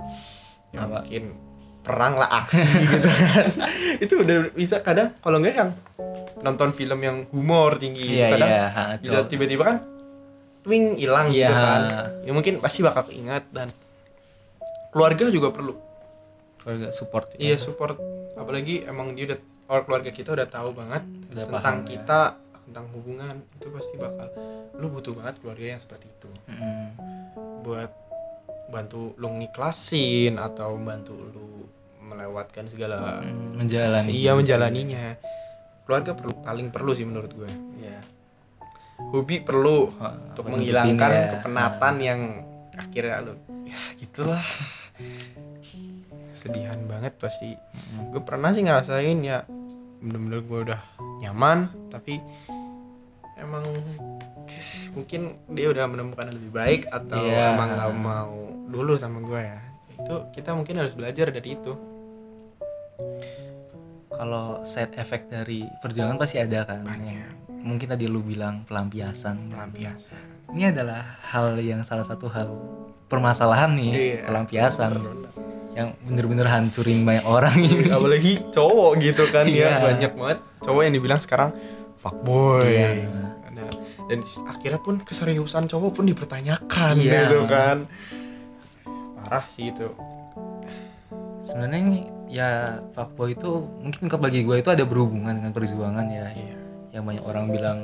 Apa? 0.72 1.04
mungkin 1.04 1.36
perang 1.80 2.16
lah 2.16 2.30
aksi 2.44 2.64
gitu 2.96 3.10
kan 3.10 3.46
itu 4.00 4.14
udah 4.16 4.38
bisa 4.54 4.80
kadang 4.80 5.12
kalau 5.20 5.44
enggak 5.44 5.56
yang 5.58 5.72
nonton 6.40 6.72
film 6.72 7.00
yang 7.00 7.18
humor 7.30 7.76
tinggi 7.76 8.08
gitu. 8.08 8.16
Iya, 8.16 8.28
kadang 8.32 8.50
ha, 8.72 8.84
bisa 8.96 9.20
tiba-tiba 9.28 9.64
kan 9.66 9.78
wing 10.64 10.96
hilang 10.96 11.28
gitu 11.34 11.44
Iya. 11.44 11.52
kan 11.52 11.82
ya 12.24 12.32
mungkin 12.32 12.64
pasti 12.64 12.80
bakal 12.80 13.04
keingat 13.06 13.44
dan 13.52 13.68
keluarga 14.90 15.28
juga 15.30 15.52
perlu 15.52 15.74
keluarga 16.60 16.92
support 16.92 17.34
ya. 17.36 17.52
iya 17.52 17.56
support 17.58 17.96
apalagi 18.36 18.86
emang 18.86 19.16
dia 19.16 19.34
udah 19.34 19.40
keluarga 19.78 20.10
kita 20.10 20.30
udah 20.32 20.48
tahu 20.48 20.70
banget 20.72 21.04
Udah 21.30 21.44
tentang 21.44 21.62
paham, 21.62 21.78
ya. 21.78 21.88
kita 21.88 22.20
tentang 22.64 22.86
hubungan 22.92 23.34
itu 23.52 23.68
pasti 23.70 23.96
bakal 23.96 24.28
lu 24.74 24.88
butuh 24.88 25.14
banget 25.14 25.36
keluarga 25.38 25.66
yang 25.68 25.80
seperti 25.80 26.06
itu. 26.08 26.30
Buat 27.60 27.92
bantu 28.68 29.14
lu 29.16 29.30
ngiklasin 29.36 30.38
atau 30.38 30.74
bantu 30.76 31.14
lu 31.16 31.66
melewatkan 32.00 32.66
segala 32.66 33.22
menjalani 33.52 34.10
iya 34.10 34.34
menjalaninya. 34.34 35.18
keluarga 35.82 36.14
perlu 36.14 36.34
paling 36.40 36.70
perlu 36.70 36.92
sih 36.92 37.02
menurut 37.02 37.30
gue. 37.32 37.50
Iya. 37.76 37.98
hobi 39.10 39.40
perlu 39.40 39.90
Ah, 39.98 40.14
untuk 40.14 40.46
menghilangkan 40.48 41.10
ya. 41.10 41.26
kepenatan 41.34 41.96
yang 41.98 42.20
akhirnya 42.72 43.24
lu 43.24 43.34
ya 43.64 43.80
gitulah 43.96 44.44
sedihan 46.40 46.80
banget 46.86 47.14
pasti. 47.16 47.52
Gue 48.10 48.24
pernah 48.24 48.50
sih 48.50 48.64
ngerasain 48.64 49.20
ya 49.20 49.44
bener-bener 50.00 50.40
gue 50.42 50.60
udah 50.64 50.82
nyaman 51.20 51.68
tapi 51.92 52.24
emang 53.36 53.68
mungkin 54.90 55.22
dia 55.52 55.68
udah 55.68 55.86
menemukan 55.86 56.26
yang 56.26 56.38
lebih 56.40 56.52
baik 56.52 56.82
atau 56.88 57.20
Iya. 57.20 57.54
emang 57.54 57.76
gak 57.76 57.92
mau 57.94 58.32
dulu 58.66 58.96
sama 58.96 59.20
gue 59.20 59.42
ya. 59.42 59.60
Itu 59.94 60.32
kita 60.32 60.56
mungkin 60.56 60.80
harus 60.80 60.96
belajar 60.96 61.28
dari 61.30 61.50
itu. 61.52 61.76
Kalau 64.10 64.64
side 64.64 64.96
effect 64.96 65.28
dari 65.28 65.64
perjuangan 65.80 66.16
pasti 66.16 66.40
ada 66.40 66.64
kan. 66.64 66.82
Banyak. 66.82 67.52
mungkin 67.60 67.92
tadi 67.92 68.08
lu 68.08 68.24
bilang 68.24 68.64
pelampiasan 68.64 69.52
pelampiasan. 69.52 70.56
Ini 70.56 70.72
adalah 70.72 71.20
hal 71.28 71.60
yang 71.60 71.84
salah 71.84 72.08
satu 72.08 72.32
hal 72.32 72.56
permasalahan 73.06 73.76
nih 73.76 73.92
Iya. 73.92 74.32
pelampiasan 74.32 74.96
yang 75.72 75.94
bener-bener 76.02 76.46
hancurin 76.46 77.04
banyak 77.04 77.24
orang 77.24 77.56
ini 77.56 77.88
apalagi 77.96 78.34
cowok 78.50 78.92
gitu 79.00 79.24
kan 79.30 79.46
ya 79.46 79.70
Iya. 79.70 79.70
banyak 79.82 80.12
banget 80.14 80.40
cowok 80.60 80.82
yang 80.82 80.94
dibilang 80.94 81.22
sekarang 81.22 81.50
fuckboy. 81.98 82.66
Ada. 83.46 83.66
dan 84.08 84.20
akhirnya 84.48 84.80
pun 84.80 84.96
keseriusan 85.00 85.68
cowok 85.68 85.92
pun 85.94 86.06
dipertanyakan 86.06 86.94
Iya. 86.96 87.28
gitu 87.28 87.46
kan 87.46 87.86
parah 89.16 89.46
sih 89.46 89.70
itu 89.70 89.86
sebenarnya 91.40 91.80
ini 91.80 92.00
ya 92.28 92.50
fuckboy 92.92 93.34
itu 93.34 93.50
mungkin 93.80 94.10
bagi 94.18 94.42
gue 94.42 94.58
itu 94.58 94.70
ada 94.70 94.84
berhubungan 94.84 95.34
dengan 95.34 95.52
perjuangan 95.52 96.06
ya 96.08 96.26
Iya. 96.28 96.56
yang 96.92 97.04
banyak 97.04 97.22
orang 97.22 97.46
bilang 97.48 97.80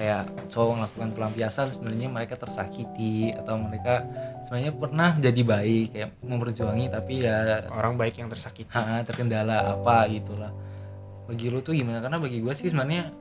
kayak 0.00 0.48
cowok 0.48 0.72
melakukan 0.80 1.10
pelampiasan 1.12 1.68
sebenarnya 1.68 2.08
mereka 2.08 2.34
tersakiti 2.34 3.28
atau 3.30 3.60
mereka 3.60 4.00
sebenarnya 4.40 4.72
pernah 4.72 5.10
jadi 5.12 5.42
baik 5.44 5.86
kayak 5.92 6.08
memperjuangi 6.24 6.88
tapi 6.88 7.20
ya 7.20 7.68
orang 7.68 8.00
baik 8.00 8.16
yang 8.16 8.32
tersakiti 8.32 8.72
ha, 8.72 9.04
terkendala 9.04 9.76
apa 9.76 10.08
gitulah 10.08 10.48
bagi 11.28 11.46
lu 11.46 11.60
tuh 11.60 11.76
gimana 11.76 12.00
karena 12.00 12.16
bagi 12.16 12.40
gue 12.40 12.54
sih 12.56 12.72
sebenarnya 12.72 13.12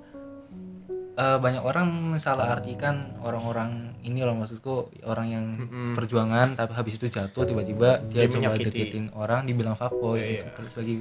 eh, 1.15 1.37
banyak 1.37 1.59
orang 1.61 1.87
salah 2.15 2.47
artikan 2.49 3.11
orang-orang 3.19 3.99
ini 4.01 4.23
loh 4.23 4.33
maksudku 4.33 4.87
orang 5.03 5.27
yang 5.27 5.45
Mm-mm. 5.51 5.93
perjuangan 5.93 6.55
tapi 6.55 6.71
habis 6.73 6.95
itu 6.95 7.05
jatuh 7.05 7.43
tiba-tiba 7.43 7.99
dia, 8.07 8.23
Dia 8.23 8.31
coba 8.31 8.55
menyakiti. 8.55 8.71
deketin 8.71 9.05
orang 9.13 9.43
dibilang 9.43 9.75
fuckboy 9.75 10.15
Iya. 10.15 10.47
gitu. 10.47 10.49
Terus 10.55 10.73
bagi 10.73 10.95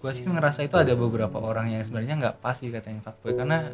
gue 0.00 0.10
sih 0.14 0.24
ngerasa 0.24 0.64
itu 0.64 0.76
ada 0.78 0.94
beberapa 0.94 1.36
orang 1.36 1.74
yang 1.74 1.82
sebenarnya 1.82 2.14
nggak 2.16 2.34
pas 2.38 2.56
dikatain 2.56 3.02
fuckboy 3.02 3.34
karena 3.34 3.68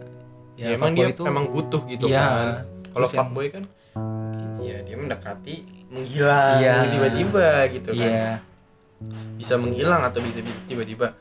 ya, 0.57 0.65
ya, 0.67 0.75
emang 0.75 0.93
dia 0.93 1.07
itu 1.09 1.23
emang 1.23 1.47
butuh 1.47 1.83
gitu 1.87 2.05
Iya. 2.07 2.21
kan 2.21 2.49
kalau 2.91 3.07
fuckboy 3.07 3.47
kan 3.49 3.65
ya 4.59 4.77
dia 4.81 4.97
mendekati 4.97 5.57
menghilang 5.89 6.59
Iya. 6.59 6.75
tiba-tiba 6.89 7.47
gitu 7.71 7.91
kan 7.93 8.11
iya 8.11 8.33
bisa 9.37 9.55
menghilang 9.55 10.01
atau 10.03 10.19
bisa 10.19 10.41
bi- 10.41 10.65
tiba-tiba 10.67 11.13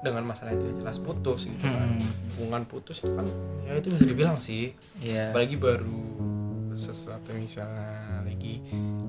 dengan 0.00 0.24
masalah 0.24 0.50
yang 0.50 0.60
tidak 0.62 0.76
jelas 0.80 0.96
putus 0.98 1.46
gitu 1.46 1.62
kan 1.62 1.86
Hmm. 1.88 2.00
hubungan 2.34 2.62
putus 2.64 2.98
itu 2.98 3.10
kan 3.10 3.26
ya 3.62 3.72
itu 3.74 3.88
bisa 3.88 4.04
dibilang 4.04 4.36
sih 4.36 4.74
iya 4.98 5.30
apalagi 5.30 5.54
baru 5.54 6.02
sesuatu 6.72 7.30
misalnya 7.32 8.20
lagi 8.20 8.58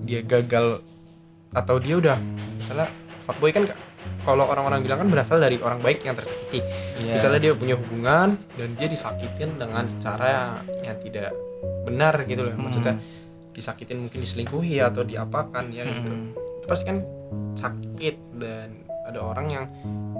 dia 0.01 0.21
gagal 0.21 0.83
atau 1.51 1.75
dia 1.77 1.95
udah 1.95 2.17
misalnya 2.53 2.87
fuckboy 3.23 3.49
kan 3.49 3.65
kalau 4.21 4.45
orang-orang 4.45 4.85
bilang 4.85 5.01
kan 5.05 5.09
berasal 5.09 5.37
dari 5.41 5.57
orang 5.57 5.81
baik 5.81 6.05
yang 6.05 6.13
tersakiti. 6.13 6.61
Iya. 7.01 7.17
Misalnya 7.17 7.39
dia 7.41 7.53
punya 7.57 7.75
hubungan 7.77 8.37
dan 8.37 8.69
dia 8.77 8.87
disakitin 8.87 9.57
dengan 9.57 9.85
cara 9.97 10.61
yang 10.85 10.97
tidak 11.01 11.33
benar 11.85 12.25
gitu 12.29 12.45
loh. 12.45 12.53
Maksudnya 12.53 13.01
disakitin 13.51 14.07
mungkin 14.07 14.19
diselingkuhi 14.23 14.79
atau 14.79 15.03
diapakan 15.03 15.73
ya 15.73 15.83
gitu. 15.83 16.13
Hmm. 16.13 16.31
itu 16.61 16.65
pasti 16.69 16.85
kan 16.93 16.97
sakit 17.57 18.15
dan 18.37 18.85
ada 19.09 19.19
orang 19.19 19.47
yang 19.49 19.65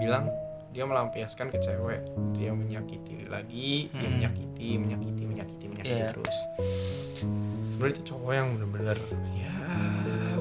bilang 0.01 0.27
dia 0.71 0.83
melampiaskan 0.83 1.51
ke 1.51 1.59
cewek. 1.59 2.01
Dia 2.33 2.55
menyakiti 2.55 3.27
lagi 3.27 3.91
dia 3.91 4.07
Hmm. 4.07 4.15
menyakiti 4.17 4.69
menyakiti 4.79 5.23
menyakiti 5.23 5.65
menyakiti 5.67 5.99
Iya. 5.99 6.09
terus. 6.09 6.37
Menurut 7.75 7.91
itu 7.91 8.03
cowok 8.07 8.31
yang 8.31 8.47
bener-bener 8.55 8.97
ya 9.35 9.53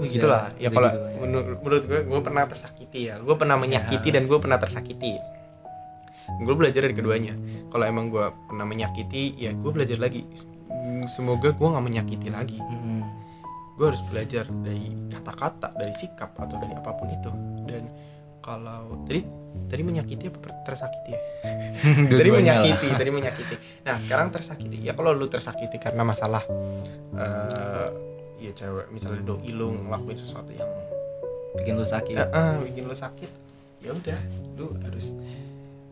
begitulah. 0.01 0.49
Ya 0.57 0.69
kalau 0.71 0.89
ya. 0.89 1.19
menurut, 1.19 1.59
menurut 1.61 1.85
gue 1.85 2.01
gue 2.05 2.21
pernah 2.21 2.45
tersakiti 2.47 3.01
ya. 3.11 3.19
Gue 3.19 3.35
pernah 3.37 3.57
menyakiti 3.57 4.09
dan 4.09 4.25
gue 4.25 4.39
pernah 4.39 4.57
tersakiti. 4.57 5.19
Gue 6.41 6.55
belajar 6.55 6.87
dari 6.87 6.95
keduanya. 6.95 7.35
Kalau 7.69 7.85
emang 7.85 8.09
gue 8.09 8.23
pernah 8.47 8.65
menyakiti 8.65 9.35
ya 9.37 9.51
gue 9.53 9.71
belajar 9.71 9.99
lagi. 9.99 10.25
Semoga 11.07 11.51
gue 11.51 11.69
nggak 11.69 11.85
menyakiti 11.85 12.29
lagi. 12.31 12.59
Hmm. 12.59 13.03
gue 13.81 13.89
harus 13.89 14.05
belajar 14.05 14.45
dari 14.61 14.93
kata-kata 15.09 15.73
dari 15.73 15.97
sikap 15.97 16.37
atau 16.37 16.61
dari 16.61 16.77
apa 16.77 16.93
pun 16.93 17.09
itu. 17.09 17.33
Dan 17.65 17.89
kalau 18.41 19.05
tadi 19.05 19.21
tadi 19.69 19.83
menyakiti 19.85 20.33
apa 20.33 20.39
tersakiti 20.65 21.11
ya? 21.13 21.21
Tadi 22.21 22.31
menyakiti 22.33 22.87
lah. 22.93 22.99
tadi 23.01 23.11
menyakiti. 23.13 23.57
Nah 23.89 23.97
sekarang 23.97 24.29
tersakiti. 24.29 24.85
Ya 24.85 24.93
kalau 24.93 25.17
lu 25.17 25.27
tersakiti 25.29 25.81
karena 25.81 26.05
masalah 26.05 26.45
eh 27.17 27.89
ya 28.41 28.53
cewek 28.57 28.89
misalnya 28.93 29.21
doi 29.25 29.53
lu 29.53 29.73
ngelakuin 29.89 30.17
sesuatu 30.17 30.53
yang 30.53 30.69
bikin 31.57 31.77
lu 31.77 31.85
sakit. 31.85 32.15
Ya, 32.17 32.27
eh, 32.29 32.57
bikin 32.65 32.85
lu 32.89 32.97
sakit 32.97 33.31
ya 33.81 33.97
udah 33.97 34.21
lu 34.61 34.67
harus 34.85 35.17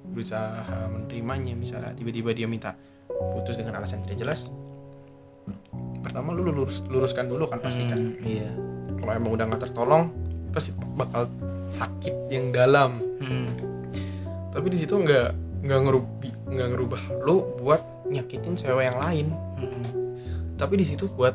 berusaha 0.08 0.88
menerimanya. 0.92 1.56
Misalnya 1.56 1.92
tiba-tiba 1.96 2.32
dia 2.36 2.48
minta 2.48 2.76
putus 3.08 3.56
dengan 3.56 3.80
alasan 3.80 4.04
tidak 4.04 4.24
jelas 4.24 4.48
pertama 6.04 6.32
lu 6.32 6.46
lurus 6.46 6.84
luruskan 6.88 7.26
dulu 7.28 7.48
kan 7.48 7.60
pasti 7.60 7.84
kan. 7.88 7.98
Hmm, 7.98 8.24
iya. 8.24 8.48
Kalau 8.98 9.12
emang 9.14 9.30
udah 9.34 9.44
nggak 9.48 9.62
tertolong 9.70 10.10
pasti 10.52 10.72
bakal 10.96 11.28
sakit 11.68 12.28
yang 12.28 12.50
dalam. 12.50 13.00
Hmm, 13.20 13.48
tapi 14.50 14.72
di 14.72 14.78
situ 14.78 14.94
nggak 14.94 15.62
nggak 15.64 15.80
ngerubi 15.84 16.30
nggak 16.48 16.68
ngerubah 16.72 17.02
lu 17.22 17.44
buat 17.58 18.08
nyakitin 18.08 18.54
cewek 18.54 18.84
yang 18.88 18.98
lain. 18.98 19.26
Hmm. 19.58 19.84
tapi 20.54 20.74
di 20.74 20.86
situ 20.86 21.06
buat 21.12 21.34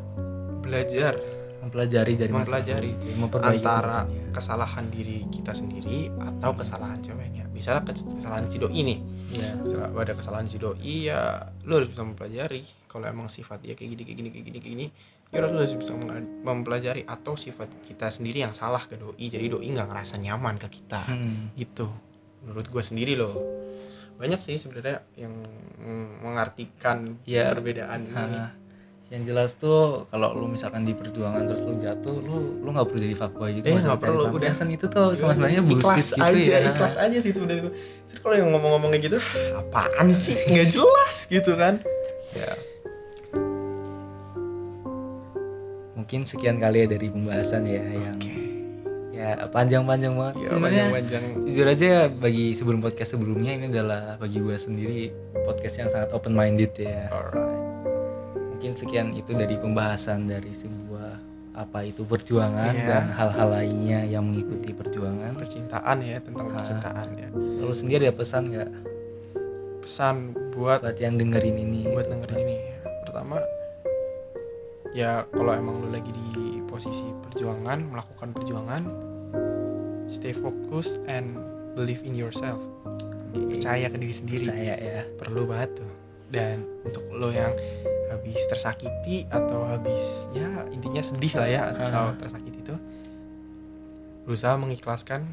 belajar. 0.60 1.16
Mempelajari 1.64 2.20
dari 2.20 2.28
masalah 2.28 2.60
Mempelajari 2.60 2.92
memperbaiki 3.16 3.64
antara 3.64 4.00
kesalahan 4.36 4.86
diri 4.92 5.24
kita 5.32 5.56
sendiri 5.56 6.12
atau 6.20 6.52
kesalahan 6.52 7.00
ceweknya. 7.00 7.48
Misalnya 7.56 7.88
kes- 7.88 8.04
kesalahan 8.04 8.52
si 8.52 8.60
doi 8.60 8.84
nih. 8.84 9.00
Iya. 9.32 9.52
misalnya 9.64 9.88
ada 9.96 10.14
kesalahan 10.14 10.46
si 10.46 10.60
doi 10.60 11.08
ya 11.08 11.40
lu 11.64 11.80
harus 11.80 11.88
bisa 11.88 12.04
mempelajari 12.04 12.62
kalau 12.86 13.08
emang 13.08 13.32
sifat 13.32 13.64
dia 13.64 13.74
kayak 13.74 13.96
gini 13.96 14.04
kayak 14.04 14.18
gini 14.20 14.30
kayak 14.30 14.46
gini 14.46 14.58
kayak 14.60 14.74
gini 14.76 14.86
ya 15.34 15.42
lu 15.42 15.58
harus 15.58 15.74
bisa 15.74 15.98
mempelajari 16.46 17.02
atau 17.04 17.34
sifat 17.34 17.66
kita 17.82 18.08
sendiri 18.08 18.40
yang 18.40 18.54
salah 18.54 18.86
ke 18.86 18.94
doi. 18.94 19.18
Jadi 19.28 19.50
doi 19.50 19.66
nggak 19.66 19.90
ngerasa 19.90 20.16
nyaman 20.18 20.56
ke 20.56 20.70
kita. 20.72 21.10
Hmm. 21.10 21.50
gitu. 21.54 21.90
Menurut 22.46 22.70
gue 22.70 22.84
sendiri 22.84 23.18
loh. 23.18 23.34
Banyak 24.14 24.38
sih 24.38 24.56
sebenarnya 24.56 25.02
yang 25.16 25.34
mengartikan 26.22 27.18
Ya, 27.24 27.50
perbedaan 27.50 28.04
ini. 28.04 28.14
Nah, 28.14 28.52
yang 29.10 29.24
jelas 29.24 29.54
tuh 29.56 30.06
kalau 30.08 30.34
lu 30.34 30.46
misalkan 30.48 30.82
di 30.82 30.92
perjuangan 30.92 31.46
terus 31.46 31.62
lu 31.62 31.78
jatuh 31.78 32.18
lu 32.18 32.62
lu 32.62 32.70
nggak 32.70 32.82
perlu 32.84 33.00
jadi 33.00 33.16
fuckboy 33.16 33.50
gitu. 33.54 33.66
Eh, 33.68 33.74
Nggak 33.76 34.00
perlu, 34.00 34.22
udah. 34.22 34.30
pelampiasan 34.32 34.70
itu 34.70 34.86
tuh 34.88 35.14
sama 35.14 35.34
sebenarnya 35.34 35.62
bullshit 35.62 35.82
ikhlas 35.82 36.08
gitu 36.10 36.24
aja 36.24 36.54
ya. 36.56 36.70
ikhlas 36.74 36.96
aja 36.98 37.18
sih 37.18 37.32
sebenarnya 37.32 37.70
Terus 38.06 38.20
kalau 38.22 38.36
yang 38.36 38.50
ngomong-ngomong 38.50 38.90
kayak 38.92 39.04
gitu 39.08 39.18
apaan 39.54 40.08
sih? 40.10 40.34
Nggak 40.50 40.68
jelas 40.72 41.16
gitu 41.28 41.54
kan 41.54 41.78
mungkin 46.14 46.30
sekian 46.30 46.62
kali 46.62 46.86
ya 46.86 46.94
dari 46.94 47.10
pembahasan 47.10 47.66
ya 47.66 47.82
yang 47.90 48.22
ya 49.10 49.50
panjang-panjang 49.50 50.14
banget. 50.14 50.46
Ya 50.46 50.62
panjang-panjang. 50.62 51.22
Jujur 51.42 51.66
aja 51.66 51.90
bagi 52.06 52.54
sebelum 52.54 52.86
podcast 52.86 53.18
sebelumnya 53.18 53.58
ini 53.58 53.66
adalah 53.74 54.22
bagi 54.22 54.38
gue 54.38 54.54
sendiri 54.54 55.10
podcast 55.42 55.82
yang 55.82 55.90
sangat 55.90 56.14
open 56.14 56.38
minded 56.38 56.70
ya. 56.78 57.10
Alright. 57.10 57.50
Mungkin 58.30 58.78
sekian 58.78 59.18
itu 59.18 59.34
dari 59.34 59.58
pembahasan 59.58 60.30
dari 60.30 60.54
sebuah 60.54 61.18
apa 61.58 61.82
itu 61.82 62.06
perjuangan 62.06 62.78
Iya. 62.78 62.86
dan 62.86 63.04
hal-hal 63.10 63.50
lainnya 63.50 64.06
yang 64.06 64.30
mengikuti 64.30 64.70
perjuangan. 64.70 65.34
Percintaan 65.34 65.98
ya 66.06 66.22
tentang 66.22 66.54
Ah. 66.54 66.62
percintaan 66.62 67.08
ya. 67.18 67.28
Lalu 67.34 67.74
sendiri 67.74 68.06
ada 68.06 68.14
pesan 68.14 68.54
nggak? 68.54 68.70
Pesan 69.82 70.38
buat 70.54 70.86
buat 70.86 70.94
yang 70.94 71.18
dengerin 71.18 71.58
ini 71.58 71.90
buat 71.90 72.06
dengerin 72.06 72.38
ini 72.38 72.58
ya. 72.62 72.78
pertama 73.02 73.42
ya 74.94 75.26
kalau 75.34 75.52
emang 75.58 75.82
lu 75.82 75.90
lagi 75.90 76.14
di 76.14 76.62
posisi 76.70 77.06
perjuangan 77.06 77.94
melakukan 77.94 78.30
perjuangan 78.34 78.84
stay 80.08 80.34
focus 80.34 81.02
and 81.10 81.38
believe 81.74 82.06
in 82.06 82.14
yourself. 82.14 82.62
Percaya 83.34 83.90
ke 83.90 83.98
diri 83.98 84.14
sendiri. 84.14 84.46
Percaya 84.46 84.76
ya. 84.78 85.02
Perlu 85.18 85.50
banget 85.50 85.82
tuh. 85.82 85.94
Dan 86.30 86.66
untuk 86.86 87.06
lo 87.14 87.34
yang 87.34 87.54
habis 88.14 88.46
tersakiti 88.46 89.26
atau 89.26 89.66
habis 89.66 90.30
ya 90.38 90.70
intinya 90.70 91.02
sedih 91.02 91.34
lah 91.34 91.50
ya 91.50 91.62
atau 91.74 92.14
tersakiti 92.14 92.62
itu 92.62 92.76
berusaha 94.30 94.54
mengikhlaskan 94.56 95.26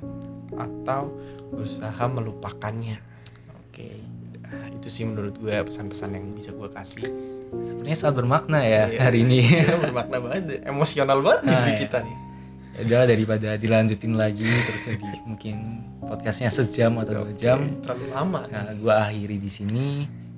atau 0.56 1.12
berusaha 1.52 2.04
melupakannya. 2.08 2.98
Oke. 3.68 4.00
Nah, 4.48 4.66
itu 4.74 4.88
sih 4.90 5.06
menurut 5.06 5.36
gue 5.38 5.52
pesan-pesan 5.52 6.16
yang 6.16 6.26
bisa 6.34 6.50
gue 6.50 6.68
kasih 6.72 7.06
sebenarnya 7.52 7.98
sangat 7.98 8.16
bermakna 8.16 8.58
ya 8.60 8.86
Iya. 8.86 8.98
hari 9.00 9.18
ini. 9.22 9.38
Ya, 9.42 9.74
bermakna 9.76 10.16
banget. 10.18 10.62
Emosional 10.62 11.18
banget 11.20 11.40
nih 11.42 11.52
Ah, 11.52 11.60
di 11.60 11.70
iya. 11.70 11.80
kita 11.80 11.98
nih. 12.00 12.16
Ya 12.70 12.80
udah 12.80 13.02
daripada 13.04 13.48
dilanjutin 13.54 14.14
lagi 14.14 14.46
terus 14.46 14.84
jadi 14.86 15.10
mungkin 15.22 15.56
podcastnya 16.00 16.48
sejam 16.48 16.96
atau 16.96 17.20
dua 17.20 17.34
jam. 17.34 17.58
terlalu 17.82 18.06
lama. 18.08 18.40
Nah 18.46 18.72
gue 18.72 18.94
akhiri 18.94 19.36
di 19.36 19.50
sini. 19.50 19.88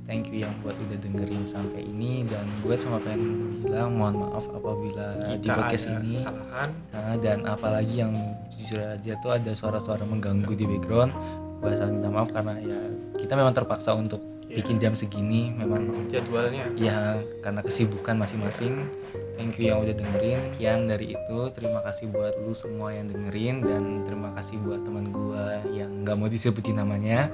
Thank 0.03 0.35
you 0.35 0.43
yang 0.43 0.51
buat 0.59 0.75
udah 0.75 0.99
dengerin 0.99 1.47
sampai 1.47 1.87
ini. 1.87 2.27
Dan 2.27 2.43
gue 2.59 2.75
cuma 2.75 2.99
pengen 2.99 3.23
bilang 3.63 3.95
mohon 3.95 4.19
maaf 4.19 4.51
apabila 4.51 5.15
di 5.23 5.39
kita 5.39 5.55
podcast 5.55 5.85
ada 5.87 5.95
ini. 5.97 6.15
kesalahan. 6.19 6.69
Nah, 6.91 7.15
dan 7.17 7.39
apalagi 7.47 7.95
yang 8.03 8.13
jujur 8.51 8.83
aja 8.83 9.13
tuh 9.23 9.31
ada 9.31 9.53
suara-suara 9.55 10.03
mengganggu 10.03 10.53
di 10.53 10.67
background. 10.67 11.15
Gue 11.63 11.71
minta 11.79 12.11
maaf 12.11 12.29
karena 12.29 12.59
ya 12.59 12.81
kita 13.15 13.39
memang 13.39 13.55
terpaksa 13.55 13.95
untuk 13.95 14.19
Iya. 14.53 14.61
bikin 14.61 14.77
jam 14.85 14.93
segini 14.93 15.49
memang. 15.49 15.89
Jadwalnya? 16.13 16.69
Ya 16.77 17.17
karena 17.41 17.65
kesibukan 17.65 18.21
masing-masing. 18.21 18.85
Thank 19.33 19.57
you 19.57 19.73
yang 19.73 19.81
udah 19.81 19.97
dengerin. 19.97 20.39
Sekian 20.45 20.81
dari 20.93 21.17
itu. 21.17 21.39
Terima 21.57 21.81
kasih 21.81 22.13
buat 22.13 22.37
lu 22.37 22.53
semua 22.53 22.93
yang 22.93 23.09
dengerin. 23.09 23.65
Dan 23.65 24.05
terima 24.05 24.37
kasih 24.37 24.61
buat 24.61 24.85
teman 24.85 25.09
gua 25.09 25.65
yang 25.73 26.05
nggak 26.05 26.17
mau 26.21 26.29
disebutin 26.29 26.77
namanya. 26.77 27.33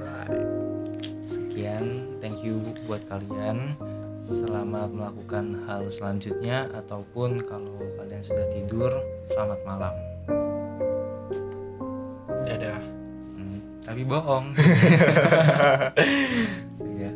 Sekian. 1.26 2.14
Thank 2.22 2.46
you 2.46 2.54
buat 2.86 3.02
kalian. 3.10 3.74
Selamat 4.22 4.94
melakukan 4.94 5.66
hal 5.66 5.90
selanjutnya. 5.90 6.70
Ataupun 6.70 7.42
kalau 7.42 7.82
kalian 7.98 8.22
sudah 8.22 8.46
tidur 8.54 8.94
selamat 9.26 9.58
malam. 9.66 9.94
Dadah 12.46 12.97
tapi 13.88 14.04
bohong. 14.04 14.52
Iya. 16.98 17.10